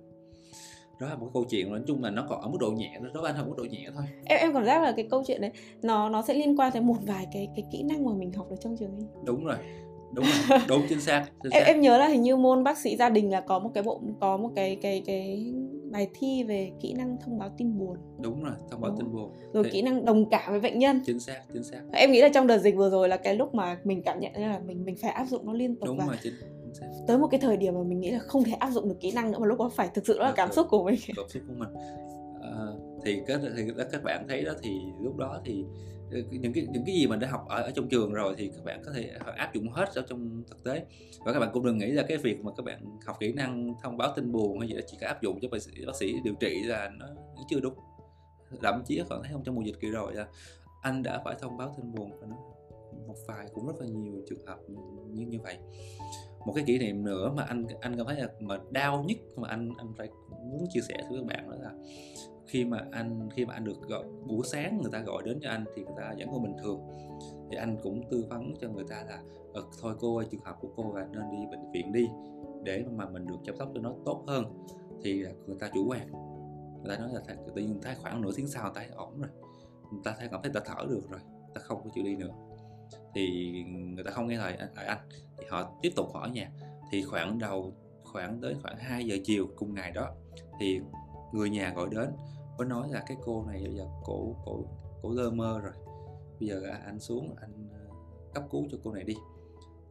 Đó 0.99 1.07
là 1.07 1.15
một 1.15 1.29
câu 1.33 1.45
chuyện 1.49 1.69
nói 1.69 1.81
chung 1.87 2.03
là 2.03 2.09
nó 2.09 2.25
còn 2.29 2.41
ở 2.41 2.49
mức 2.49 2.57
độ 2.59 2.71
nhẹ 2.71 2.99
đó 3.13 3.21
anh 3.23 3.35
ở 3.35 3.45
mức 3.45 3.53
độ 3.57 3.63
nhẹ 3.63 3.89
thôi. 3.95 4.03
Em 4.25 4.39
em 4.39 4.53
cảm 4.53 4.65
giác 4.65 4.83
là 4.83 4.91
cái 4.91 5.07
câu 5.11 5.23
chuyện 5.27 5.41
đấy 5.41 5.51
nó 5.81 6.09
nó 6.09 6.21
sẽ 6.21 6.33
liên 6.33 6.59
quan 6.59 6.71
tới 6.73 6.81
một 6.81 6.97
vài 7.01 7.27
cái 7.33 7.47
cái 7.55 7.65
kỹ 7.71 7.83
năng 7.83 8.05
mà 8.05 8.11
mình 8.13 8.33
học 8.33 8.47
được 8.49 8.55
trong 8.59 8.77
trường 8.77 8.91
ấy. 8.91 9.07
Đúng 9.23 9.45
rồi 9.45 9.57
đúng 10.13 10.25
rồi 10.49 10.59
đúng 10.67 10.81
chính 10.89 11.01
xác, 11.01 11.25
chính 11.43 11.51
xác. 11.51 11.57
Em, 11.57 11.65
em 11.65 11.81
nhớ 11.81 11.97
là 11.97 12.07
hình 12.07 12.21
như 12.21 12.37
môn 12.37 12.63
bác 12.63 12.77
sĩ 12.77 12.95
gia 12.95 13.09
đình 13.09 13.31
là 13.31 13.41
có 13.41 13.59
một 13.59 13.71
cái 13.73 13.83
bộ 13.83 14.01
có 14.19 14.37
một 14.37 14.49
cái 14.55 14.77
cái 14.81 15.03
cái 15.05 15.53
bài 15.97 16.09
thi 16.13 16.43
về 16.43 16.71
kỹ 16.81 16.93
năng 16.93 17.17
thông 17.25 17.39
báo 17.39 17.49
tin 17.57 17.77
buồn. 17.77 17.97
Đúng 18.19 18.43
rồi 18.43 18.53
thông 18.71 18.81
báo 18.81 18.91
đúng. 18.91 18.99
tin 18.99 19.11
buồn. 19.11 19.31
Rồi 19.53 19.63
Thế... 19.63 19.69
kỹ 19.69 19.81
năng 19.81 20.05
đồng 20.05 20.29
cảm 20.29 20.51
với 20.51 20.59
bệnh 20.59 20.79
nhân. 20.79 21.01
Chính 21.05 21.19
xác 21.19 21.41
chính 21.53 21.63
xác. 21.63 21.81
Em 21.93 22.11
nghĩ 22.11 22.21
là 22.21 22.29
trong 22.33 22.47
đợt 22.47 22.57
dịch 22.57 22.75
vừa 22.75 22.89
rồi 22.89 23.09
là 23.09 23.17
cái 23.17 23.35
lúc 23.35 23.55
mà 23.55 23.79
mình 23.83 24.01
cảm 24.01 24.19
nhận 24.19 24.31
là 24.35 24.59
mình 24.59 24.85
mình 24.85 24.95
phải 24.95 25.11
áp 25.11 25.25
dụng 25.25 25.45
nó 25.45 25.53
liên 25.53 25.75
tục 25.75 25.87
đúng 25.87 25.97
và 25.97 26.05
rồi 26.05 26.15
chính 26.23 26.33
tới 27.07 27.17
một 27.17 27.27
cái 27.27 27.39
thời 27.39 27.57
điểm 27.57 27.73
mà 27.73 27.83
mình 27.83 27.99
nghĩ 27.99 28.11
là 28.11 28.19
không 28.19 28.43
thể 28.43 28.53
áp 28.53 28.69
dụng 28.69 28.89
được 28.89 28.95
kỹ 28.99 29.11
năng 29.11 29.31
nữa 29.31 29.37
mà 29.39 29.47
lúc 29.47 29.59
đó 29.59 29.69
phải 29.75 29.89
thực 29.93 30.07
sự 30.07 30.19
đó 30.19 30.25
là 30.25 30.33
cảm 30.35 30.51
xúc 30.51 30.67
của 30.69 30.83
mình. 30.83 30.99
Cảm 31.15 31.25
xúc 31.29 31.43
của 31.47 31.53
mình. 31.57 31.69
À, 32.41 32.65
thì 33.05 33.21
cái 33.27 33.37
thì 33.57 33.63
các 33.91 34.03
bạn 34.03 34.25
thấy 34.29 34.41
đó 34.41 34.51
thì 34.63 34.71
lúc 35.01 35.17
đó 35.17 35.41
thì 35.45 35.65
những 36.11 36.53
cái 36.53 36.67
những 36.71 36.83
cái 36.85 36.95
gì 36.95 37.07
mình 37.07 37.19
đã 37.19 37.27
học 37.27 37.45
ở, 37.49 37.61
ở 37.61 37.71
trong 37.71 37.89
trường 37.89 38.13
rồi 38.13 38.35
thì 38.37 38.51
các 38.55 38.63
bạn 38.65 38.81
có 38.85 38.91
thể 38.91 39.11
ờ, 39.25 39.31
áp 39.31 39.53
dụng 39.53 39.69
hết 39.69 39.89
ở 39.95 40.05
trong 40.09 40.43
thực 40.47 40.63
tế. 40.63 40.85
Và 41.25 41.33
các 41.33 41.39
bạn 41.39 41.49
cũng 41.53 41.65
đừng 41.65 41.77
nghĩ 41.77 41.91
là 41.91 42.03
cái 42.07 42.17
việc 42.17 42.43
mà 42.43 42.51
các 42.57 42.63
bạn 42.65 42.97
học 43.05 43.17
kỹ 43.19 43.33
năng 43.33 43.73
thông 43.83 43.97
báo 43.97 44.13
tin 44.15 44.31
buồn 44.31 44.59
hay 44.59 44.69
gì 44.69 44.75
đó 44.75 44.81
chỉ 44.87 44.97
có 45.01 45.07
áp 45.07 45.21
dụng 45.21 45.39
cho 45.41 45.47
bác 45.51 45.61
sĩ 45.61 45.71
bác 45.85 45.95
sĩ 45.95 46.13
điều 46.23 46.33
trị 46.39 46.63
là 46.63 46.89
nó 46.99 47.05
chưa 47.49 47.59
đúng. 47.59 47.73
Thậm 48.61 48.83
chí 48.85 49.01
còn 49.09 49.23
thấy 49.23 49.31
không 49.33 49.43
trong 49.43 49.55
mùa 49.55 49.61
dịch 49.61 49.75
kỳ 49.81 49.89
rồi 49.89 50.15
là 50.15 50.27
anh 50.81 51.03
đã 51.03 51.21
phải 51.25 51.35
thông 51.39 51.57
báo 51.57 51.73
tin 51.77 51.95
buồn 51.95 52.11
và 52.19 52.27
nó 52.29 52.35
một 53.07 53.15
vài 53.27 53.47
cũng 53.53 53.67
rất 53.67 53.73
là 53.79 53.87
nhiều 53.87 54.21
trường 54.29 54.45
hợp 54.45 54.57
như 55.09 55.25
như 55.25 55.39
vậy. 55.43 55.57
Một 56.45 56.53
cái 56.55 56.63
kỷ 56.67 56.79
niệm 56.79 57.03
nữa 57.03 57.33
mà 57.35 57.43
anh 57.43 57.65
anh 57.81 57.97
cảm 57.97 58.05
thấy 58.05 58.15
là 58.15 58.27
mà 58.39 58.59
đau 58.71 59.03
nhất 59.07 59.17
mà 59.35 59.47
anh 59.47 59.69
anh 59.77 59.93
phải 59.97 60.09
muốn 60.29 60.67
chia 60.69 60.81
sẻ 60.87 60.95
với 61.09 61.19
các 61.19 61.25
bạn 61.25 61.49
đó 61.49 61.55
là 61.59 61.71
khi 62.47 62.65
mà 62.65 62.85
anh 62.91 63.29
khi 63.31 63.45
mà 63.45 63.53
anh 63.53 63.63
được 63.63 63.81
gọi 63.81 64.03
buổi 64.27 64.47
sáng 64.47 64.79
người 64.81 64.91
ta 64.91 64.99
gọi 64.99 65.23
đến 65.25 65.39
cho 65.41 65.49
anh 65.49 65.65
thì 65.75 65.83
người 65.83 65.93
ta 65.97 66.13
vẫn 66.17 66.27
còn 66.31 66.43
bình 66.43 66.55
thường. 66.63 66.81
Thì 67.51 67.57
anh 67.57 67.77
cũng 67.83 68.01
tư 68.11 68.25
vấn 68.29 68.53
cho 68.61 68.69
người 68.69 68.85
ta 68.89 69.03
là 69.07 69.21
ờ, 69.53 69.63
thôi 69.81 69.95
cô 69.99 70.17
ơi 70.17 70.27
trường 70.31 70.43
hợp 70.43 70.55
của 70.61 70.69
cô 70.75 70.93
là 70.95 71.07
nên 71.11 71.31
đi 71.31 71.37
bệnh 71.51 71.71
viện 71.71 71.91
đi 71.91 72.07
để 72.63 72.85
mà 72.95 73.09
mình 73.09 73.27
được 73.27 73.37
chăm 73.43 73.55
sóc 73.57 73.69
cho 73.73 73.81
nó 73.81 73.93
tốt 74.05 74.23
hơn. 74.27 74.65
Thì 75.03 75.23
người 75.47 75.57
ta 75.59 75.69
chủ 75.73 75.87
quan. 75.87 76.11
Người 76.83 76.95
ta 76.95 77.03
nói 77.03 77.09
là 77.13 77.35
tự 77.55 77.61
nhiên 77.61 77.79
thấy 77.81 77.95
khoảng 77.95 78.21
nửa 78.21 78.31
tiếng 78.35 78.47
sau 78.47 78.71
thấy 78.75 78.87
ổn 78.87 79.21
rồi. 79.21 79.29
Người 79.91 80.01
ta 80.03 80.15
thấy 80.19 80.27
cảm 80.31 80.41
thấy 80.43 80.51
ta 80.53 80.59
thở 80.65 80.85
được 80.89 81.09
rồi 81.09 81.19
ta 81.55 81.61
không 81.61 81.81
có 81.83 81.89
chịu 81.93 82.03
đi 82.03 82.15
nữa. 82.15 82.33
Thì 83.15 83.53
người 83.67 84.03
ta 84.03 84.11
không 84.11 84.27
nghe 84.27 84.37
lời 84.37 84.55
anh, 84.55 84.69
anh. 84.75 84.97
Thì 85.37 85.45
họ 85.49 85.71
tiếp 85.81 85.91
tục 85.95 86.07
hỏi 86.13 86.29
nhà 86.29 86.51
thì 86.91 87.03
khoảng 87.03 87.39
đầu 87.39 87.73
khoảng 88.03 88.41
tới 88.41 88.55
khoảng 88.61 88.77
2 88.77 89.05
giờ 89.05 89.17
chiều 89.23 89.47
cùng 89.55 89.73
ngày 89.73 89.91
đó 89.91 90.13
thì 90.59 90.81
người 91.31 91.49
nhà 91.49 91.73
gọi 91.75 91.89
đến 91.91 92.09
có 92.57 92.65
nói 92.65 92.89
là 92.89 93.03
cái 93.07 93.17
cô 93.25 93.45
này 93.45 93.63
bây 93.63 93.75
giờ 93.75 93.85
cổ 94.03 94.35
cổ 94.45 94.63
cổ 95.01 95.11
lơ 95.11 95.29
mơ 95.29 95.59
rồi. 95.63 95.73
Bây 96.39 96.49
giờ 96.49 96.61
anh 96.85 96.99
xuống 96.99 97.35
anh 97.41 97.69
ờ, 97.71 97.95
cấp 98.33 98.43
cứu 98.51 98.67
cho 98.71 98.77
cô 98.83 98.93
này 98.93 99.03
đi. 99.03 99.15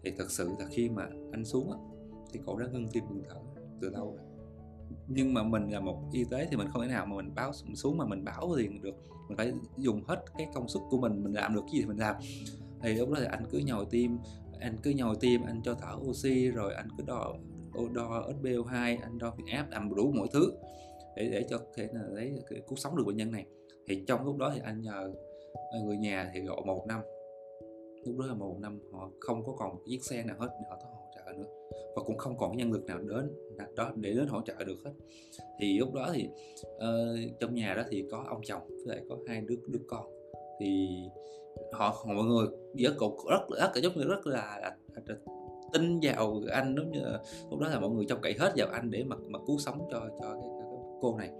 Thì 0.05 0.13
thật 0.19 0.31
sự 0.31 0.51
là 0.59 0.67
khi 0.71 0.89
mà 0.89 1.07
anh 1.33 1.45
xuống 1.45 1.73
thì 2.33 2.41
cổ 2.47 2.59
đã 2.59 2.67
ngưng 2.67 2.89
tim 2.89 3.05
ngừng 3.09 3.23
thở 3.29 3.41
từ 3.81 3.91
lâu 3.91 4.17
rồi. 4.17 4.27
Nhưng 5.09 5.35
mà 5.35 5.43
mình 5.43 5.71
là 5.71 5.81
một 5.81 6.03
y 6.13 6.25
tế 6.25 6.49
thì 6.51 6.57
mình 6.57 6.69
không 6.73 6.83
thể 6.83 6.89
nào 6.89 7.07
mà 7.07 7.17
mình 7.17 7.35
báo 7.35 7.53
xuống 7.75 7.99
mà 7.99 8.05
mình 8.05 8.25
bảo 8.25 8.55
liền 8.55 8.83
được. 8.83 8.95
Mình 9.29 9.37
phải 9.37 9.53
dùng 9.77 10.03
hết 10.07 10.25
cái 10.39 10.49
công 10.55 10.69
suất 10.69 10.83
của 10.91 10.99
mình 10.99 11.25
mình 11.25 11.33
làm 11.33 11.55
được 11.55 11.61
cái 11.61 11.71
gì 11.73 11.81
thì 11.81 11.87
mình 11.87 11.99
làm. 11.99 12.17
Thì 12.83 12.95
lúc 12.95 13.09
đó 13.09 13.17
thì 13.21 13.27
anh 13.31 13.45
cứ 13.51 13.59
nhồi 13.59 13.87
tim, 13.91 14.19
anh 14.61 14.77
cứ 14.83 14.91
nhồi 14.91 15.17
tim, 15.21 15.43
anh 15.47 15.63
cho 15.65 15.75
thở 15.75 15.97
oxy, 16.01 16.51
rồi 16.51 16.75
anh 16.75 16.89
cứ 16.99 17.05
đo 17.07 17.35
đo 17.93 18.29
SpO2 18.43 18.99
anh 19.03 19.19
đo 19.19 19.31
huyết 19.31 19.47
áp, 19.49 19.67
làm 19.71 19.95
đủ 19.95 20.13
mọi 20.13 20.29
thứ 20.33 20.53
để 21.17 21.29
để 21.33 21.45
cho 21.49 21.59
thể 21.75 21.89
là 21.93 22.03
lấy 22.09 22.33
cứu 22.69 22.77
sống 22.77 22.97
được 22.97 23.05
bệnh 23.07 23.17
nhân 23.17 23.33
này. 23.33 23.47
Thì 23.89 24.05
trong 24.07 24.25
lúc 24.25 24.37
đó 24.37 24.53
thì 24.55 24.61
anh 24.65 24.81
nhờ 24.81 25.13
ờ, 25.73 25.79
người 25.85 25.97
nhà 25.97 26.31
thì 26.35 26.41
gọi 26.41 26.61
một 26.67 26.85
năm. 26.89 27.01
Lúc 28.05 28.19
đó 28.19 28.27
là 28.27 28.35
một 28.35 28.57
năm 28.61 28.81
họ 28.93 29.11
không 29.21 29.45
có 29.47 29.53
còn 29.53 29.75
một 29.75 29.81
chiếc 29.87 30.05
xe 30.05 30.25
nào 30.25 30.37
hết 30.39 30.49
để 30.51 30.67
họ 30.71 30.79
có 30.83 30.89
hỗ 30.89 31.05
trợ 31.15 31.33
nữa. 31.33 31.49
Và 31.97 32.03
cũng 32.03 32.19
không 32.19 32.37
còn 32.39 32.57
nhân 32.57 32.73
lực 32.73 32.85
nào 32.85 32.99
đến 32.99 33.31
đó 33.77 33.93
để 33.97 34.13
đến 34.13 34.27
hỗ 34.27 34.41
trợ 34.41 34.55
được 34.67 34.77
hết. 34.85 34.93
Thì 35.61 35.79
lúc 35.79 35.95
đó 35.95 36.11
thì 36.15 36.29
uh, 36.77 37.41
trong 37.41 37.55
nhà 37.55 37.75
đó 37.75 37.83
thì 37.91 38.05
có 38.11 38.25
ông 38.29 38.41
chồng 38.45 38.63
với 38.69 38.97
lại 38.97 39.05
có 39.09 39.17
hai 39.29 39.41
đứa 39.41 39.57
đứa 39.69 39.81
con. 39.87 40.07
Thì 40.61 40.89
họ 41.73 42.05
mọi 42.07 42.25
người 42.25 42.47
rất 42.75 42.95
rất 43.31 43.41
rất 43.51 43.71
là 43.75 43.81
giống 43.83 43.93
như 43.97 44.05
rất 44.05 44.27
là, 44.27 44.59
là, 44.63 44.77
là 45.07 45.17
tin 45.73 46.01
vào 46.03 46.43
anh 46.51 46.75
giống 46.79 46.91
như 46.91 47.01
là, 47.01 47.21
lúc 47.51 47.61
đó 47.61 47.69
là 47.69 47.81
mọi 47.81 47.91
người 47.91 48.05
trông 48.09 48.21
cậy 48.23 48.35
hết 48.39 48.53
vào 48.57 48.69
anh 48.69 48.91
để 48.91 49.05
mà 49.05 49.17
mà 49.29 49.39
cứu 49.47 49.59
sống 49.59 49.89
cho 49.91 50.09
cho 50.21 50.33
cái 50.33 50.51
cô 51.01 51.17
này. 51.19 51.31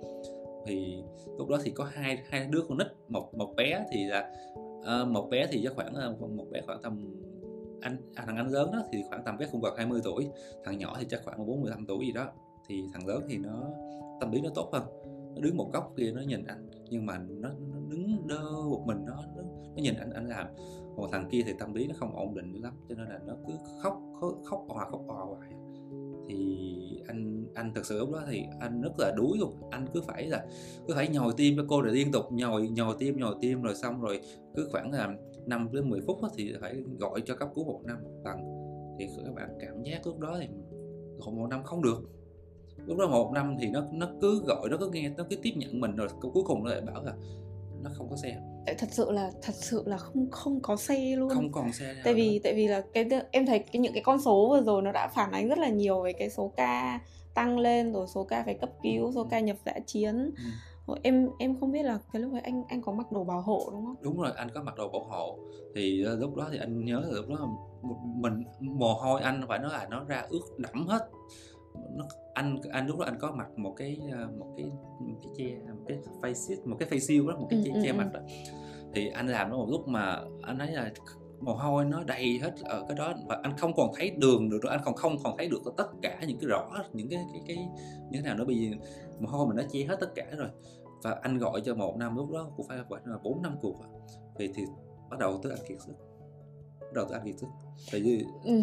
Thì 0.67 1.03
lúc 1.39 1.49
đó 1.49 1.59
thì 1.63 1.71
có 1.71 1.85
hai 1.85 2.19
hai 2.29 2.47
đứa 2.51 2.63
con 2.69 2.79
nít 2.79 2.87
một 3.09 3.35
một 3.35 3.55
bé 3.57 3.85
thì 3.91 4.05
là 4.05 4.33
ờ, 4.83 5.05
một 5.05 5.29
bé 5.31 5.47
thì 5.51 5.61
chắc 5.65 5.73
khoảng 5.77 5.95
ờ, 5.95 6.17
một 6.37 6.47
bé 6.51 6.61
khoảng 6.67 6.83
tầm 6.83 7.21
anh 7.81 7.97
à, 8.15 8.25
thằng 8.27 8.37
anh 8.37 8.49
lớn 8.49 8.71
đó 8.73 8.83
thì 8.93 9.03
khoảng 9.09 9.25
tầm 9.25 9.39
bé 9.39 9.47
cũng 9.53 9.61
gần 9.61 9.75
20 9.77 10.01
tuổi 10.05 10.29
thằng 10.65 10.79
nhỏ 10.79 10.97
thì 11.01 11.07
chắc 11.11 11.21
khoảng 11.25 11.47
4 11.47 11.61
15 11.61 11.87
tuổi 11.87 12.07
gì 12.07 12.13
đó. 12.13 12.27
Thì 12.69 12.85
thằng 12.93 13.07
lớn 13.07 13.23
thì 13.29 13.37
nó 13.39 13.71
tâm 14.21 14.33
lý 14.33 14.41
nó 14.41 14.51
tốt 14.55 14.71
hơn 14.73 14.83
nó 15.35 15.41
đứng 15.41 15.57
một 15.57 15.71
góc 15.73 15.93
kia 15.97 16.13
nó 16.13 16.21
nhìn 16.21 16.45
anh 16.45 16.69
nhưng 16.91 17.07
mà 17.07 17.19
nó, 17.19 17.49
nó 17.49 17.79
đứng 17.89 18.27
đơ 18.27 18.51
một 18.71 18.83
mình 18.87 19.05
nó, 19.07 19.25
nó 19.37 19.43
nó 19.43 19.83
nhìn 19.83 19.95
anh 19.95 20.11
anh 20.11 20.29
làm. 20.29 20.47
Còn 20.97 21.11
thằng 21.11 21.29
kia 21.31 21.43
thì 21.47 21.53
tâm 21.59 21.75
lý 21.75 21.87
nó 21.87 21.95
không 21.99 22.17
ổn 22.17 22.35
định 22.35 22.63
lắm 22.63 22.73
cho 22.89 22.95
nên 22.95 23.09
là 23.09 23.21
nó 23.27 23.35
cứ 23.47 23.53
khóc 23.83 24.01
khóc 24.21 24.35
khóc 24.45 24.65
òa 24.69 24.85
khóc 24.91 25.03
òa 25.07 25.25
hoài 25.25 25.51
thì 26.29 26.67
anh 27.07 27.47
anh 27.55 27.75
thực 27.75 27.87
sự 27.87 27.99
lúc 27.99 28.13
đó 28.13 28.23
thì 28.31 28.43
anh 28.61 28.81
rất 28.81 28.93
là 28.99 29.13
đuối 29.17 29.39
luôn. 29.39 29.57
Anh 29.71 29.87
cứ 29.95 30.03
phải 30.03 30.27
là, 30.27 30.47
cứ 30.89 30.95
phải 30.95 31.09
nhồi 31.09 31.33
tim 31.37 31.57
cho 31.57 31.65
cô 31.69 31.83
để 31.83 31.91
liên 31.93 32.13
tục 32.13 32.25
nhồi 32.31 32.69
nhồi 32.69 32.95
tim 32.99 33.17
nhồi 33.17 33.35
tim 33.41 33.63
rồi 33.63 33.75
xong 33.75 34.01
rồi 34.01 34.21
cứ 34.57 34.69
khoảng 34.73 34.93
là 34.93 35.15
5 35.47 35.69
đến 35.73 35.91
10 35.91 36.01
phút 36.07 36.19
thì 36.37 36.53
phải 36.61 36.83
gọi 36.99 37.21
cho 37.27 37.37
cấp 37.37 37.49
cứu 37.55 37.65
một 37.65 37.81
năm 37.85 37.99
một 38.03 38.21
lần. 38.25 38.39
Thì 38.99 39.07
các 39.25 39.35
bạn 39.35 39.49
cảm 39.61 39.83
giác 39.83 40.07
lúc 40.07 40.19
đó 40.19 40.37
thì 40.41 40.47
gọi 41.19 41.35
một 41.35 41.47
năm 41.51 41.63
không 41.65 41.83
được. 41.83 42.11
Lúc 42.87 42.99
đó 42.99 43.09
một 43.09 43.31
năm 43.35 43.57
thì 43.61 43.69
nó 43.69 43.85
nó 43.93 44.09
cứ 44.21 44.43
gọi, 44.47 44.69
nó 44.71 44.77
cứ 44.77 44.91
nghe, 44.93 45.09
nó 45.17 45.25
cứ 45.31 45.37
tiếp 45.43 45.53
nhận 45.57 45.81
mình 45.81 45.97
rồi 45.97 46.09
cuối 46.21 46.45
cùng 46.47 46.65
nó 46.65 46.71
lại 46.71 46.81
bảo 46.81 47.05
là 47.05 47.15
nó 47.83 47.91
không 47.95 48.11
có 48.11 48.17
xe. 48.17 48.39
Thật 48.79 48.89
sự 48.91 49.11
là 49.11 49.31
thật 49.43 49.55
sự 49.55 49.83
là 49.87 49.97
không 49.97 50.31
không 50.31 50.61
có 50.61 50.77
xe 50.77 51.17
luôn. 51.17 51.29
Không 51.29 51.53
còn 51.53 51.73
xe 51.73 51.95
tại 52.05 52.15
vì 52.15 52.41
tại 52.45 52.55
vì 52.55 52.69
là 52.69 52.83
cái 52.93 53.09
em 53.31 53.47
thấy 53.47 53.59
cái 53.59 53.81
những 53.81 53.93
cái 53.93 54.03
con 54.03 54.21
số 54.21 54.49
vừa 54.51 54.63
rồi 54.63 54.83
nó 54.83 54.93
đã 54.93 55.09
phản 55.09 55.33
ánh 55.33 55.49
rất 55.49 55.59
là 55.59 55.69
nhiều 55.69 56.03
về 56.03 56.13
cái 56.13 56.31
số 56.31 56.53
ca 56.57 57.01
tăng 57.35 57.59
lên 57.59 57.93
rồi 57.93 58.07
số 58.15 58.25
ca 58.25 58.43
phải 58.43 58.55
cấp 58.55 58.71
cứu 58.83 59.13
số 59.13 59.27
ca 59.31 59.41
nhập 59.41 59.57
dã 59.67 59.73
chiến. 59.87 60.31
Ừ. 60.87 60.95
em 61.03 61.29
em 61.39 61.61
không 61.61 61.73
biết 61.73 61.83
là 61.83 61.99
cái 62.13 62.23
lúc 62.23 62.33
ấy 62.33 62.41
anh 62.41 62.65
anh 62.69 62.83
có 62.83 62.93
mặc 62.93 63.13
đồ 63.13 63.25
bảo 63.25 63.41
hộ 63.41 63.69
đúng 63.73 63.87
không? 63.87 63.97
Đúng 64.01 64.21
rồi 64.21 64.33
anh 64.37 64.49
có 64.55 64.63
mặc 64.63 64.77
đồ 64.77 64.89
bảo 64.89 65.05
hộ. 65.05 65.39
Thì 65.75 66.05
uh, 66.13 66.21
lúc 66.21 66.37
đó 66.37 66.49
thì 66.53 66.59
anh 66.59 66.85
nhớ 66.85 67.01
là 67.01 67.21
lúc 67.21 67.29
đó 67.29 67.49
mình 68.17 68.45
mồ 68.61 68.95
hôi 68.95 69.21
anh 69.21 69.45
phải 69.49 69.59
nói 69.59 69.73
là 69.73 69.87
nó 69.91 70.05
ra 70.05 70.27
ướt 70.31 70.41
đẫm 70.59 70.87
hết 70.87 71.09
nó, 71.97 72.05
anh 72.35 72.59
anh 72.71 72.87
lúc 72.87 72.99
đó 72.99 73.05
anh 73.05 73.19
có 73.19 73.33
mặc 73.33 73.59
một 73.59 73.75
cái 73.77 74.01
ờ, 74.13 74.29
một 74.39 74.55
cái 74.57 74.71
một 75.01 75.17
cái 75.23 75.33
che 75.37 75.73
một 75.73 75.85
cái 75.89 75.99
face 76.23 76.57
một 76.65 76.77
cái 76.79 76.89
face 76.89 76.99
shield 76.99 77.29
đó 77.29 77.37
một 77.39 77.47
cái 77.51 77.59
ừ, 77.59 77.65
che, 77.65 77.73
ừ, 77.75 77.81
che 77.85 77.91
ừ. 77.91 77.95
mặt 77.97 78.11
đó. 78.13 78.21
Thì 78.95 79.09
anh 79.09 79.29
làm 79.29 79.51
nó 79.51 79.57
một 79.57 79.67
lúc 79.71 79.89
mà 79.89 80.21
anh 80.43 80.59
thấy 80.59 80.73
là 80.73 80.93
mồ 81.41 81.55
hôi 81.55 81.85
nó 81.85 82.05
đầy 82.05 82.39
hết 82.39 82.53
ở 82.65 82.85
cái 82.89 82.97
đó 82.97 83.15
và 83.27 83.41
anh 83.43 83.57
không 83.57 83.75
còn 83.77 83.91
thấy 83.97 84.11
đường 84.11 84.51
được 84.51 84.59
rồi 84.63 84.73
anh 84.73 84.81
còn 84.85 84.95
không 84.95 85.17
còn 85.25 85.37
thấy 85.39 85.49
được 85.49 85.63
tất 85.77 85.89
cả 86.03 86.21
những 86.29 86.39
cái 86.39 86.49
rõ 86.49 86.71
những 86.93 87.09
cái 87.09 87.25
cái 87.33 87.43
cái 87.47 87.57
như 88.11 88.19
thế 88.19 88.23
nào 88.23 88.37
nữa 88.37 88.45
bây 88.45 88.57
giờ 88.57 88.77
mồ 89.21 89.29
hôi 89.29 89.47
mình 89.47 89.57
nó 89.57 89.63
che 89.71 89.85
hết 89.85 89.97
tất 90.01 90.15
cả 90.15 90.27
rồi. 90.37 90.49
Và 91.03 91.19
anh 91.23 91.39
gọi 91.39 91.61
cho 91.65 91.75
một 91.75 91.97
năm 91.97 92.17
lúc 92.17 92.31
đó 92.31 92.51
cũng 92.57 92.67
phải 92.69 92.79
là 93.05 93.19
bốn 93.23 93.43
năm 93.43 93.57
cuộc 93.61 93.77
thì 94.39 94.51
thì 94.55 94.63
bắt 95.11 95.19
đầu 95.19 95.41
tới 95.43 95.53
anh 95.53 95.67
kiệt 95.69 95.81
sức 95.81 95.93
bắt 96.81 96.93
đầu 96.95 97.05
tới 97.09 97.19
anh 97.19 97.27
kiệt 97.27 97.39
sức. 97.39 97.47
Tại 97.93 98.01
vì 98.01 98.25
ừ 98.45 98.63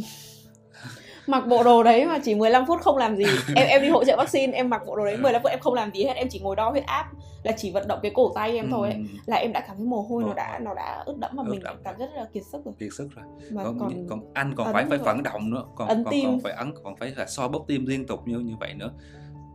mặc 1.28 1.48
bộ 1.48 1.64
đồ 1.64 1.84
đấy 1.84 2.06
mà 2.06 2.20
chỉ 2.24 2.36
15 2.36 2.66
phút 2.68 2.82
không 2.82 2.98
làm 2.98 3.16
gì. 3.16 3.26
Em 3.56 3.68
em 3.68 3.82
đi 3.82 3.90
hỗ 3.90 4.04
trợ 4.04 4.16
vaccine 4.18 4.54
em 4.54 4.70
mặc 4.70 4.82
bộ 4.88 4.96
đồ 4.96 5.06
đấy 5.06 5.18
15 5.18 5.42
phút 5.42 5.52
em 5.52 5.60
không 5.60 5.74
làm 5.74 5.92
gì 5.92 6.04
hết 6.04 6.14
em 6.14 6.28
chỉ 6.30 6.40
ngồi 6.40 6.56
đo 6.56 6.70
huyết 6.70 6.86
áp 6.86 7.12
là 7.44 7.52
chỉ 7.58 7.72
vận 7.72 7.88
động 7.88 8.00
cái 8.02 8.12
cổ 8.16 8.32
tay 8.36 8.56
em 8.56 8.72
thôi 8.72 8.90
ấy. 8.90 9.04
là 9.26 9.38
em 9.38 9.54
đã 9.54 9.60
cảm 9.68 9.78
thấy 9.78 9.86
mồ 9.86 10.02
hôi 10.02 10.24
nó 10.24 10.34
đã 10.34 10.60
nó 10.60 10.74
đã 10.74 11.04
ướt 11.06 11.18
đẫm 11.18 11.32
và 11.36 11.44
mình 11.44 11.60
đẫm. 11.64 11.78
cảm 11.84 11.98
rất 11.98 12.10
là 12.16 12.26
kiệt 12.34 12.44
sức 12.52 12.66
rồi. 12.66 12.74
Kiệt 12.80 12.90
sức 12.94 13.08
rồi. 13.16 13.26
Mà 13.52 13.64
còn, 13.64 13.80
còn, 13.80 14.08
còn 14.10 14.34
anh 14.34 14.54
còn 14.56 14.74
phải 14.74 14.86
phải 14.90 14.98
vận 14.98 15.24
động 15.24 15.50
nữa 15.50 15.64
còn 15.76 15.88
ấn 15.88 16.04
còn, 16.04 16.12
tim. 16.12 16.26
còn 16.26 16.40
phải 16.40 16.54
ấn 16.54 16.74
còn 16.84 16.96
phải 16.96 17.14
là 17.16 17.26
so 17.26 17.48
bóp 17.48 17.66
tim 17.68 17.86
liên 17.86 18.08
tục 18.08 18.28
như 18.28 18.40
như 18.40 18.54
vậy 18.60 18.74
nữa. 18.74 18.92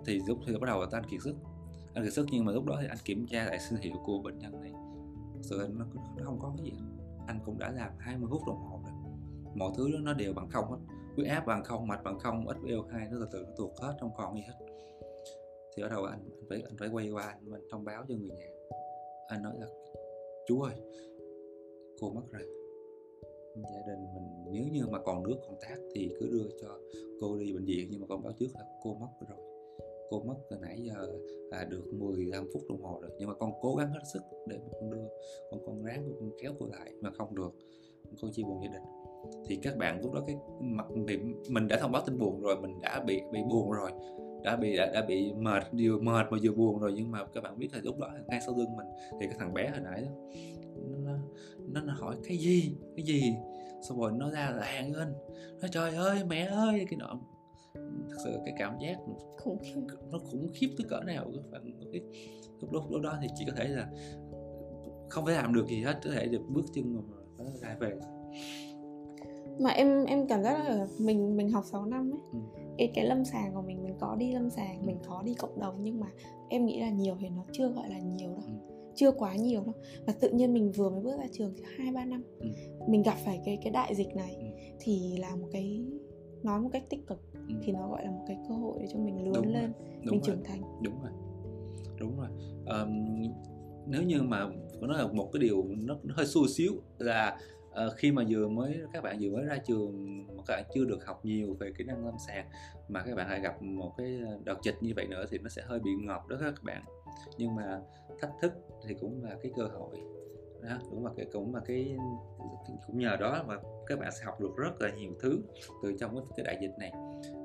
Thì 0.06 0.20
lúc 0.26 0.38
thì 0.46 0.52
bắt 0.52 0.66
đầu 0.66 0.80
là 0.80 0.86
anh 0.92 1.04
kiệt 1.04 1.20
sức. 1.24 1.34
Anh 1.94 2.04
kiệt 2.04 2.12
sức 2.12 2.26
nhưng 2.30 2.44
mà 2.44 2.52
lúc 2.52 2.64
đó 2.64 2.78
thì 2.80 2.86
anh 2.88 2.98
kiểm 3.04 3.26
tra 3.26 3.44
lại 3.44 3.58
sinh 3.58 3.78
hiệu 3.80 3.96
của 4.04 4.18
bệnh 4.18 4.38
nhân 4.38 4.60
này. 4.60 4.72
Sự 5.42 5.68
nó, 5.78 5.84
nó 6.16 6.24
không 6.24 6.38
có 6.40 6.52
cái 6.56 6.64
gì. 6.64 6.72
Anh 7.26 7.40
cũng 7.44 7.58
đã 7.58 7.70
làm 7.70 7.90
20 7.98 8.28
phút 8.30 8.46
đồng 8.46 8.56
hồ 8.56 8.80
rồi. 8.84 8.92
Mọi 9.54 9.70
thứ 9.76 9.92
đó 9.92 9.98
nó 10.02 10.12
đều 10.12 10.32
bằng 10.32 10.50
không 10.50 10.70
hết 10.70 10.76
huyết 11.18 11.30
áp 11.30 11.46
bằng 11.46 11.64
không, 11.64 11.86
mạch 11.86 12.00
bằng 12.04 12.18
không 12.18 12.46
SpO2 12.46 13.10
nó 13.10 13.16
từ 13.20 13.26
từ 13.32 13.44
nó 13.46 13.52
tuột 13.56 13.70
hết, 13.80 13.94
không 14.00 14.10
còn 14.16 14.36
gì 14.36 14.42
hết. 14.42 14.66
Thì 15.76 15.82
ở 15.82 15.88
đầu 15.88 16.04
anh 16.04 16.20
anh 16.32 16.44
phải 16.48 16.62
anh 16.62 16.76
phải 16.78 16.88
quay 16.88 17.10
qua 17.10 17.22
anh 17.22 17.50
mình 17.50 17.62
thông 17.70 17.84
báo 17.84 18.04
cho 18.08 18.14
người 18.14 18.28
nhà. 18.28 18.46
Anh 19.28 19.42
nói 19.42 19.54
là, 19.60 19.66
chú 20.46 20.60
ơi, 20.60 20.74
cô 22.00 22.10
mất 22.10 22.22
rồi. 22.30 22.42
Gia 23.56 23.92
đình 23.92 24.06
mình, 24.14 24.52
nếu 24.52 24.64
như 24.72 24.86
mà 24.90 24.98
còn 24.98 25.22
nước, 25.22 25.36
còn 25.46 25.56
tác 25.60 25.76
thì 25.94 26.10
cứ 26.20 26.26
đưa 26.30 26.48
cho 26.60 26.78
cô 27.20 27.38
đi 27.38 27.52
bệnh 27.52 27.64
viện, 27.64 27.88
nhưng 27.90 28.00
mà 28.00 28.06
con 28.06 28.22
báo 28.22 28.32
trước 28.38 28.48
là 28.54 28.64
cô 28.82 28.94
mất 28.94 29.08
rồi. 29.28 29.38
Cô 30.10 30.20
mất 30.20 30.34
từ 30.50 30.56
nãy 30.60 30.80
giờ 30.82 31.18
là 31.50 31.64
được 31.64 31.84
15 31.92 32.46
phút 32.52 32.62
đồng 32.68 32.82
hồ 32.82 32.98
rồi, 33.00 33.10
nhưng 33.18 33.28
mà 33.28 33.34
con 33.34 33.52
cố 33.60 33.74
gắng 33.74 33.90
hết 33.90 34.00
sức 34.12 34.22
để 34.46 34.56
mà 34.58 34.68
con 34.80 34.90
đưa 34.90 35.08
con 35.50 35.60
con 35.66 35.84
ráng 35.84 36.12
con 36.20 36.30
kéo 36.42 36.52
cô 36.58 36.66
lại, 36.66 36.92
mà 37.00 37.10
không 37.10 37.34
được. 37.34 37.50
Con 38.22 38.32
chia 38.32 38.42
buồn 38.42 38.62
gia 38.62 38.68
đình 38.72 38.97
thì 39.46 39.56
các 39.62 39.76
bạn 39.76 40.00
lúc 40.02 40.12
đó 40.12 40.22
cái 40.26 40.36
mặt 40.60 40.86
mình 41.48 41.68
đã 41.68 41.78
thông 41.80 41.92
báo 41.92 42.02
tin 42.06 42.18
buồn 42.18 42.40
rồi 42.40 42.56
mình 42.60 42.80
đã 42.80 43.00
bị 43.06 43.20
bị 43.32 43.40
buồn 43.50 43.70
rồi 43.70 43.90
đã 44.42 44.56
bị 44.56 44.76
đã, 44.76 44.90
đã 44.94 45.02
bị 45.02 45.32
mệt 45.32 45.62
vừa 45.72 45.98
mệt 45.98 46.26
mà 46.30 46.38
vừa 46.42 46.52
buồn 46.52 46.78
rồi. 46.78 46.92
Nhưng 46.96 47.10
mà 47.10 47.24
các 47.34 47.42
bạn 47.42 47.58
biết 47.58 47.68
là 47.72 47.80
lúc 47.82 47.98
đó 47.98 48.10
ngay 48.26 48.40
sau 48.46 48.54
lưng 48.56 48.76
mình 48.76 48.86
thì 49.20 49.26
cái 49.26 49.36
thằng 49.38 49.54
bé 49.54 49.68
hồi 49.68 49.80
nãy 49.80 50.02
đó 50.02 50.10
nó, 51.04 51.12
nó, 51.72 51.80
nó 51.80 51.92
hỏi 51.92 52.16
cái 52.28 52.36
gì? 52.36 52.76
Cái 52.96 53.04
gì? 53.04 53.34
Xong 53.88 54.00
rồi 54.00 54.12
nó 54.16 54.30
ra 54.30 54.50
làng 54.50 54.92
lên 54.92 55.14
nó 55.60 55.68
trời 55.68 55.94
ơi 55.94 56.24
mẹ 56.28 56.44
ơi! 56.44 56.86
Cái 56.90 56.96
nọ. 56.98 57.20
Thật 58.10 58.16
sự 58.24 58.38
cái 58.44 58.54
cảm 58.58 58.78
giác 58.78 58.96
khủng 59.36 59.58
khiếp. 59.62 59.80
nó 60.10 60.18
khủng 60.18 60.48
khiếp 60.54 60.68
tới 60.78 60.86
cỡ 60.90 61.00
nào 61.00 61.30
các 61.34 61.50
bạn. 61.50 61.62
Cái 61.92 62.02
lúc, 62.60 62.72
lúc, 62.72 62.82
lúc 62.90 63.02
đó 63.02 63.18
thì 63.22 63.28
chỉ 63.34 63.44
có 63.44 63.52
thể 63.56 63.68
là 63.68 63.90
không 65.08 65.24
phải 65.24 65.34
làm 65.34 65.54
được 65.54 65.66
gì 65.68 65.80
hết 65.82 65.98
có 66.04 66.10
thể 66.10 66.26
được 66.26 66.42
bước 66.48 66.64
chân 66.74 66.94
mà 66.94 67.00
nó 67.38 67.44
ra 67.60 67.76
về 67.80 67.92
mà 69.58 69.70
em 69.70 70.04
em 70.04 70.26
cảm 70.26 70.42
giác 70.42 70.68
là 70.68 70.86
mình 70.98 71.36
mình 71.36 71.50
học 71.50 71.64
6 71.66 71.86
năm 71.86 72.10
ấy 72.10 72.20
ừ. 72.32 72.38
cái 72.78 72.90
cái 72.94 73.06
lâm 73.06 73.24
sàng 73.24 73.54
của 73.54 73.62
mình 73.62 73.82
mình 73.82 73.94
có 74.00 74.16
đi 74.18 74.32
lâm 74.32 74.50
sàng 74.50 74.80
ừ. 74.80 74.86
mình 74.86 74.96
có 75.08 75.22
đi 75.22 75.34
cộng 75.34 75.60
đồng 75.60 75.74
nhưng 75.82 76.00
mà 76.00 76.06
em 76.48 76.66
nghĩ 76.66 76.80
là 76.80 76.90
nhiều 76.90 77.16
thì 77.20 77.28
nó 77.28 77.44
chưa 77.52 77.68
gọi 77.68 77.90
là 77.90 77.98
nhiều 77.98 78.30
đâu 78.30 78.42
ừ. 78.46 78.52
chưa 78.94 79.10
quá 79.10 79.36
nhiều 79.36 79.62
đâu 79.64 79.74
và 80.06 80.12
tự 80.20 80.30
nhiên 80.30 80.54
mình 80.54 80.72
vừa 80.72 80.90
mới 80.90 81.00
bước 81.00 81.18
ra 81.18 81.26
trường 81.32 81.54
hai 81.76 81.92
ba 81.92 82.04
năm 82.04 82.22
ừ. 82.40 82.48
mình 82.88 83.02
gặp 83.02 83.16
phải 83.24 83.40
cái 83.44 83.58
cái 83.62 83.72
đại 83.72 83.94
dịch 83.94 84.16
này 84.16 84.36
ừ. 84.40 84.46
thì 84.80 85.16
là 85.18 85.36
một 85.36 85.48
cái 85.52 85.84
nói 86.42 86.60
một 86.60 86.68
cách 86.72 86.84
tích 86.90 87.06
cực 87.06 87.32
ừ. 87.32 87.54
thì 87.62 87.72
nó 87.72 87.88
gọi 87.88 88.04
là 88.04 88.10
một 88.10 88.24
cái 88.26 88.36
cơ 88.48 88.54
hội 88.54 88.78
để 88.80 88.86
cho 88.92 88.98
mình 88.98 89.24
lớn 89.24 89.34
đúng 89.34 89.52
lên 89.52 89.72
đúng 89.74 90.10
mình 90.10 90.20
rồi. 90.20 90.22
trưởng 90.22 90.44
thành 90.44 90.62
đúng 90.82 90.94
rồi 91.02 91.12
đúng 91.98 92.18
rồi 92.18 92.28
um, 92.66 92.92
nếu 93.86 94.02
như 94.02 94.22
mà 94.22 94.46
nó 94.80 94.96
là 94.96 95.06
một 95.06 95.30
cái 95.32 95.40
điều 95.40 95.64
nó, 95.68 95.96
nó 96.02 96.14
hơi 96.16 96.26
xui 96.26 96.48
xíu 96.48 96.72
là 96.98 97.38
à, 97.74 97.86
khi 97.96 98.12
mà 98.12 98.22
vừa 98.28 98.48
mới 98.48 98.80
các 98.92 99.02
bạn 99.02 99.18
vừa 99.20 99.30
mới 99.30 99.44
ra 99.44 99.56
trường 99.66 100.26
mà 100.36 100.42
các 100.46 100.54
bạn 100.56 100.64
chưa 100.74 100.84
được 100.84 101.06
học 101.06 101.24
nhiều 101.24 101.56
về 101.60 101.72
kỹ 101.78 101.84
năng 101.84 102.04
lâm 102.04 102.14
sàng 102.26 102.46
mà 102.88 103.02
các 103.02 103.14
bạn 103.14 103.30
lại 103.30 103.40
gặp 103.40 103.62
một 103.62 103.94
cái 103.96 104.20
đợt 104.44 104.62
dịch 104.62 104.76
như 104.80 104.92
vậy 104.96 105.06
nữa 105.06 105.24
thì 105.30 105.38
nó 105.38 105.48
sẽ 105.48 105.62
hơi 105.66 105.80
bị 105.80 105.90
ngọt 106.00 106.26
đó 106.28 106.36
các 106.40 106.62
bạn. 106.62 106.84
Nhưng 107.38 107.54
mà 107.54 107.80
thách 108.20 108.32
thức 108.42 108.52
thì 108.86 108.94
cũng 109.00 109.24
là 109.24 109.36
cái 109.42 109.52
cơ 109.56 109.62
hội. 109.62 109.96
Đó 110.62 110.78
cũng 110.90 111.04
là 111.04 111.10
cái 111.16 111.26
cũng 111.32 111.54
là 111.54 111.60
cái 111.66 111.96
cũng 112.86 112.98
nhờ 112.98 113.16
đó 113.20 113.44
mà 113.46 113.54
các 113.86 113.98
bạn 113.98 114.12
sẽ 114.12 114.24
học 114.24 114.40
được 114.40 114.56
rất 114.56 114.80
là 114.80 114.90
nhiều 114.90 115.12
thứ 115.20 115.42
từ 115.82 115.96
trong 116.00 116.14
cái, 116.14 116.24
cái 116.36 116.44
đại 116.44 116.58
dịch 116.60 116.78
này. 116.78 116.92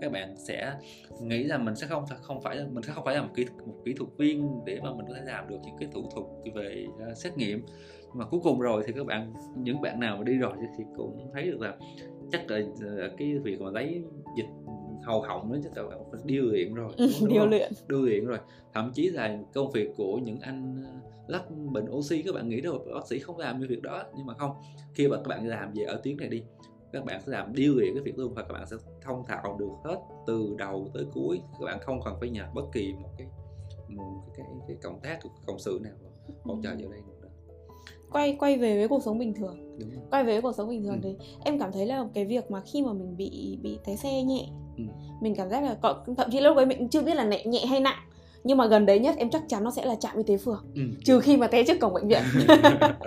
Các 0.02 0.12
bạn 0.12 0.36
sẽ 0.38 0.80
nghĩ 1.22 1.44
là 1.44 1.58
mình 1.58 1.76
sẽ 1.76 1.88
không 1.88 2.06
không 2.22 2.42
phải 2.42 2.66
mình 2.72 2.84
sẽ 2.84 2.94
không 2.94 3.06
phải 3.06 3.16
là 3.16 3.22
một 3.22 3.32
kỹ 3.36 3.46
một 3.66 3.82
kỹ 3.86 3.94
thuật 3.94 4.10
viên 4.18 4.60
để 4.66 4.80
mà 4.84 4.94
mình 4.94 5.06
có 5.08 5.14
thể 5.16 5.22
làm 5.26 5.50
được 5.50 5.58
những 5.66 5.76
cái 5.80 5.90
thủ 5.94 6.10
thuật 6.12 6.26
về 6.56 6.86
uh, 7.12 7.18
xét 7.18 7.38
nghiệm 7.38 7.66
mà 8.13 8.26
cuối 8.26 8.39
cùng 8.43 8.60
rồi 8.60 8.84
thì 8.86 8.93
các 8.93 9.06
bạn 9.06 9.34
những 9.56 9.82
bạn 9.82 9.99
nào 9.99 10.17
mà 10.17 10.23
đi 10.23 10.38
rồi 10.38 10.54
thì 10.78 10.84
cũng 10.97 11.30
thấy 11.34 11.43
được 11.43 11.62
là 11.62 11.76
chắc 12.32 12.52
là 12.52 12.62
ờ, 12.97 13.10
cái 13.17 13.39
việc 13.39 13.62
mà 13.62 13.71
lấy 13.71 14.04
dịch 14.38 14.45
hầu 15.04 15.21
họng 15.21 15.52
đó 15.52 15.58
chắc 15.63 15.71
các 15.76 15.84
bạn 15.84 15.99
phải 16.12 16.21
điêu 16.26 16.43
luyện 16.43 16.73
rồi 16.73 16.91
ừ, 16.97 17.08
điêu 17.30 17.45
luyện. 17.45 17.71
Điêu 17.88 18.02
luyện 18.02 18.26
rồi. 18.26 18.39
Thậm 18.73 18.91
chí 18.93 19.10
là 19.10 19.38
công 19.54 19.71
việc 19.71 19.89
của 19.97 20.17
những 20.17 20.39
anh 20.39 20.84
ờ, 20.86 20.91
lắp 21.28 21.45
bệnh 21.71 21.89
oxy 21.91 22.21
các 22.21 22.36
bạn 22.36 22.49
nghĩ 22.49 22.62
đâu 22.62 22.86
bác 22.93 23.08
sĩ 23.08 23.19
không 23.19 23.38
làm 23.38 23.60
như 23.60 23.67
việc 23.69 23.82
đó. 23.82 24.04
Nhưng 24.17 24.26
mà 24.26 24.34
không 24.34 24.52
khi 24.93 25.08
mà 25.08 25.17
các 25.17 25.28
bạn 25.28 25.47
làm 25.47 25.71
về 25.76 25.84
ở 25.84 26.02
tuyến 26.04 26.17
này 26.17 26.30
đi 26.30 26.43
các 26.93 27.06
bạn 27.06 27.21
sẽ 27.21 27.32
làm 27.32 27.54
điêu 27.56 27.73
luyện 27.76 27.93
cái 27.93 28.04
việc 28.04 28.19
luôn 28.19 28.34
và 28.34 28.41
các 28.41 28.54
bạn 28.54 28.67
sẽ 28.67 28.76
thông 29.02 29.26
thạo 29.26 29.58
được 29.60 29.71
hết 29.84 29.99
từ 30.28 30.56
đầu 30.58 30.88
tới 30.93 31.06
cuối. 31.13 31.41
Các 31.60 31.65
bạn 31.65 31.80
không 31.82 31.99
cần 32.06 32.15
phải 32.19 32.30
nhờ 32.30 32.45
bất 32.54 32.65
kỳ 32.73 32.93
một 32.93 33.10
cái 33.17 33.28
một 33.88 34.34
cái, 34.38 34.45
cái, 34.49 34.56
cái 34.67 34.78
cộng 34.84 34.99
tác 34.99 35.19
cộng 35.45 35.60
sự 35.60 35.80
nào 35.84 35.93
hỗ 36.43 36.60
trợ 36.63 36.69
vào 36.69 36.91
đây 36.91 37.02
quay 38.13 38.36
quay 38.39 38.58
về 38.58 38.78
với 38.78 38.88
cuộc 38.88 39.04
sống 39.04 39.19
bình 39.19 39.34
thường. 39.34 39.58
Quay 40.12 40.23
về 40.23 40.34
với 40.34 40.41
cuộc 40.41 40.56
sống 40.58 40.69
bình 40.69 40.84
thường 40.84 40.93
ừ. 40.93 40.99
thì 41.04 41.26
em 41.43 41.60
cảm 41.60 41.71
thấy 41.71 41.86
là 41.86 42.06
cái 42.13 42.26
việc 42.26 42.52
mà 42.52 42.62
khi 42.65 42.82
mà 42.82 42.93
mình 42.93 43.17
bị 43.17 43.58
bị 43.62 43.78
té 43.86 43.95
xe 43.95 44.23
nhẹ 44.23 44.45
ừ. 44.78 44.84
mình 45.21 45.36
cảm 45.36 45.49
giác 45.49 45.63
là 45.63 45.76
có, 45.82 46.04
thậm 46.17 46.30
chí 46.32 46.39
lúc 46.39 46.56
đấy 46.56 46.65
mình 46.65 46.89
chưa 46.89 47.02
biết 47.02 47.15
là 47.15 47.23
nhẹ, 47.23 47.43
nhẹ 47.45 47.65
hay 47.65 47.80
nặng. 47.80 47.97
Nhưng 48.43 48.58
mà 48.58 48.65
gần 48.65 48.86
đấy 48.86 48.99
nhất 48.99 49.15
em 49.17 49.30
chắc 49.30 49.41
chắn 49.47 49.63
nó 49.63 49.71
sẽ 49.71 49.86
là 49.86 49.95
trạm 49.95 50.17
y 50.17 50.23
tế 50.23 50.38
phường. 50.38 50.65
Ừ. 50.76 50.82
trừ 51.06 51.19
khi 51.19 51.38
mà 51.38 51.47
té 51.47 51.63
trước 51.63 51.80
cổng 51.80 51.93
bệnh 51.93 52.08
viện. 52.08 52.21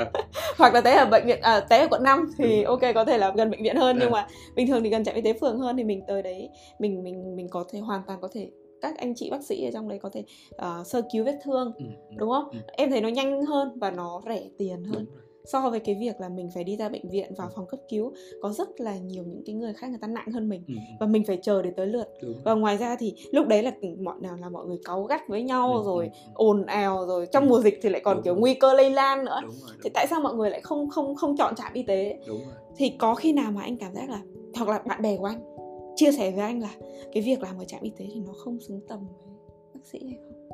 Hoặc 0.58 0.74
là 0.74 0.80
té 0.80 0.94
ở 0.94 1.06
bệnh 1.06 1.26
viện 1.26 1.40
à, 1.40 1.60
té 1.60 1.78
ở 1.78 1.88
quận 1.90 2.02
5 2.02 2.30
thì 2.38 2.62
ok 2.62 2.80
có 2.94 3.04
thể 3.04 3.18
là 3.18 3.32
gần 3.36 3.50
bệnh 3.50 3.62
viện 3.62 3.76
hơn. 3.76 3.96
Nhưng 4.00 4.10
mà 4.10 4.26
bình 4.54 4.66
thường 4.66 4.82
thì 4.82 4.90
gần 4.90 5.04
trạm 5.04 5.14
y 5.14 5.20
tế 5.20 5.32
phường 5.40 5.58
hơn. 5.58 5.76
Thì 5.76 5.84
mình 5.84 6.02
tới 6.08 6.22
đấy 6.22 6.48
mình 6.78 7.04
mình 7.04 7.36
mình 7.36 7.48
có 7.48 7.64
thể 7.72 7.78
hoàn 7.78 8.02
toàn 8.06 8.18
có 8.22 8.28
thể 8.34 8.50
các 8.80 8.98
anh 8.98 9.14
chị 9.16 9.30
bác 9.30 9.44
sĩ 9.44 9.64
ở 9.64 9.70
trong 9.70 9.88
đấy 9.88 9.98
có 10.02 10.10
thể 10.10 10.24
uh, 10.54 10.86
sơ 10.86 11.02
cứu 11.12 11.24
vết 11.24 11.38
thương 11.44 11.72
ừ, 11.78 11.84
ừ, 12.10 12.16
đúng 12.16 12.30
không? 12.30 12.48
ừ. 12.52 12.58
em 12.72 12.90
thấy 12.90 13.00
nó 13.00 13.08
nhanh 13.08 13.46
hơn 13.46 13.78
và 13.78 13.90
nó 13.90 14.22
rẻ 14.26 14.42
tiền 14.58 14.84
hơn 14.84 15.06
so 15.44 15.70
với 15.70 15.80
cái 15.80 15.94
việc 15.94 16.20
là 16.20 16.28
mình 16.28 16.50
phải 16.54 16.64
đi 16.64 16.76
ra 16.76 16.88
bệnh 16.88 17.08
viện 17.08 17.34
vào 17.36 17.50
phòng 17.54 17.66
cấp 17.66 17.80
cứu. 17.88 18.12
Có 18.42 18.52
rất 18.52 18.80
là 18.80 18.96
nhiều 18.98 19.24
những 19.26 19.42
cái 19.46 19.54
người 19.54 19.72
khác 19.72 19.90
người 19.90 19.98
ta 20.02 20.08
nặng 20.08 20.26
hơn 20.32 20.48
mình 20.48 20.64
ừ, 20.68 20.74
và 21.00 21.06
mình 21.06 21.24
phải 21.24 21.38
chờ 21.42 21.62
để 21.62 21.70
tới 21.76 21.86
lượt. 21.86 22.08
Đúng 22.22 22.42
và 22.44 22.54
ngoài 22.54 22.76
ra 22.76 22.96
thì 22.96 23.14
lúc 23.32 23.46
đấy 23.46 23.62
là 23.62 23.72
mọi 24.00 24.16
nào 24.20 24.36
là 24.40 24.48
mọi 24.48 24.66
người 24.66 24.78
cáu 24.84 25.02
gắt 25.02 25.28
với 25.28 25.42
nhau 25.42 25.72
Ừ, 25.76 25.82
rồi 25.84 26.04
ừ, 26.04 26.10
ừ. 26.26 26.30
ồn 26.34 26.66
ào 26.66 27.06
rồi 27.06 27.26
trong 27.32 27.44
Ừ. 27.44 27.48
mùa 27.48 27.60
dịch 27.60 27.78
thì 27.82 27.88
lại 27.88 28.00
còn 28.04 28.16
Đúng 28.16 28.24
kiểu 28.24 28.34
nguy 28.34 28.54
cơ 28.54 28.74
lây 28.74 28.90
lan 28.90 29.24
nữa. 29.24 29.38
Đúng 29.42 29.50
rồi 29.50 29.70
thì 29.72 29.88
đúng, 29.88 29.92
tại 29.94 30.06
sao 30.10 30.20
mọi 30.20 30.34
người 30.34 30.50
lại 30.50 30.60
không 30.60 30.90
không 30.90 31.14
không 31.14 31.36
chọn 31.36 31.54
trạm 31.54 31.72
y 31.72 31.82
tế? 31.82 32.18
Đúng 32.26 32.38
rồi. 32.44 32.54
Thì 32.76 32.92
có 32.98 33.14
khi 33.14 33.32
nào 33.32 33.52
mà 33.52 33.62
anh 33.62 33.76
cảm 33.76 33.94
giác 33.94 34.10
là 34.10 34.20
hoặc 34.56 34.68
là 34.68 34.78
bạn 34.86 35.02
bè 35.02 35.16
của 35.16 35.24
anh 35.24 35.55
chia 35.96 36.12
sẻ 36.12 36.30
với 36.30 36.40
anh 36.40 36.60
là 36.60 36.74
cái 37.12 37.22
việc 37.22 37.42
làm 37.42 37.58
ở 37.58 37.64
trạm 37.64 37.82
y 37.82 37.90
tế 37.90 38.06
thì 38.14 38.20
nó 38.20 38.32
không 38.32 38.60
xứng 38.60 38.80
tầm 38.88 39.06
với 39.06 39.36
bác 39.74 39.86
sĩ 39.86 39.98
hay 40.04 40.18
không? 40.22 40.48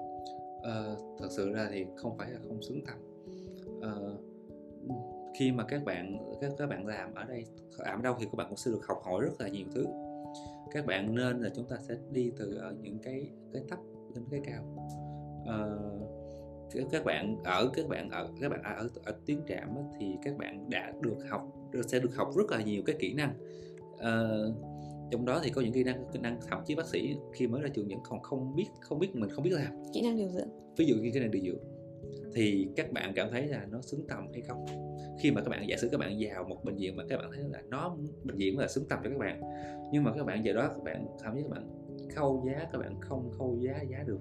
Ờ, 0.63 0.97
thật 1.19 1.29
sự 1.31 1.53
ra 1.53 1.69
thì 1.73 1.87
không 1.97 2.17
phải 2.19 2.31
là 2.31 2.39
không 2.49 2.63
xứng 2.63 2.81
tầm. 2.87 2.97
Ờ, 3.81 4.17
khi 5.39 5.53
mà 5.53 5.65
các 5.65 5.85
bạn 5.85 6.37
các 6.41 6.53
các 6.59 6.67
bạn 6.67 6.87
làm 6.87 7.15
ở 7.15 7.25
đây 7.25 7.45
làm 7.79 7.99
ở 7.99 8.03
đâu 8.03 8.15
thì 8.19 8.25
các 8.25 8.35
bạn 8.35 8.47
cũng 8.49 8.57
sẽ 8.57 8.71
được 8.71 8.87
học 8.87 9.03
hỏi 9.05 9.25
rất 9.25 9.41
là 9.41 9.49
nhiều 9.49 9.67
thứ. 9.75 9.87
Các 10.73 10.87
bạn 10.87 11.15
nên 11.15 11.41
là 11.41 11.51
chúng 11.57 11.65
ta 11.69 11.77
sẽ 11.89 11.95
đi 12.11 12.33
từ 12.37 12.55
ở 12.55 12.75
những 12.83 12.99
cái 12.99 13.29
cái 13.53 13.63
thấp 13.69 13.79
đến 14.15 14.25
cái 14.31 14.41
cao. 14.45 14.89
Ờ, 15.47 15.81
các- 16.73 16.87
các 16.91 17.05
bạn 17.05 17.37
ở 17.45 17.71
các 17.75 17.89
bạn 17.89 18.11
ở 18.11 18.31
các 18.41 18.49
bạn 18.49 18.63
ở 18.63 18.75
ở, 18.75 18.89
ở 19.05 19.15
tuyến 19.27 19.39
trạm 19.49 19.77
thì 19.99 20.17
các 20.25 20.39
bạn 20.39 20.71
đã 20.71 20.93
được 21.01 21.19
học 21.29 21.49
sẽ 21.87 21.99
được 21.99 22.15
học 22.15 22.29
rất 22.37 22.51
là 22.51 22.63
nhiều 22.63 22.83
cái 22.87 22.97
kỹ 22.99 23.15
năng. 23.15 23.35
Uh, 23.95 24.72
trong 25.13 25.25
đó 25.25 25.41
thì 25.45 25.51
có 25.51 25.61
những 25.61 25.73
kỹ 25.73 25.85
năng 25.85 26.05
kỹ 26.13 26.19
năng 26.23 26.41
thậm 26.49 26.61
chí 26.67 26.75
bác 26.75 26.87
sĩ 26.87 27.17
khi 27.33 27.47
mới 27.47 27.63
ra 27.63 27.69
trường 27.75 27.89
vẫn 27.89 27.99
còn 28.05 28.23
không 28.23 28.57
biết 28.57 28.67
không 28.81 28.99
biết 28.99 29.09
mình 29.15 29.31
không 29.31 29.45
biết 29.45 29.51
làm. 29.51 29.73
Kỹ 29.95 30.03
năng 30.03 30.17
điều 30.17 30.29
dưỡng. 30.29 30.49
Ví 30.77 30.85
dụ 30.85 30.95
như 30.95 31.11
cái 31.15 31.21
này 31.21 31.29
điều 31.29 31.43
dưỡng 31.45 31.63
thì 32.35 32.69
các 32.77 32.93
bạn 32.93 33.13
cảm 33.17 33.29
thấy 33.31 33.47
là 33.47 33.67
nó 33.71 33.81
xứng 33.81 34.07
tầm 34.09 34.27
hay 34.33 34.43
không? 34.43 34.67
Khi 35.21 35.31
mà 35.31 35.41
các 35.41 35.49
bạn 35.51 35.69
giả 35.69 35.77
sử 35.77 35.89
các 35.89 36.01
bạn 36.01 36.19
vào 36.21 36.45
một 36.45 36.65
bệnh 36.65 36.77
viện 36.77 36.97
mà 36.97 37.05
các 37.09 37.17
bạn 37.17 37.31
thấy 37.35 37.45
là 37.51 37.63
nó 37.69 37.97
bệnh 38.23 38.37
viện 38.37 38.59
là 38.59 38.69
xứng 38.69 38.85
tầm 38.89 38.99
cho 39.05 39.11
các 39.11 39.19
bạn 39.19 39.41
nhưng 39.93 40.05
mà 40.05 40.13
các 40.17 40.25
bạn 40.25 40.43
vào 40.45 40.55
đó 40.55 40.69
các 40.69 40.83
bạn 40.85 41.07
thậm 41.23 41.35
chí 41.35 41.43
các 41.43 41.51
bạn 41.51 41.82
khâu 42.15 42.43
giá 42.47 42.65
các 42.73 42.79
bạn 42.79 42.95
không 43.01 43.31
khâu 43.39 43.59
giá 43.61 43.73
giá 43.91 43.99
được. 44.07 44.19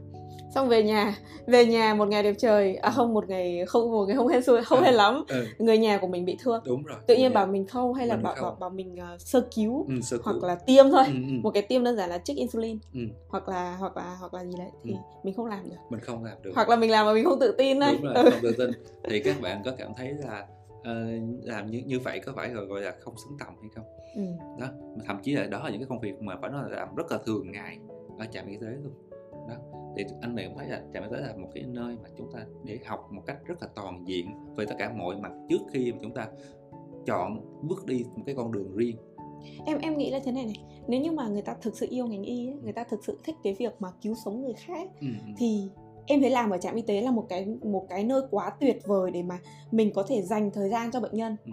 Xong 0.56 0.70
về 0.70 0.84
nhà 0.84 1.16
về 1.48 1.66
nhà 1.66 1.94
một 1.94 2.08
ngày 2.08 2.24
đẹp 2.24 2.34
trời 2.38 2.76
à 2.76 2.90
không 2.90 3.14
một 3.14 3.30
ngày 3.30 3.66
không 3.68 3.92
một 3.92 4.06
ngày 4.08 4.16
không 4.18 4.28
hên 4.28 4.44
xui 4.44 4.62
không 4.64 4.80
Ừ. 4.80 4.86
hên 4.86 4.94
lắm. 4.94 5.24
ừ, 5.28 5.46
người 5.60 5.78
nhà 5.78 5.98
của 5.98 6.08
mình 6.08 6.26
bị 6.26 6.38
thương. 6.40 6.62
Đúng 6.66 6.84
rồi 6.84 6.98
tự 7.08 7.16
nhiên 7.16 7.34
bảo 7.34 7.48
mình 7.48 7.68
khâu 7.68 7.94
hay 7.94 8.08
là 8.08 8.16
Mình 8.16 8.24
bảo, 8.24 8.36
khâu. 8.36 8.44
bảo 8.44 8.56
bảo 8.60 8.70
mình 8.70 8.96
ờ, 8.98 9.18
sơ 9.20 9.42
cứu 9.56 9.86
ừ, 9.88 9.94
sơ 10.02 10.18
hoặc 10.24 10.34
cứu. 10.34 10.46
là 10.46 10.56
tiêm 10.56 10.90
thôi. 10.92 11.04
Ừ, 11.08 11.14
ừ, 11.14 11.34
một 11.44 11.52
cái 11.52 11.64
tiêm 11.64 11.84
đơn 11.84 11.96
giản 11.98 12.10
là 12.10 12.18
trích 12.18 12.38
insulin 12.38 12.80
ừ, 12.94 13.00
hoặc 13.30 13.50
là 13.50 13.76
hoặc 13.80 13.98
là 13.98 14.16
hoặc 14.20 14.34
là 14.34 14.46
gì 14.46 14.54
đấy 14.58 14.70
thì 14.84 14.92
Ừ. 14.92 14.98
mình 15.24 15.34
không 15.36 15.46
làm 15.46 15.70
được. 15.70 15.76
Mình 15.90 16.00
không 16.02 16.24
làm 16.24 16.38
được. 16.44 16.52
Hoặc 16.56 16.70
là 16.70 16.76
mình 16.76 16.92
làm 16.92 17.06
mà 17.06 17.14
mình 17.14 17.26
không 17.26 17.40
tự 17.40 17.56
tin 17.58 17.80
đấy 17.80 17.98
đúng 18.02 18.14
Ừ. 18.14 18.14
rồi 18.24 18.32
không 18.32 18.42
tự 18.42 18.52
tin. 18.58 18.72
Thì 19.10 19.20
các 19.20 19.42
bạn 19.42 19.62
có 19.66 19.72
cảm 19.78 19.94
thấy 19.98 20.14
là 20.14 20.46
ờ, 20.84 20.94
làm 21.44 21.72
như 21.72 21.84
như 21.86 22.00
vậy 22.00 22.20
có 22.26 22.32
phải 22.36 22.50
gọi 22.50 22.66
gọi 22.66 22.82
là 22.82 22.94
không 23.00 23.14
xứng 23.18 23.38
tầm 23.40 23.48
hay 23.62 23.70
không 23.76 23.86
Ừ. 24.16 24.22
đó 24.60 24.68
thậm 25.06 25.18
chí 25.24 25.34
là 25.34 25.46
đó 25.48 25.64
là 25.64 25.70
những 25.70 25.80
cái 25.80 25.88
công 25.90 26.00
việc 26.00 26.22
mà 26.22 26.38
phải 26.42 26.50
nói 26.52 26.70
là 26.70 26.78
làm 26.78 26.96
rất 26.96 27.12
là 27.12 27.18
thường 27.26 27.52
ngày 27.52 27.80
ở 28.18 28.26
trạm 28.32 28.48
y 28.48 28.58
tế 28.58 28.68
luôn 28.68 28.94
đó 29.48 29.56
thì 29.96 30.04
anh 30.22 30.36
này 30.36 30.46
cũng 30.48 30.58
thấy 30.58 30.68
là 30.68 30.82
trạm 30.94 31.04
y 31.04 31.10
tế 31.12 31.18
là 31.22 31.34
một 31.38 31.50
cái 31.54 31.64
nơi 31.64 31.98
mà 32.04 32.10
chúng 32.18 32.32
ta 32.34 32.46
để 32.64 32.80
học 32.86 33.08
một 33.12 33.22
cách 33.26 33.38
rất 33.46 33.56
là 33.62 33.68
toàn 33.76 34.04
diện 34.08 34.28
về 34.56 34.66
tất 34.66 34.76
cả 34.78 34.94
mọi 34.94 35.16
mặt 35.16 35.32
trước 35.50 35.62
khi 35.74 35.92
mà 35.92 35.98
chúng 36.02 36.14
ta 36.14 36.28
chọn 37.06 37.42
bước 37.62 37.86
đi 37.86 38.04
một 38.16 38.24
cái 38.26 38.36
con 38.36 38.52
đường 38.52 38.76
riêng 38.76 38.98
em 39.66 39.78
em 39.82 39.98
nghĩ 39.98 40.12
là 40.12 40.20
thế 40.24 40.32
này 40.32 40.46
này 40.46 40.64
nếu 40.88 41.02
như 41.02 41.12
mà 41.12 41.28
người 41.28 41.42
ta 41.42 41.56
thực 41.62 41.78
sự 41.78 41.88
yêu 41.90 42.08
ngành 42.08 42.24
y 42.24 42.48
ấy, 42.48 42.56
người 42.64 42.74
ta 42.74 42.84
thực 42.84 43.06
sự 43.06 43.20
thích 43.24 43.36
cái 43.44 43.54
việc 43.54 43.74
mà 43.80 43.90
cứu 44.02 44.16
sống 44.26 44.42
người 44.42 44.54
khác 44.54 44.90
ừ, 45.02 45.08
ừ. 45.08 45.34
thì 45.38 45.70
em 46.06 46.22
thấy 46.22 46.30
làm 46.30 46.50
ở 46.50 46.58
trạm 46.58 46.76
y 46.76 46.82
tế 46.82 47.02
là 47.02 47.12
một 47.12 47.26
cái 47.30 47.46
một 47.64 47.86
cái 47.90 48.04
nơi 48.04 48.22
quá 48.32 48.52
tuyệt 48.60 48.78
vời 48.86 49.12
để 49.12 49.24
mà 49.24 49.40
mình 49.72 49.94
có 49.94 50.04
thể 50.08 50.22
dành 50.22 50.52
thời 50.52 50.70
gian 50.70 50.92
cho 50.92 51.00
bệnh 51.00 51.16
nhân 51.16 51.36
Ừ. 51.46 51.52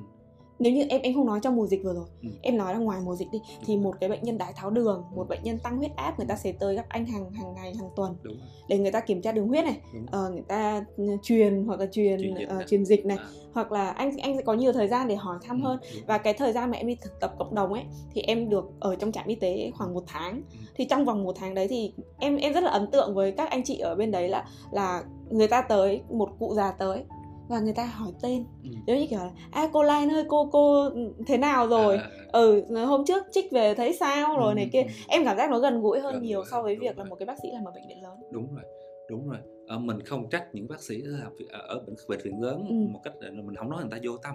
nếu 0.58 0.72
như 0.72 0.86
em 0.88 1.00
em 1.02 1.14
không 1.14 1.26
nói 1.26 1.40
trong 1.42 1.56
mùa 1.56 1.66
dịch 1.66 1.80
vừa 1.84 1.94
rồi 1.94 2.04
Ừ. 2.22 2.28
em 2.42 2.56
nói 2.56 2.72
là 2.74 2.78
ngoài 2.80 3.00
mùa 3.04 3.16
dịch 3.16 3.28
đi 3.32 3.38
thì 3.66 3.76
một 3.76 3.94
cái 4.00 4.08
bệnh 4.08 4.22
nhân 4.22 4.38
đái 4.38 4.52
tháo 4.56 4.70
đường 4.70 5.04
một 5.14 5.28
bệnh 5.28 5.42
nhân 5.42 5.58
tăng 5.58 5.76
huyết 5.78 5.96
áp 5.96 6.18
người 6.18 6.26
ta 6.26 6.36
sẽ 6.36 6.52
tới 6.52 6.74
gặp 6.74 6.86
anh 6.88 7.06
hàng 7.06 7.30
hàng 7.30 7.54
ngày 7.54 7.74
hàng 7.74 7.88
tuần 7.96 8.16
đúng 8.22 8.34
rồi. 8.38 8.46
để 8.68 8.78
người 8.78 8.90
ta 8.92 9.00
kiểm 9.00 9.22
tra 9.22 9.32
đường 9.32 9.48
huyết 9.48 9.64
này. 9.64 9.76
Ờ, 10.10 10.30
người 10.30 10.42
ta 10.48 10.84
ừ, 10.96 11.04
truyền 11.22 11.64
hoặc 11.66 11.80
là 11.80 11.86
truyền 11.86 12.20
Truyền 12.20 12.34
dịch 12.38 12.48
này. 12.48 12.64
truyền 12.68 12.84
dịch 12.84 13.06
này. 13.06 13.16
À, 13.16 13.24
hoặc 13.52 13.72
là 13.72 13.90
anh 13.90 14.16
anh 14.18 14.36
sẽ 14.36 14.42
có 14.42 14.54
nhiều 14.54 14.72
thời 14.72 14.88
gian 14.88 15.08
để 15.08 15.16
hỏi 15.16 15.38
thăm 15.42 15.62
ừ, 15.62 15.66
hơn. 15.68 15.78
đúng. 15.94 16.02
và 16.06 16.18
cái 16.18 16.32
thời 16.32 16.52
gian 16.52 16.70
mà 16.70 16.76
em 16.78 16.86
đi 16.86 16.94
thực 17.02 17.20
tập 17.20 17.34
cộng 17.38 17.54
đồng 17.54 17.72
ấy 17.72 17.84
thì 18.14 18.20
em 18.22 18.48
được 18.50 18.70
ở 18.80 18.96
trong 18.96 19.12
trạm 19.12 19.26
y 19.26 19.34
tế 19.34 19.70
khoảng 19.74 19.94
một 19.94 20.02
tháng. 20.06 20.34
Ừ. 20.34 20.58
thì 20.76 20.84
trong 20.84 21.04
vòng 21.04 21.24
một 21.24 21.32
tháng 21.38 21.54
đấy 21.54 21.68
thì 21.68 21.92
em 22.18 22.36
em 22.36 22.52
rất 22.52 22.62
là 22.62 22.70
ấn 22.70 22.90
tượng 22.90 23.14
với 23.14 23.32
các 23.32 23.50
anh 23.50 23.62
chị 23.64 23.78
ở 23.78 23.94
bên 23.94 24.10
đấy 24.10 24.28
là 24.28 24.44
là 24.70 25.02
người 25.30 25.48
ta 25.48 25.62
tới 25.62 26.00
một 26.10 26.28
cụ 26.38 26.54
già 26.54 26.70
tới 26.72 27.04
và 27.48 27.60
người 27.60 27.72
ta 27.72 27.84
hỏi 27.84 28.12
tên. 28.22 28.44
Ừ. 28.64 28.70
giống 28.86 28.98
như 28.98 29.06
kiểu 29.10 29.18
là 29.18 29.30
à 29.50 29.68
cô 29.72 29.82
Lan 29.82 30.08
ơi 30.12 30.24
cô 30.28 30.48
cô 30.52 30.90
thế 31.26 31.38
nào 31.38 31.68
rồi? 31.68 31.96
À, 31.96 32.02
à, 32.02 32.10
à. 32.18 32.24
ừ 32.32 32.62
hôm 32.86 33.04
trước 33.06 33.22
trích 33.32 33.52
về 33.52 33.74
thấy 33.74 33.92
sao? 33.92 34.36
Rồi 34.38 34.52
Ừ, 34.52 34.54
này 34.54 34.64
ừ, 34.64 34.68
kia. 34.72 34.82
ừ. 34.82 34.88
em 35.08 35.24
cảm 35.24 35.36
giác 35.36 35.50
nó 35.50 35.58
gần 35.58 35.80
gũi 35.82 36.00
hơn 36.00 36.14
Gần 36.14 36.22
nhiều 36.22 36.44
so 36.50 36.62
với 36.62 36.76
việc 36.76 36.86
là 36.98 37.04
rồi. 37.04 37.06
một 37.10 37.16
cái 37.18 37.26
bác 37.26 37.34
sĩ 37.42 37.48
làm 37.52 37.64
ở 37.64 37.70
bệnh 37.74 37.88
viện 37.88 38.02
lớn. 38.02 38.14
Đúng 38.32 38.54
rồi 38.54 38.64
đúng 39.10 39.28
rồi. 39.28 39.38
Ờ, 39.68 39.78
mình 39.78 40.00
không 40.00 40.28
trách 40.30 40.44
những 40.52 40.68
bác 40.68 40.82
sĩ 40.82 41.02
ở 41.50 41.60
ở 41.68 41.82
bệnh, 41.86 41.94
bệnh 42.08 42.18
viện 42.24 42.42
lớn 42.42 42.64
Ừ. 42.68 42.74
một 42.92 43.00
cách 43.04 43.12
là 43.20 43.30
mình 43.30 43.56
không 43.56 43.70
nói 43.70 43.80
người 43.82 43.90
ta 43.90 43.98
vô 44.02 44.16
tâm. 44.16 44.34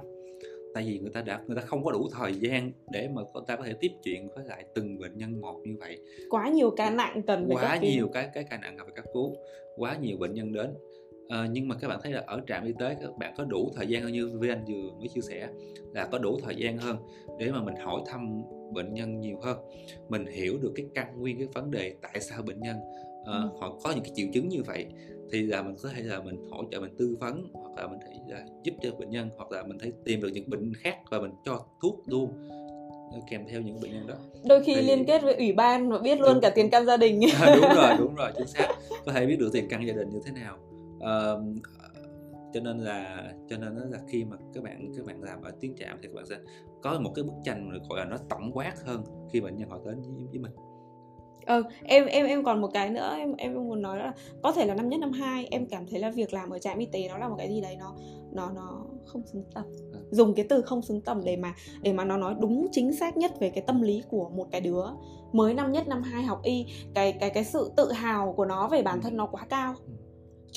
Tại 0.73 0.83
vì 0.87 0.99
người 0.99 1.11
ta 1.13 1.21
đã 1.21 1.41
người 1.47 1.55
ta 1.55 1.61
không 1.61 1.83
có 1.83 1.91
đủ 1.91 2.07
thời 2.11 2.33
gian 2.33 2.71
để 2.91 3.07
mà 3.13 3.21
người 3.33 3.43
ta 3.47 3.55
có 3.55 3.63
thể 3.63 3.73
tiếp 3.79 3.91
chuyện 4.03 4.29
với 4.35 4.45
lại 4.45 4.65
từng 4.75 4.99
bệnh 4.99 5.17
nhân 5.17 5.41
một 5.41 5.59
như 5.65 5.75
vậy. 5.79 5.97
Quá 6.29 6.49
nhiều 6.49 6.69
ca 6.77 6.89
nặng 6.89 7.21
cần 7.27 7.45
phải 7.47 7.55
quá 7.65 7.77
nhiều 7.77 8.07
cái 8.13 8.29
cái 8.33 8.43
ca 8.49 8.57
nặng 8.57 8.75
cần 8.77 8.85
phải 8.87 8.95
cấp 8.95 9.05
cứu. 9.13 9.35
Quá 9.77 9.97
nhiều 10.01 10.17
bệnh 10.17 10.33
nhân 10.33 10.53
đến 10.53 10.73
Ờ, 11.33 11.45
nhưng 11.51 11.67
mà 11.67 11.75
các 11.75 11.87
bạn 11.87 11.99
thấy 12.03 12.11
là 12.11 12.23
ở 12.27 12.41
trạm 12.47 12.65
y 12.65 12.73
tế 12.79 12.95
các 13.01 13.17
bạn 13.17 13.33
có 13.37 13.43
đủ 13.43 13.71
thời 13.75 13.87
gian 13.87 14.03
hơn 14.03 14.11
như 14.13 14.37
với 14.39 14.49
anh 14.49 14.65
vừa 14.65 14.91
mới 14.99 15.07
chia 15.15 15.21
sẻ 15.21 15.47
là 15.93 16.05
có 16.11 16.17
đủ 16.17 16.39
thời 16.43 16.55
gian 16.55 16.77
hơn 16.77 16.97
để 17.39 17.51
mà 17.51 17.61
mình 17.63 17.75
hỏi 17.75 18.01
thăm 18.05 18.41
bệnh 18.73 18.93
nhân 18.93 19.19
nhiều 19.19 19.39
hơn. 19.43 19.57
Mình 20.09 20.25
hiểu 20.25 20.57
được 20.61 20.71
cái 20.75 20.85
căn 20.95 21.21
nguyên 21.21 21.37
cái 21.37 21.47
vấn 21.53 21.71
đề 21.71 21.95
tại 22.01 22.19
sao 22.19 22.41
bệnh 22.41 22.59
nhân 22.61 22.75
ờ, 23.25 23.41
Ừ. 23.41 23.49
họ 23.59 23.77
có 23.83 23.91
những 23.91 24.03
cái 24.03 24.11
triệu 24.15 24.27
chứng 24.33 24.49
như 24.49 24.63
vậy 24.65 24.85
thì 25.31 25.41
là 25.41 25.61
mình 25.61 25.75
có 25.83 25.89
thể 25.95 26.01
là 26.03 26.19
mình 26.21 26.35
hỗ 26.51 26.63
trợ 26.71 26.79
mình 26.79 26.95
tư 26.97 27.17
vấn 27.19 27.47
hoặc 27.53 27.71
là 27.77 27.87
mình 27.87 27.99
thể 28.05 28.13
là 28.29 28.45
giúp 28.63 28.73
cho 28.81 28.91
bệnh 28.99 29.09
nhân 29.09 29.29
hoặc 29.37 29.51
là 29.51 29.63
mình 29.63 29.77
thể 29.79 29.91
tìm 30.05 30.21
được 30.21 30.29
những 30.33 30.49
bệnh 30.49 30.73
khác 30.73 30.97
và 31.11 31.19
mình 31.19 31.31
cho 31.45 31.65
thuốc 31.81 32.03
luôn 32.07 32.49
ờ, 33.13 33.19
kèm 33.29 33.41
theo 33.49 33.61
những 33.61 33.79
bệnh 33.81 33.91
nhân 33.91 34.07
đó. 34.07 34.15
Đôi 34.45 34.63
khi 34.63 34.75
Thì- 34.75 34.81
liên 34.81 35.05
kết 35.05 35.21
với 35.23 35.35
ủy 35.35 35.53
ban 35.53 35.89
và 35.89 35.99
biết 35.99 36.19
luôn 36.19 36.33
Đúng. 36.33 36.41
cả 36.41 36.49
tiền 36.49 36.69
căn 36.69 36.85
gia 36.85 36.97
đình. 36.97 37.21
À, 37.41 37.55
đúng 37.55 37.75
rồi 37.75 37.89
đúng 37.99 38.15
rồi 38.15 38.31
chính 38.37 38.47
xác. 38.47 38.67
Có 39.05 39.11
thể 39.11 39.25
biết 39.25 39.35
được 39.39 39.49
tiền 39.53 39.67
căn 39.69 39.87
gia 39.87 39.93
đình 39.93 40.09
như 40.09 40.19
thế 40.25 40.31
nào 40.31 40.57
Ờ, 41.03 41.43
cho 42.53 42.59
nên 42.59 42.79
là 42.79 43.31
cho 43.49 43.57
nên 43.57 43.75
là 43.75 43.99
khi 44.07 44.25
mà 44.25 44.37
các 44.53 44.63
bạn 44.63 44.91
các 44.97 45.05
bạn 45.05 45.23
làm 45.23 45.41
ở 45.41 45.51
tuyến 45.61 45.75
trạm 45.75 45.97
thì 46.01 46.07
các 46.07 46.15
bạn 46.15 46.25
sẽ 46.25 46.35
có 46.81 46.99
một 46.99 47.11
cái 47.15 47.23
bức 47.23 47.33
tranh 47.43 47.69
gọi 47.89 47.99
là 47.99 48.05
nó 48.05 48.17
tổng 48.29 48.51
quát 48.53 48.73
hơn 48.85 49.03
khi 49.31 49.41
bệnh 49.41 49.57
nhân 49.57 49.69
họ 49.69 49.77
đến 49.85 50.01
với, 50.01 50.25
với 50.29 50.39
mình 50.39 50.51
ờ 51.45 51.63
em 51.83 52.05
em 52.05 52.25
em 52.25 52.43
còn 52.43 52.61
một 52.61 52.69
cái 52.73 52.89
nữa 52.89 53.13
em 53.17 53.35
em 53.37 53.53
muốn 53.53 53.81
nói 53.81 53.97
là 53.97 54.13
có 54.43 54.51
thể 54.51 54.65
là 54.65 54.75
năm 54.75 54.89
nhất 54.89 54.99
năm 54.99 55.11
hai 55.11 55.47
em 55.51 55.65
cảm 55.65 55.87
thấy 55.87 55.99
là 55.99 56.09
việc 56.11 56.33
làm 56.33 56.49
ở 56.49 56.59
trạm 56.59 56.77
y 56.79 56.85
tế 56.85 57.07
nó 57.09 57.17
là 57.17 57.29
một 57.29 57.35
cái 57.37 57.49
gì 57.49 57.61
đấy 57.61 57.75
nó 57.79 57.95
nó 58.31 58.51
nó 58.55 58.85
không 59.05 59.21
xứng 59.25 59.43
tầm 59.55 59.63
Ừ. 59.93 59.99
dùng 60.11 60.33
cái 60.33 60.45
từ 60.49 60.61
không 60.61 60.81
xứng 60.81 61.01
tầm 61.01 61.21
để 61.25 61.37
mà 61.37 61.53
để 61.81 61.93
mà 61.93 62.05
nó 62.05 62.17
nói 62.17 62.35
đúng 62.39 62.67
chính 62.71 62.93
xác 62.93 63.17
nhất 63.17 63.31
về 63.39 63.49
cái 63.49 63.63
tâm 63.67 63.81
lý 63.81 64.03
của 64.09 64.29
một 64.29 64.47
cái 64.51 64.61
đứa 64.61 64.83
mới 65.31 65.53
năm 65.53 65.71
nhất 65.71 65.87
năm 65.87 66.01
hai 66.03 66.23
học 66.23 66.39
y 66.43 66.65
cái 66.93 67.11
cái 67.19 67.29
cái 67.29 67.43
sự 67.43 67.71
tự 67.77 67.91
hào 67.91 68.33
của 68.33 68.45
nó 68.45 68.67
về 68.67 68.81
bản 68.81 69.01
thân 69.01 69.17
nó 69.17 69.25
quá 69.25 69.45
cao 69.49 69.75
Ừ. 69.87 69.93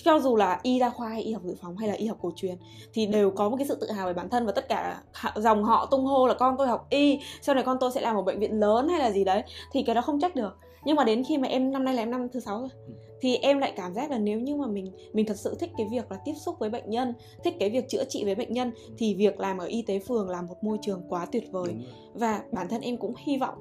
cho 0.04 0.18
dù 0.20 0.36
là 0.36 0.60
y 0.62 0.78
đa 0.78 0.90
khoa 0.90 1.08
hay 1.08 1.22
y 1.22 1.32
học 1.32 1.42
dự 1.44 1.54
phòng 1.62 1.76
hay 1.76 1.88
là 1.88 1.94
y 1.94 2.06
học 2.06 2.18
cổ 2.22 2.32
truyền 2.36 2.56
thì 2.92 3.06
đều 3.06 3.30
có 3.30 3.48
một 3.48 3.56
cái 3.56 3.66
sự 3.66 3.74
tự 3.80 3.90
hào 3.90 4.06
về 4.06 4.12
bản 4.12 4.28
thân 4.28 4.46
và 4.46 4.52
tất 4.52 4.68
cả 4.68 5.02
dòng 5.36 5.64
họ 5.64 5.86
tung 5.86 6.04
hô 6.04 6.26
là 6.26 6.34
con 6.34 6.54
tôi 6.58 6.66
học 6.66 6.86
y 6.90 7.20
sau 7.42 7.54
này 7.54 7.64
con 7.64 7.76
tôi 7.80 7.90
sẽ 7.94 8.00
làm 8.00 8.16
ở 8.16 8.22
bệnh 8.22 8.38
viện 8.40 8.60
lớn 8.60 8.88
hay 8.88 8.98
là 8.98 9.10
gì 9.10 9.24
đấy. 9.24 9.42
Thì 9.72 9.82
cái 9.82 9.94
đó 9.94 10.00
không 10.00 10.20
trách 10.20 10.36
được. 10.36 10.56
Nhưng 10.84 10.96
mà 10.96 11.04
đến 11.04 11.24
khi 11.24 11.38
mà 11.38 11.48
em 11.48 11.72
năm 11.72 11.84
nay 11.84 11.94
là 11.94 12.02
em 12.02 12.10
năm 12.10 12.28
thứ 12.32 12.40
sáu 12.40 12.60
rồi 12.60 12.68
Ừ. 12.86 12.92
thì 13.20 13.36
em 13.36 13.58
lại 13.58 13.72
cảm 13.76 13.94
giác 13.94 14.10
là 14.10 14.18
nếu 14.18 14.40
như 14.40 14.56
mà 14.56 14.66
mình 14.66 14.92
mình 15.12 15.26
thật 15.26 15.36
sự 15.36 15.56
thích 15.60 15.70
cái 15.78 15.86
việc 15.90 16.10
là 16.12 16.18
tiếp 16.24 16.34
xúc 16.34 16.54
với 16.58 16.70
bệnh 16.70 16.90
nhân 16.90 17.14
thích 17.44 17.54
cái 17.60 17.70
việc 17.70 17.88
chữa 17.88 18.04
trị 18.08 18.24
với 18.24 18.34
bệnh 18.34 18.52
nhân 18.52 18.72
thì 18.98 19.14
việc 19.14 19.40
làm 19.40 19.58
ở 19.58 19.66
y 19.66 19.82
tế 19.82 19.98
phường 19.98 20.28
là 20.28 20.42
một 20.42 20.54
môi 20.62 20.78
trường 20.82 21.02
quá 21.08 21.26
tuyệt 21.32 21.44
vời. 21.52 21.74
Và 22.14 22.42
bản 22.52 22.68
thân 22.68 22.80
em 22.80 22.96
cũng 22.96 23.14
hy 23.18 23.36
vọng 23.38 23.54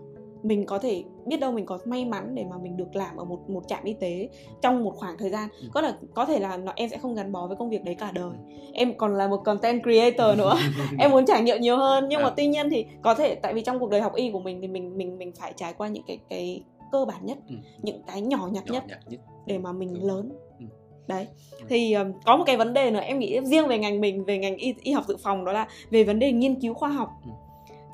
mình 0.46 0.66
có 0.66 0.80
thể 0.80 1.04
biết 1.26 1.38
đâu 1.40 1.52
mình 1.52 1.66
có 1.66 1.80
may 1.86 2.06
mắn 2.06 2.36
để 2.36 2.44
mà 2.50 2.58
mình 2.58 2.78
được 2.78 2.96
làm 2.96 3.18
ở 3.18 3.24
một 3.26 3.50
một 3.50 3.64
trạm 3.68 3.84
y 3.84 3.94
tế 3.94 4.30
trong 4.62 4.84
một 4.84 4.94
khoảng 4.96 5.18
thời 5.18 5.30
gian 5.30 5.50
Ừ. 5.62 5.68
có 5.74 5.82
là 5.82 5.98
có 6.14 6.26
thể 6.26 6.40
là 6.40 6.58
nó, 6.58 6.74
em 6.76 6.90
sẽ 6.90 6.98
không 6.98 7.16
gắn 7.16 7.32
bó 7.32 7.48
với 7.48 7.56
công 7.58 7.70
việc 7.70 7.84
đấy 7.84 7.96
cả 7.96 8.12
đời 8.12 8.32
em 8.74 8.98
còn 8.98 9.16
là 9.16 9.28
một 9.28 9.38
content 9.46 9.84
creator 9.84 10.38
nữa 10.38 10.54
em 11.00 11.12
muốn 11.12 11.26
trải 11.26 11.42
nghiệm 11.42 11.62
nhiều 11.62 11.78
hơn 11.78 12.06
nhưng 12.10 12.22
mà 12.22 12.28
À. 12.28 12.34
tuy 12.38 12.48
nhiên 12.48 12.70
thì 12.70 12.86
có 13.02 13.14
thể 13.16 13.36
tại 13.36 13.54
vì 13.54 13.62
trong 13.62 13.80
cuộc 13.80 13.90
đời 13.90 14.02
học 14.02 14.16
y 14.16 14.32
của 14.32 14.40
mình 14.40 14.62
thì 14.62 14.68
mình 14.68 14.98
mình 14.98 15.18
mình 15.18 15.32
phải 15.40 15.54
trải 15.56 15.74
qua 15.74 15.88
những 15.88 16.04
cái 16.08 16.20
cái 16.30 16.64
cơ 16.92 17.06
bản 17.06 17.26
nhất 17.26 17.38
Ừ. 17.50 17.56
những 17.82 18.02
cái 18.08 18.22
nhỏ 18.22 18.50
nhặt 18.52 18.64
nhỏ 18.66 18.74
nhất 18.74 18.84
nhặt 18.88 19.00
nhất 19.10 19.20
để 19.46 19.58
mà 19.58 19.72
mình 19.72 19.94
Đúng. 19.94 20.06
lớn 20.08 20.30
Ừ. 20.60 20.66
đấy 21.08 21.28
thì 21.70 21.94
um, 21.94 22.12
có 22.26 22.38
một 22.38 22.44
cái 22.48 22.58
vấn 22.58 22.74
đề 22.74 22.92
nữa 22.92 23.00
em 23.00 23.20
nghĩ 23.20 23.40
riêng 23.44 23.68
về 23.68 23.78
ngành 23.78 24.02
mình 24.02 24.24
về 24.26 24.38
ngành 24.38 24.56
y, 24.58 24.74
y 24.84 24.92
học 24.92 25.04
dự 25.08 25.18
phòng 25.24 25.46
đó 25.46 25.52
là 25.52 25.68
về 25.90 26.04
vấn 26.04 26.20
đề 26.20 26.32
nghiên 26.32 26.56
cứu 26.60 26.74
khoa 26.74 26.90
học 26.90 27.10
Ừ. 27.26 27.32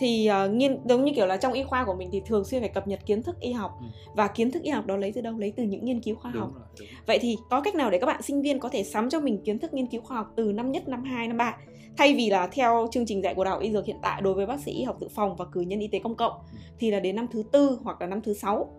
thì 0.02 0.30
uh, 0.46 0.52
nghiên 0.52 0.80
giống 0.86 1.06
như 1.06 1.12
kiểu 1.16 1.26
là 1.26 1.38
trong 1.38 1.54
y 1.54 1.64
khoa 1.64 1.86
của 1.86 1.94
mình 1.94 2.10
thì 2.12 2.22
thường 2.26 2.46
xuyên 2.46 2.62
phải 2.62 2.70
cập 2.70 2.88
nhật 2.88 3.00
kiến 3.06 3.24
thức 3.24 3.40
y 3.40 3.52
học. 3.52 3.72
Ừ. 3.82 3.88
và 4.16 4.28
kiến 4.28 4.52
thức 4.52 4.64
y 4.64 4.70
học 4.70 4.86
đó 4.86 4.98
lấy 4.98 5.12
từ 5.12 5.22
đâu? 5.22 5.38
Lấy 5.38 5.54
từ 5.58 5.64
những 5.64 5.86
nghiên 5.86 6.02
cứu 6.02 6.16
khoa 6.16 6.32
học. 6.32 6.48
đúng 6.48 6.54
rồi. 6.54 6.68
Đúng 6.80 6.88
vậy 7.08 7.20
thì 7.22 7.38
có 7.50 7.62
cách 7.62 7.76
nào 7.76 7.92
để 7.92 8.00
các 8.00 8.06
bạn 8.06 8.22
sinh 8.22 8.42
viên 8.42 8.60
có 8.60 8.70
thể 8.70 8.84
sắm 8.84 9.10
cho 9.10 9.20
mình 9.20 9.42
kiến 9.44 9.60
thức 9.60 9.74
nghiên 9.74 9.88
cứu 9.88 10.02
khoa 10.02 10.18
học 10.18 10.28
từ 10.36 10.52
năm 10.52 10.72
nhất 10.72 10.88
năm 10.88 11.04
2, 11.04 11.28
năm 11.28 11.38
3 11.38 11.58
thay 11.98 12.14
vì 12.14 12.30
là 12.30 12.48
theo 12.48 12.88
chương 12.92 13.06
trình 13.06 13.24
dạy 13.24 13.36
của 13.36 13.44
đại 13.44 13.52
học 13.52 13.62
y 13.62 13.72
dược 13.72 13.86
hiện 13.86 13.98
tại 14.02 14.22
đối 14.22 14.34
với 14.34 14.46
bác 14.46 14.60
sĩ 14.60 14.72
y 14.72 14.84
học 14.84 14.98
dự 15.02 15.08
phòng 15.16 15.36
và 15.36 15.46
cử 15.52 15.62
nhân 15.62 15.80
y 15.80 15.88
tế 15.88 16.00
công 16.00 16.16
cộng 16.16 16.34
thì 16.80 16.92
là 16.92 17.00
đến 17.00 17.16
năm 17.16 17.28
thứ 17.32 17.44
tư 17.52 17.80
hoặc 17.84 18.02
là 18.02 18.08
năm 18.08 18.22
thứ 18.22 18.34
sáu 18.34 18.70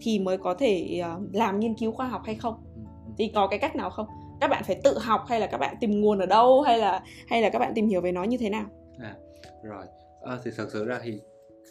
thì 0.00 0.18
mới 0.18 0.38
có 0.38 0.54
thể 0.54 1.02
uh, 1.16 1.34
làm 1.34 1.60
nghiên 1.60 1.74
cứu 1.74 1.92
khoa 1.92 2.08
học 2.08 2.22
hay 2.24 2.34
không? 2.34 2.54
Thì 3.18 3.28
có 3.34 3.46
cái 3.46 3.58
cách 3.58 3.76
nào 3.76 3.90
không? 3.90 4.06
Các 4.40 4.48
bạn 4.48 4.62
phải 4.64 4.80
tự 4.84 4.98
học 4.98 5.24
hay 5.28 5.40
là 5.40 5.46
các 5.46 5.58
bạn 5.58 5.76
tìm 5.80 6.00
nguồn 6.00 6.18
ở 6.18 6.26
đâu? 6.26 6.62
Hay 6.62 6.78
là 6.78 7.02
hay 7.28 7.42
là 7.42 7.50
các 7.50 7.58
bạn 7.58 7.72
tìm 7.74 7.88
hiểu 7.88 8.00
về 8.00 8.12
nó 8.12 8.24
như 8.24 8.36
thế 8.36 8.50
nào? 8.50 8.64
À 8.98 9.14
rồi 9.62 9.84
à, 10.24 10.38
thì 10.44 10.50
thật 10.56 10.68
sự 10.72 10.84
ra 10.84 11.00
thì 11.04 11.20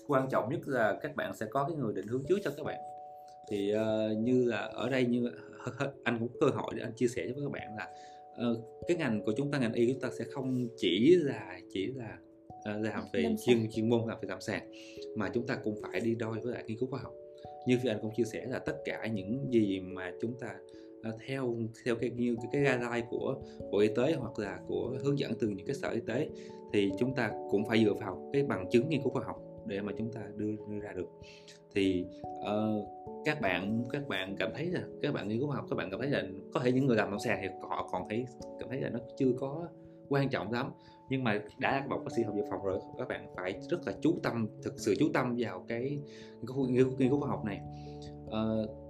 quan 0.07 0.29
trọng 0.31 0.49
nhất 0.51 0.59
là 0.65 0.99
các 1.01 1.15
bạn 1.15 1.35
sẽ 1.35 1.45
có 1.45 1.65
cái 1.67 1.77
người 1.77 1.93
định 1.93 2.07
hướng 2.07 2.23
trước 2.29 2.39
cho 2.43 2.51
các 2.57 2.63
bạn. 2.63 2.79
Thì 3.49 3.73
uh, 3.73 4.17
như 4.17 4.45
là 4.45 4.57
ở 4.57 4.89
đây 4.89 5.05
như 5.05 5.31
anh 6.03 6.19
cũng 6.19 6.37
cơ 6.41 6.47
hội 6.47 6.73
để 6.75 6.83
anh 6.83 6.93
chia 6.95 7.07
sẻ 7.07 7.25
với 7.25 7.43
các 7.43 7.51
bạn 7.51 7.75
là 7.77 7.89
uh, 8.49 8.57
cái 8.87 8.97
ngành 8.97 9.23
của 9.25 9.33
chúng 9.37 9.51
ta 9.51 9.57
ngành 9.59 9.73
y 9.73 9.87
chúng 9.87 10.01
ta 10.01 10.09
sẽ 10.19 10.25
không 10.31 10.67
chỉ 10.77 11.15
là 11.15 11.59
chỉ 11.73 11.87
là 11.95 12.17
uh, 12.57 12.85
làm 12.85 13.03
về 13.13 13.35
chuyên 13.45 13.67
chuyên 13.71 13.89
môn 13.89 14.07
làm 14.07 14.17
về 14.21 14.27
lâm 14.29 14.41
sàng 14.41 14.71
mà 15.15 15.29
chúng 15.33 15.47
ta 15.47 15.55
cũng 15.63 15.81
phải 15.81 15.99
đi 15.99 16.15
đôi 16.15 16.39
với 16.39 16.53
lại 16.53 16.63
nghiên 16.67 16.77
cứu 16.77 16.89
khoa 16.89 16.99
học. 16.99 17.13
Như 17.67 17.77
phi 17.83 17.89
anh 17.89 17.99
cũng 18.01 18.11
chia 18.15 18.23
sẻ 18.23 18.45
là 18.49 18.59
tất 18.59 18.75
cả 18.85 19.07
những 19.13 19.47
gì 19.51 19.79
mà 19.79 20.11
chúng 20.21 20.39
ta 20.39 20.55
uh, 21.09 21.15
theo 21.27 21.55
theo 21.85 21.95
cái 21.95 22.09
như 22.09 22.35
cái 22.51 22.61
guideline 22.61 23.07
của 23.09 23.35
bộ 23.71 23.79
y 23.79 23.87
tế 23.95 24.15
hoặc 24.19 24.39
là 24.39 24.59
của 24.67 24.97
hướng 25.03 25.19
dẫn 25.19 25.31
từ 25.39 25.47
những 25.47 25.65
cái 25.65 25.75
sở 25.75 25.89
y 25.89 25.99
tế 26.07 26.29
thì 26.73 26.91
chúng 26.99 27.15
ta 27.15 27.31
cũng 27.51 27.65
phải 27.65 27.83
dựa 27.83 27.93
vào 27.93 28.29
cái 28.33 28.43
bằng 28.43 28.69
chứng 28.69 28.89
nghiên 28.89 29.01
cứu 29.01 29.11
khoa 29.11 29.23
học 29.23 29.37
để 29.65 29.81
mà 29.81 29.91
chúng 29.97 30.11
ta 30.13 30.21
đưa, 30.35 30.51
đưa 30.69 30.79
ra 30.79 30.93
được. 30.93 31.09
Thì 31.75 32.05
uh, 32.39 32.87
các 33.25 33.41
bạn 33.41 33.83
các 33.91 34.07
bạn 34.07 34.35
cảm 34.35 34.51
thấy 34.55 34.65
là 34.65 34.81
các 35.01 35.13
bạn 35.13 35.27
nghiên 35.27 35.39
cứu 35.39 35.47
khoa 35.47 35.55
học 35.55 35.65
các 35.69 35.75
bạn 35.75 35.91
cảm 35.91 35.99
thấy 35.99 36.09
là 36.09 36.23
có 36.53 36.59
thể 36.59 36.71
những 36.71 36.85
người 36.85 36.97
làm 36.97 37.09
lâm 37.09 37.19
sàng 37.19 37.39
thì 37.41 37.47
họ 37.61 37.89
còn 37.91 38.09
thấy 38.09 38.25
cảm 38.59 38.69
thấy 38.69 38.81
là 38.81 38.89
nó 38.89 38.99
chưa 39.17 39.31
có 39.39 39.67
quan 40.09 40.29
trọng 40.29 40.51
lắm. 40.51 40.71
Nhưng 41.09 41.23
mà 41.23 41.41
đã 41.59 41.79
là 41.79 41.87
một 41.87 42.01
bác 42.03 42.11
sĩ 42.15 42.23
học 42.23 42.35
dự 42.35 42.43
phòng 42.49 42.63
rồi 42.63 42.79
các 42.97 43.07
bạn 43.07 43.33
phải 43.35 43.59
rất 43.69 43.87
là 43.87 43.93
chú 44.01 44.19
tâm 44.23 44.47
thực 44.63 44.73
sự 44.79 44.95
chú 44.99 45.09
tâm 45.13 45.35
vào 45.37 45.65
cái 45.67 45.99
nghiên 46.41 46.45
cứu, 46.45 46.95
nghiên 46.97 47.09
cứu 47.09 47.19
khoa 47.19 47.29
học 47.29 47.45
này. 47.45 47.61
Uh, 48.25 48.80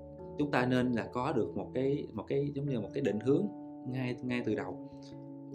chúng 0.42 0.52
ta 0.52 0.66
nên 0.66 0.92
là 0.92 1.08
có 1.14 1.34
được 1.34 1.58
một 1.58 1.72
cái 1.74 2.08
một 2.14 2.24
cái 2.28 2.52
giống 2.54 2.70
như 2.70 2.80
một 2.80 2.90
cái 2.94 3.04
định 3.04 3.20
hướng 3.20 3.48
ngay 3.88 4.16
ngay 4.24 4.42
từ 4.46 4.56
đầu. 4.56 4.90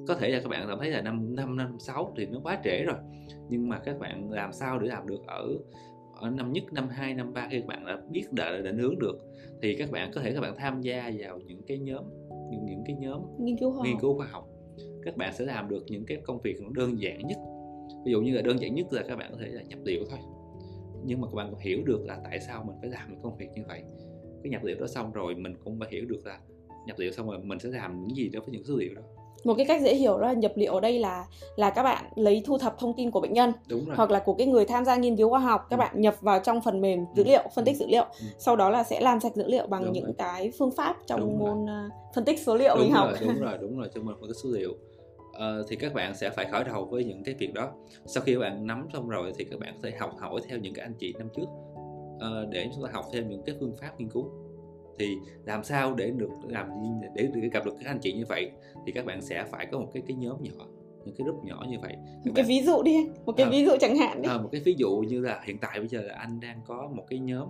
Có 0.08 0.14
thể 0.14 0.28
là 0.28 0.40
các 0.40 0.48
bạn 0.48 0.66
cảm 0.68 0.78
thấy 0.78 0.90
là 0.90 1.00
năm 1.00 1.34
năm 1.34 1.56
năm 1.56 1.76
sáu 1.78 2.12
thì 2.16 2.26
nó 2.26 2.40
quá 2.42 2.60
trễ 2.64 2.84
rồi 2.84 2.96
nhưng 3.48 3.68
mà 3.68 3.78
các 3.78 3.98
bạn 3.98 4.30
làm 4.30 4.52
sao 4.52 4.78
để 4.78 4.88
làm 4.88 5.06
được 5.06 5.26
ở 5.26 5.58
ở 6.14 6.30
năm 6.30 6.52
nhất 6.52 6.64
năm 6.72 6.88
hai 6.88 7.14
năm 7.14 7.32
ba 7.32 7.48
khi 7.50 7.60
các 7.60 7.66
bạn 7.66 7.84
đã 7.86 8.00
biết 8.10 8.32
đã 8.32 8.58
định 8.64 8.78
hướng 8.78 8.98
được 8.98 9.18
thì 9.62 9.74
các 9.74 9.90
bạn 9.90 10.10
có 10.14 10.20
thể 10.20 10.34
các 10.34 10.40
bạn 10.40 10.54
tham 10.56 10.80
gia 10.80 11.12
vào 11.18 11.38
những 11.38 11.62
cái 11.62 11.78
nhóm 11.78 12.04
những 12.50 12.66
những 12.66 12.82
cái 12.86 12.96
nhóm 12.96 13.22
nghiên 13.38 13.56
cứu 13.58 13.72
khoa 13.72 13.86
nghiên 13.86 13.98
cứu 14.00 14.16
khoa 14.16 14.26
học. 14.26 14.48
Các 15.04 15.16
bạn 15.16 15.32
sẽ 15.34 15.44
làm 15.44 15.68
được 15.68 15.84
những 15.86 16.06
cái 16.06 16.18
công 16.24 16.40
việc 16.42 16.56
đơn 16.70 17.00
giản 17.00 17.26
nhất. 17.26 17.38
Ví 18.04 18.12
dụ 18.12 18.22
như 18.22 18.34
là 18.34 18.42
đơn 18.42 18.60
giản 18.60 18.74
nhất 18.74 18.86
là 18.92 19.02
các 19.08 19.16
bạn 19.16 19.30
có 19.32 19.38
thể 19.40 19.48
là 19.48 19.62
nhập 19.62 19.78
liệu 19.84 20.04
thôi. 20.10 20.18
Nhưng 21.04 21.20
mà 21.20 21.26
các 21.26 21.34
bạn 21.34 21.54
hiểu 21.60 21.78
được 21.86 22.06
là 22.06 22.20
tại 22.24 22.40
sao 22.40 22.64
mình 22.64 22.76
phải 22.80 22.90
làm 22.90 23.10
những 23.10 23.22
công 23.22 23.36
việc 23.36 23.48
như 23.54 23.62
vậy 23.68 23.82
cái 24.46 24.50
nhập 24.50 24.64
liệu 24.64 24.76
đó 24.80 24.86
xong 24.86 25.12
rồi 25.12 25.34
mình 25.34 25.54
cũng 25.64 25.80
phải 25.80 25.88
hiểu 25.92 26.04
được 26.08 26.26
là 26.26 26.38
nhập 26.86 26.98
liệu 26.98 27.12
xong 27.12 27.26
rồi 27.26 27.38
mình 27.38 27.58
sẽ 27.58 27.68
làm 27.68 28.06
những 28.06 28.16
gì 28.16 28.28
đó 28.28 28.40
với 28.40 28.50
những 28.52 28.64
số 28.64 28.76
liệu 28.76 28.94
đó 28.94 29.02
một 29.44 29.54
cái 29.56 29.66
cách 29.66 29.82
dễ 29.82 29.94
hiểu 29.94 30.18
đó 30.18 30.26
là 30.26 30.32
nhập 30.32 30.52
liệu 30.54 30.74
ở 30.74 30.80
đây 30.80 30.98
là 30.98 31.26
là 31.56 31.70
các 31.70 31.82
bạn 31.82 32.04
lấy 32.16 32.42
thu 32.46 32.58
thập 32.58 32.78
thông 32.78 32.92
tin 32.96 33.10
của 33.10 33.20
bệnh 33.20 33.32
nhân 33.32 33.52
Đúng 33.68 33.84
rồi. 33.84 33.96
hoặc 33.96 34.10
là 34.10 34.18
của 34.18 34.34
cái 34.34 34.46
người 34.46 34.64
tham 34.64 34.84
gia 34.84 34.96
nghiên 34.96 35.16
cứu 35.16 35.30
khoa 35.30 35.40
học 35.40 35.66
các 35.70 35.76
ừ. 35.76 35.80
bạn 35.80 36.00
nhập 36.00 36.20
vào 36.20 36.40
trong 36.40 36.60
phần 36.60 36.80
mềm 36.80 37.04
dữ 37.14 37.24
ừ. 37.24 37.28
liệu 37.28 37.42
phân 37.54 37.64
tích 37.64 37.74
ừ. 37.74 37.78
dữ 37.78 37.86
liệu 37.88 38.04
ừ. 38.04 38.26
sau 38.38 38.56
đó 38.56 38.70
là 38.70 38.84
sẽ 38.84 39.00
làm 39.00 39.20
sạch 39.20 39.34
dữ 39.34 39.44
liệu 39.46 39.66
bằng 39.66 39.84
đúng 39.84 39.92
những 39.92 40.04
rồi. 40.04 40.14
cái 40.18 40.52
phương 40.58 40.70
pháp 40.76 40.96
trong 41.06 41.20
đúng 41.20 41.38
môn 41.38 41.66
rồi. 41.66 41.86
Uh, 41.86 42.14
phân 42.14 42.24
tích 42.24 42.40
số 42.40 42.54
liệu 42.54 42.76
đúng 42.76 42.84
mình 42.84 42.94
rồi, 42.94 43.06
học 43.06 43.18
đúng 43.20 43.38
rồi 43.40 43.58
đúng 43.60 43.78
rồi 43.78 43.88
trong 43.94 44.06
một 44.06 44.14
cái 44.20 44.34
số 44.42 44.50
liệu 44.52 44.74
Uh, 45.36 45.66
thì 45.68 45.76
các 45.76 45.94
bạn 45.94 46.14
sẽ 46.14 46.30
phải 46.30 46.46
khởi 46.52 46.64
đầu 46.64 46.84
với 46.84 47.04
những 47.04 47.24
cái 47.24 47.34
việc 47.38 47.54
đó 47.54 47.70
sau 48.06 48.22
khi 48.22 48.34
các 48.34 48.40
bạn 48.40 48.66
nắm 48.66 48.88
xong 48.92 49.08
rồi 49.08 49.32
thì 49.38 49.44
các 49.44 49.60
bạn 49.60 49.74
có 49.74 49.88
thể 49.90 49.96
học 49.98 50.12
hỏi 50.18 50.40
theo 50.48 50.58
những 50.58 50.74
cái 50.74 50.82
anh 50.82 50.94
chị 50.98 51.14
năm 51.18 51.28
trước 51.36 51.46
để 52.50 52.68
chúng 52.74 52.84
ta 52.84 52.90
học 52.92 53.04
thêm 53.12 53.28
những 53.28 53.42
cái 53.46 53.56
phương 53.60 53.76
pháp 53.80 54.00
nghiên 54.00 54.08
cứu. 54.08 54.30
Thì 54.98 55.16
làm 55.44 55.64
sao 55.64 55.94
để 55.94 56.10
được 56.10 56.30
làm 56.48 56.68
để 57.14 57.28
được 57.34 57.40
gặp 57.52 57.64
được 57.64 57.74
các 57.80 57.90
anh 57.90 57.98
chị 58.02 58.12
như 58.12 58.24
vậy 58.28 58.50
thì 58.86 58.92
các 58.92 59.06
bạn 59.06 59.22
sẽ 59.22 59.44
phải 59.44 59.66
có 59.66 59.78
một 59.78 59.90
cái 59.94 60.02
cái 60.08 60.16
nhóm 60.16 60.36
nhỏ 60.42 60.66
những 61.04 61.14
cái 61.18 61.24
group 61.24 61.44
nhỏ 61.44 61.64
như 61.68 61.78
vậy. 61.82 61.96
Một 62.24 62.32
cái 62.34 62.44
ví 62.44 62.62
dụ 62.62 62.82
đi 62.82 63.08
một 63.26 63.32
cái 63.36 63.46
à, 63.46 63.50
ví 63.50 63.64
dụ 63.64 63.72
chẳng 63.80 63.96
hạn 63.96 64.22
đi. 64.22 64.28
À, 64.28 64.38
một 64.38 64.48
cái 64.52 64.60
ví 64.64 64.74
dụ 64.78 65.04
như 65.08 65.20
là 65.20 65.42
hiện 65.44 65.58
tại 65.58 65.78
bây 65.78 65.88
giờ 65.88 66.02
là 66.02 66.14
anh 66.14 66.40
đang 66.40 66.60
có 66.66 66.90
một 66.94 67.04
cái 67.08 67.18
nhóm 67.18 67.48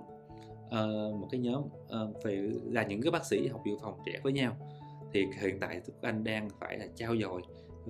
uh, 0.66 1.20
một 1.20 1.28
cái 1.30 1.40
nhóm 1.40 1.62
uh, 1.62 2.24
về 2.24 2.50
là 2.64 2.82
những 2.82 3.02
cái 3.02 3.10
bác 3.10 3.26
sĩ 3.26 3.48
học 3.48 3.62
dự 3.66 3.76
phòng 3.82 3.98
trẻ 4.06 4.12
với 4.22 4.32
nhau. 4.32 4.56
Thì 5.12 5.26
hiện 5.40 5.60
tại 5.60 5.80
các 5.86 6.08
anh 6.08 6.24
đang 6.24 6.48
phải 6.60 6.78
là 6.78 6.86
trao 6.96 7.16
dồi 7.16 7.42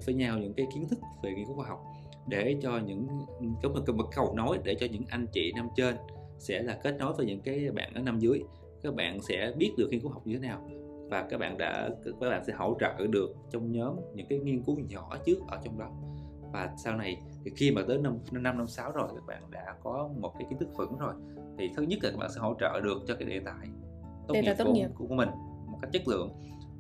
với 0.07 0.15
nhau 0.15 0.39
những 0.39 0.55
cái 0.55 0.67
kiến 0.75 0.89
thức 0.89 0.99
về 1.23 1.33
nghiên 1.33 1.47
cứu 1.47 1.57
khoa 1.57 1.67
học 1.67 1.85
để 2.29 2.57
cho 2.63 2.79
những 2.87 3.07
có 3.63 3.69
một, 3.69 3.95
một 3.95 4.09
cầu 4.17 4.35
nối 4.37 4.59
để 4.65 4.75
cho 4.75 4.87
những 4.93 5.03
anh 5.09 5.27
chị 5.33 5.53
năm 5.57 5.69
trên 5.77 5.97
sẽ 6.39 6.63
là 6.63 6.79
kết 6.83 6.97
nối 6.99 7.13
với 7.13 7.27
những 7.27 7.41
cái 7.41 7.71
bạn 7.71 7.95
ở 7.95 8.03
năm 8.03 8.19
dưới. 8.19 8.43
Các 8.83 8.95
bạn 8.95 9.23
sẽ 9.23 9.53
biết 9.57 9.73
được 9.79 9.89
nghiên 9.91 10.01
cứu 10.01 10.11
học 10.11 10.27
như 10.27 10.39
thế 10.39 10.49
nào 10.49 10.69
và 11.11 11.27
các 11.31 11.39
bạn 11.41 11.59
đã 11.59 11.91
các 12.05 12.31
bạn 12.31 12.45
sẽ 12.45 12.53
hỗ 12.53 12.77
trợ 12.81 13.07
được 13.11 13.35
trong 13.51 13.73
nhóm 13.73 13.97
những 14.15 14.27
cái 14.29 14.39
nghiên 14.39 14.63
cứu 14.63 14.79
nhỏ 14.89 15.17
trước 15.27 15.39
ở 15.49 15.61
trong 15.65 15.79
đó. 15.79 15.91
Và 16.53 16.75
sau 16.85 16.97
này 16.97 17.23
thì 17.45 17.51
khi 17.57 17.71
mà 17.71 17.83
tới 17.89 17.99
năm 17.99 18.19
năm 18.33 18.59
năm 18.59 18.67
sáu 18.67 18.93
rồi 18.93 19.09
các 19.15 19.27
bạn 19.27 19.43
đã 19.51 19.77
có 19.83 20.11
một 20.21 20.33
cái 20.39 20.47
kiến 20.51 20.59
thức 20.59 20.69
vững 20.77 20.99
rồi 20.99 21.15
thì 21.59 21.71
thứ 21.77 21.83
nhất 21.83 21.99
là 22.03 22.11
các 22.11 22.17
bạn 22.19 22.31
sẽ 22.35 22.41
hỗ 22.41 22.55
trợ 22.61 22.81
được 22.85 23.03
cho 23.07 23.15
cái 23.15 23.29
đề 23.29 23.41
tài 23.45 23.69
tốt 24.29 24.35
đề 24.35 24.43
nghiệp, 24.43 24.55
tốt 24.59 24.73
nghiệp. 24.73 24.89
Của, 24.95 25.07
của 25.07 25.15
mình 25.15 25.29
một 25.67 25.79
cách 25.83 25.91
chất 25.93 26.09
lượng. 26.09 26.31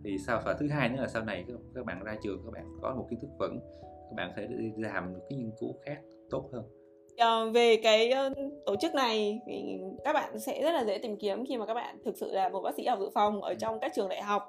Thì 0.04 0.18
sao 0.18 0.42
và 0.44 0.54
thứ 0.54 0.68
hai 0.68 0.88
nữa 0.88 1.00
là 1.00 1.08
sau 1.08 1.24
này 1.24 1.44
các 1.74 1.86
bạn 1.86 2.04
ra 2.04 2.16
trường 2.22 2.42
các 2.44 2.52
bạn 2.52 2.64
có 2.82 2.94
một 2.94 3.06
kiến 3.10 3.20
thức 3.20 3.30
vững 3.38 3.60
các 3.80 4.14
bạn 4.16 4.32
sẽ 4.36 4.46
đi 4.46 4.72
làm 4.76 5.14
được 5.14 5.20
cái 5.30 5.38
nghiên 5.38 5.50
cứu 5.60 5.74
khác 5.84 5.98
tốt 6.30 6.50
hơn 6.52 6.64
về 7.52 7.76
cái 7.76 8.12
tổ 8.66 8.76
chức 8.76 8.94
này 8.94 9.40
thì 9.46 9.78
các 10.04 10.12
bạn 10.12 10.38
sẽ 10.38 10.62
rất 10.62 10.72
là 10.72 10.84
dễ 10.84 10.98
tìm 10.98 11.16
kiếm 11.16 11.44
khi 11.46 11.56
mà 11.56 11.66
các 11.66 11.74
bạn 11.74 11.98
thực 12.04 12.16
sự 12.16 12.32
là 12.32 12.48
một 12.48 12.60
bác 12.60 12.74
sĩ 12.76 12.86
học 12.86 12.98
dự 13.00 13.10
phòng 13.14 13.42
ở 13.42 13.54
trong 13.54 13.80
các 13.80 13.92
trường 13.94 14.08
đại 14.08 14.22
học. 14.22 14.48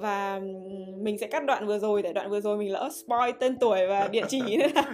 Và 0.00 0.40
mình 0.96 1.18
sẽ 1.18 1.26
cắt 1.26 1.44
đoạn 1.44 1.66
vừa 1.66 1.78
rồi 1.78 2.02
để 2.02 2.12
đoạn 2.12 2.30
vừa 2.30 2.40
rồi 2.40 2.56
mình 2.56 2.72
lỡ 2.72 2.88
spoil 2.92 3.30
tên 3.40 3.58
tuổi 3.58 3.86
và 3.86 4.08
địa 4.08 4.24
chỉ 4.28 4.56
nữa 4.56 4.66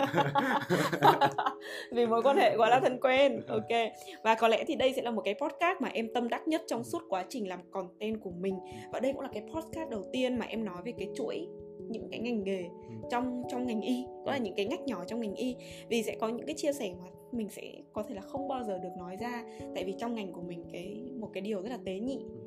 vì 1.92 2.06
mối 2.06 2.22
quan 2.22 2.36
hệ 2.36 2.56
quá 2.56 2.68
là 2.68 2.80
thân 2.80 3.00
quen 3.00 3.40
ok. 3.48 3.92
Và 4.24 4.34
có 4.34 4.48
lẽ 4.48 4.64
thì 4.66 4.76
đây 4.76 4.92
sẽ 4.92 5.02
là 5.02 5.10
một 5.10 5.22
cái 5.24 5.34
podcast 5.34 5.80
mà 5.80 5.88
em 5.92 6.08
tâm 6.14 6.28
đắc 6.28 6.48
nhất 6.48 6.62
trong 6.66 6.84
suốt 6.84 7.02
quá 7.08 7.24
trình 7.28 7.48
làm 7.48 7.60
content 7.70 8.20
của 8.22 8.32
mình. 8.40 8.54
Và 8.92 9.00
đây 9.00 9.12
cũng 9.12 9.22
là 9.22 9.28
cái 9.32 9.42
podcast 9.54 9.90
đầu 9.90 10.04
tiên 10.12 10.38
mà 10.38 10.46
em 10.48 10.64
nói 10.64 10.76
về 10.84 10.92
cái 10.98 11.08
chuỗi 11.16 11.46
những 11.90 12.08
cái 12.10 12.20
ngành 12.20 12.44
nghề 12.44 12.62
ừ. 12.62 12.94
trong 13.10 13.42
trong 13.50 13.66
ngành 13.66 13.80
y 13.80 14.04
đó 14.26 14.32
là 14.32 14.38
những 14.38 14.54
cái 14.54 14.66
ngách 14.66 14.82
nhỏ 14.82 15.04
trong 15.06 15.20
ngành 15.20 15.34
y. 15.34 15.56
Vì 15.88 16.02
sẽ 16.02 16.16
có 16.20 16.28
những 16.28 16.46
cái 16.46 16.54
chia 16.54 16.72
sẻ 16.72 16.94
mà 17.00 17.06
mình 17.32 17.48
sẽ 17.48 17.62
có 17.92 18.02
thể 18.02 18.14
là 18.14 18.20
không 18.20 18.48
bao 18.48 18.64
giờ 18.64 18.78
được 18.78 18.92
nói 18.98 19.16
ra. 19.20 19.44
Tại 19.74 19.84
vì 19.84 19.94
trong 19.98 20.14
ngành 20.14 20.32
của 20.32 20.42
mình 20.42 20.64
cái 20.72 21.02
một 21.18 21.30
cái 21.32 21.40
điều 21.40 21.62
rất 21.62 21.68
là 21.68 21.78
tế 21.84 21.98
nhị. 21.98 22.18
Ừ 22.18 22.39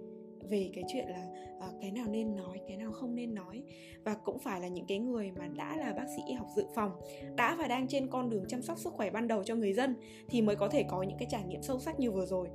về 0.50 0.70
cái 0.74 0.84
chuyện 0.94 1.08
là 1.08 1.28
à, 1.60 1.68
cái 1.82 1.92
nào 1.92 2.06
nên 2.10 2.36
nói 2.36 2.60
cái 2.68 2.78
nào 2.78 2.92
không 2.92 3.16
nên 3.16 3.36
nói. 3.36 3.64
Và 4.04 4.16
cũng 4.24 4.40
phải 4.40 4.62
là 4.62 4.68
những 4.68 4.86
cái 4.86 5.00
người 5.00 5.32
mà 5.40 5.48
đã 5.48 5.78
là 5.78 5.94
bác 5.98 6.06
sĩ 6.16 6.34
học 6.34 6.48
dự 6.56 6.66
phòng 6.76 6.92
đã 7.36 7.56
và 7.56 7.68
đang 7.68 7.88
trên 7.88 8.08
con 8.08 8.30
đường 8.30 8.46
chăm 8.48 8.62
sóc 8.62 8.78
sức 8.78 8.94
khỏe 8.94 9.10
ban 9.10 9.28
đầu 9.28 9.44
cho 9.44 9.56
người 9.56 9.74
dân 9.74 9.96
thì 10.30 10.42
mới 10.42 10.56
có 10.56 10.68
thể 10.68 10.84
có 10.90 11.04
những 11.04 11.18
cái 11.18 11.28
trải 11.32 11.44
nghiệm 11.44 11.62
sâu 11.62 11.80
sắc 11.80 12.00
như 12.00 12.12
vừa 12.12 12.26
rồi. 12.26 12.48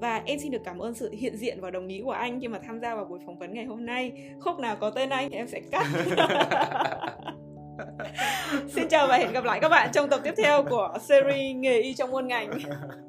Và 0.00 0.22
em 0.26 0.38
xin 0.38 0.50
được 0.50 0.62
cảm 0.64 0.78
ơn 0.78 0.94
sự 0.94 1.10
hiện 1.10 1.36
diện 1.36 1.60
và 1.60 1.70
đồng 1.70 1.88
ý 1.88 2.00
của 2.04 2.10
anh 2.10 2.40
khi 2.40 2.48
mà 2.48 2.58
tham 2.58 2.80
gia 2.80 2.94
vào 2.94 3.04
buổi 3.04 3.18
phỏng 3.26 3.38
vấn 3.38 3.54
ngày 3.54 3.64
hôm 3.64 3.86
nay. 3.86 4.12
Khúc 4.40 4.58
nào 4.58 4.76
có 4.76 4.90
tên 4.90 5.10
anh 5.10 5.30
thì 5.30 5.36
em 5.36 5.48
sẽ 5.48 5.60
cắt. 5.70 5.86
Xin 8.68 8.88
chào 8.88 9.06
và 9.06 9.18
hẹn 9.18 9.32
gặp 9.32 9.44
lại 9.44 9.60
các 9.60 9.68
bạn 9.68 9.90
trong 9.92 10.08
tập 10.08 10.20
tiếp 10.24 10.34
theo 10.36 10.64
của 10.70 10.94
series 11.08 11.56
nghề 11.56 11.80
y 11.80 11.94
trong 11.94 12.10
muôn 12.10 12.28
ngành. 12.28 12.50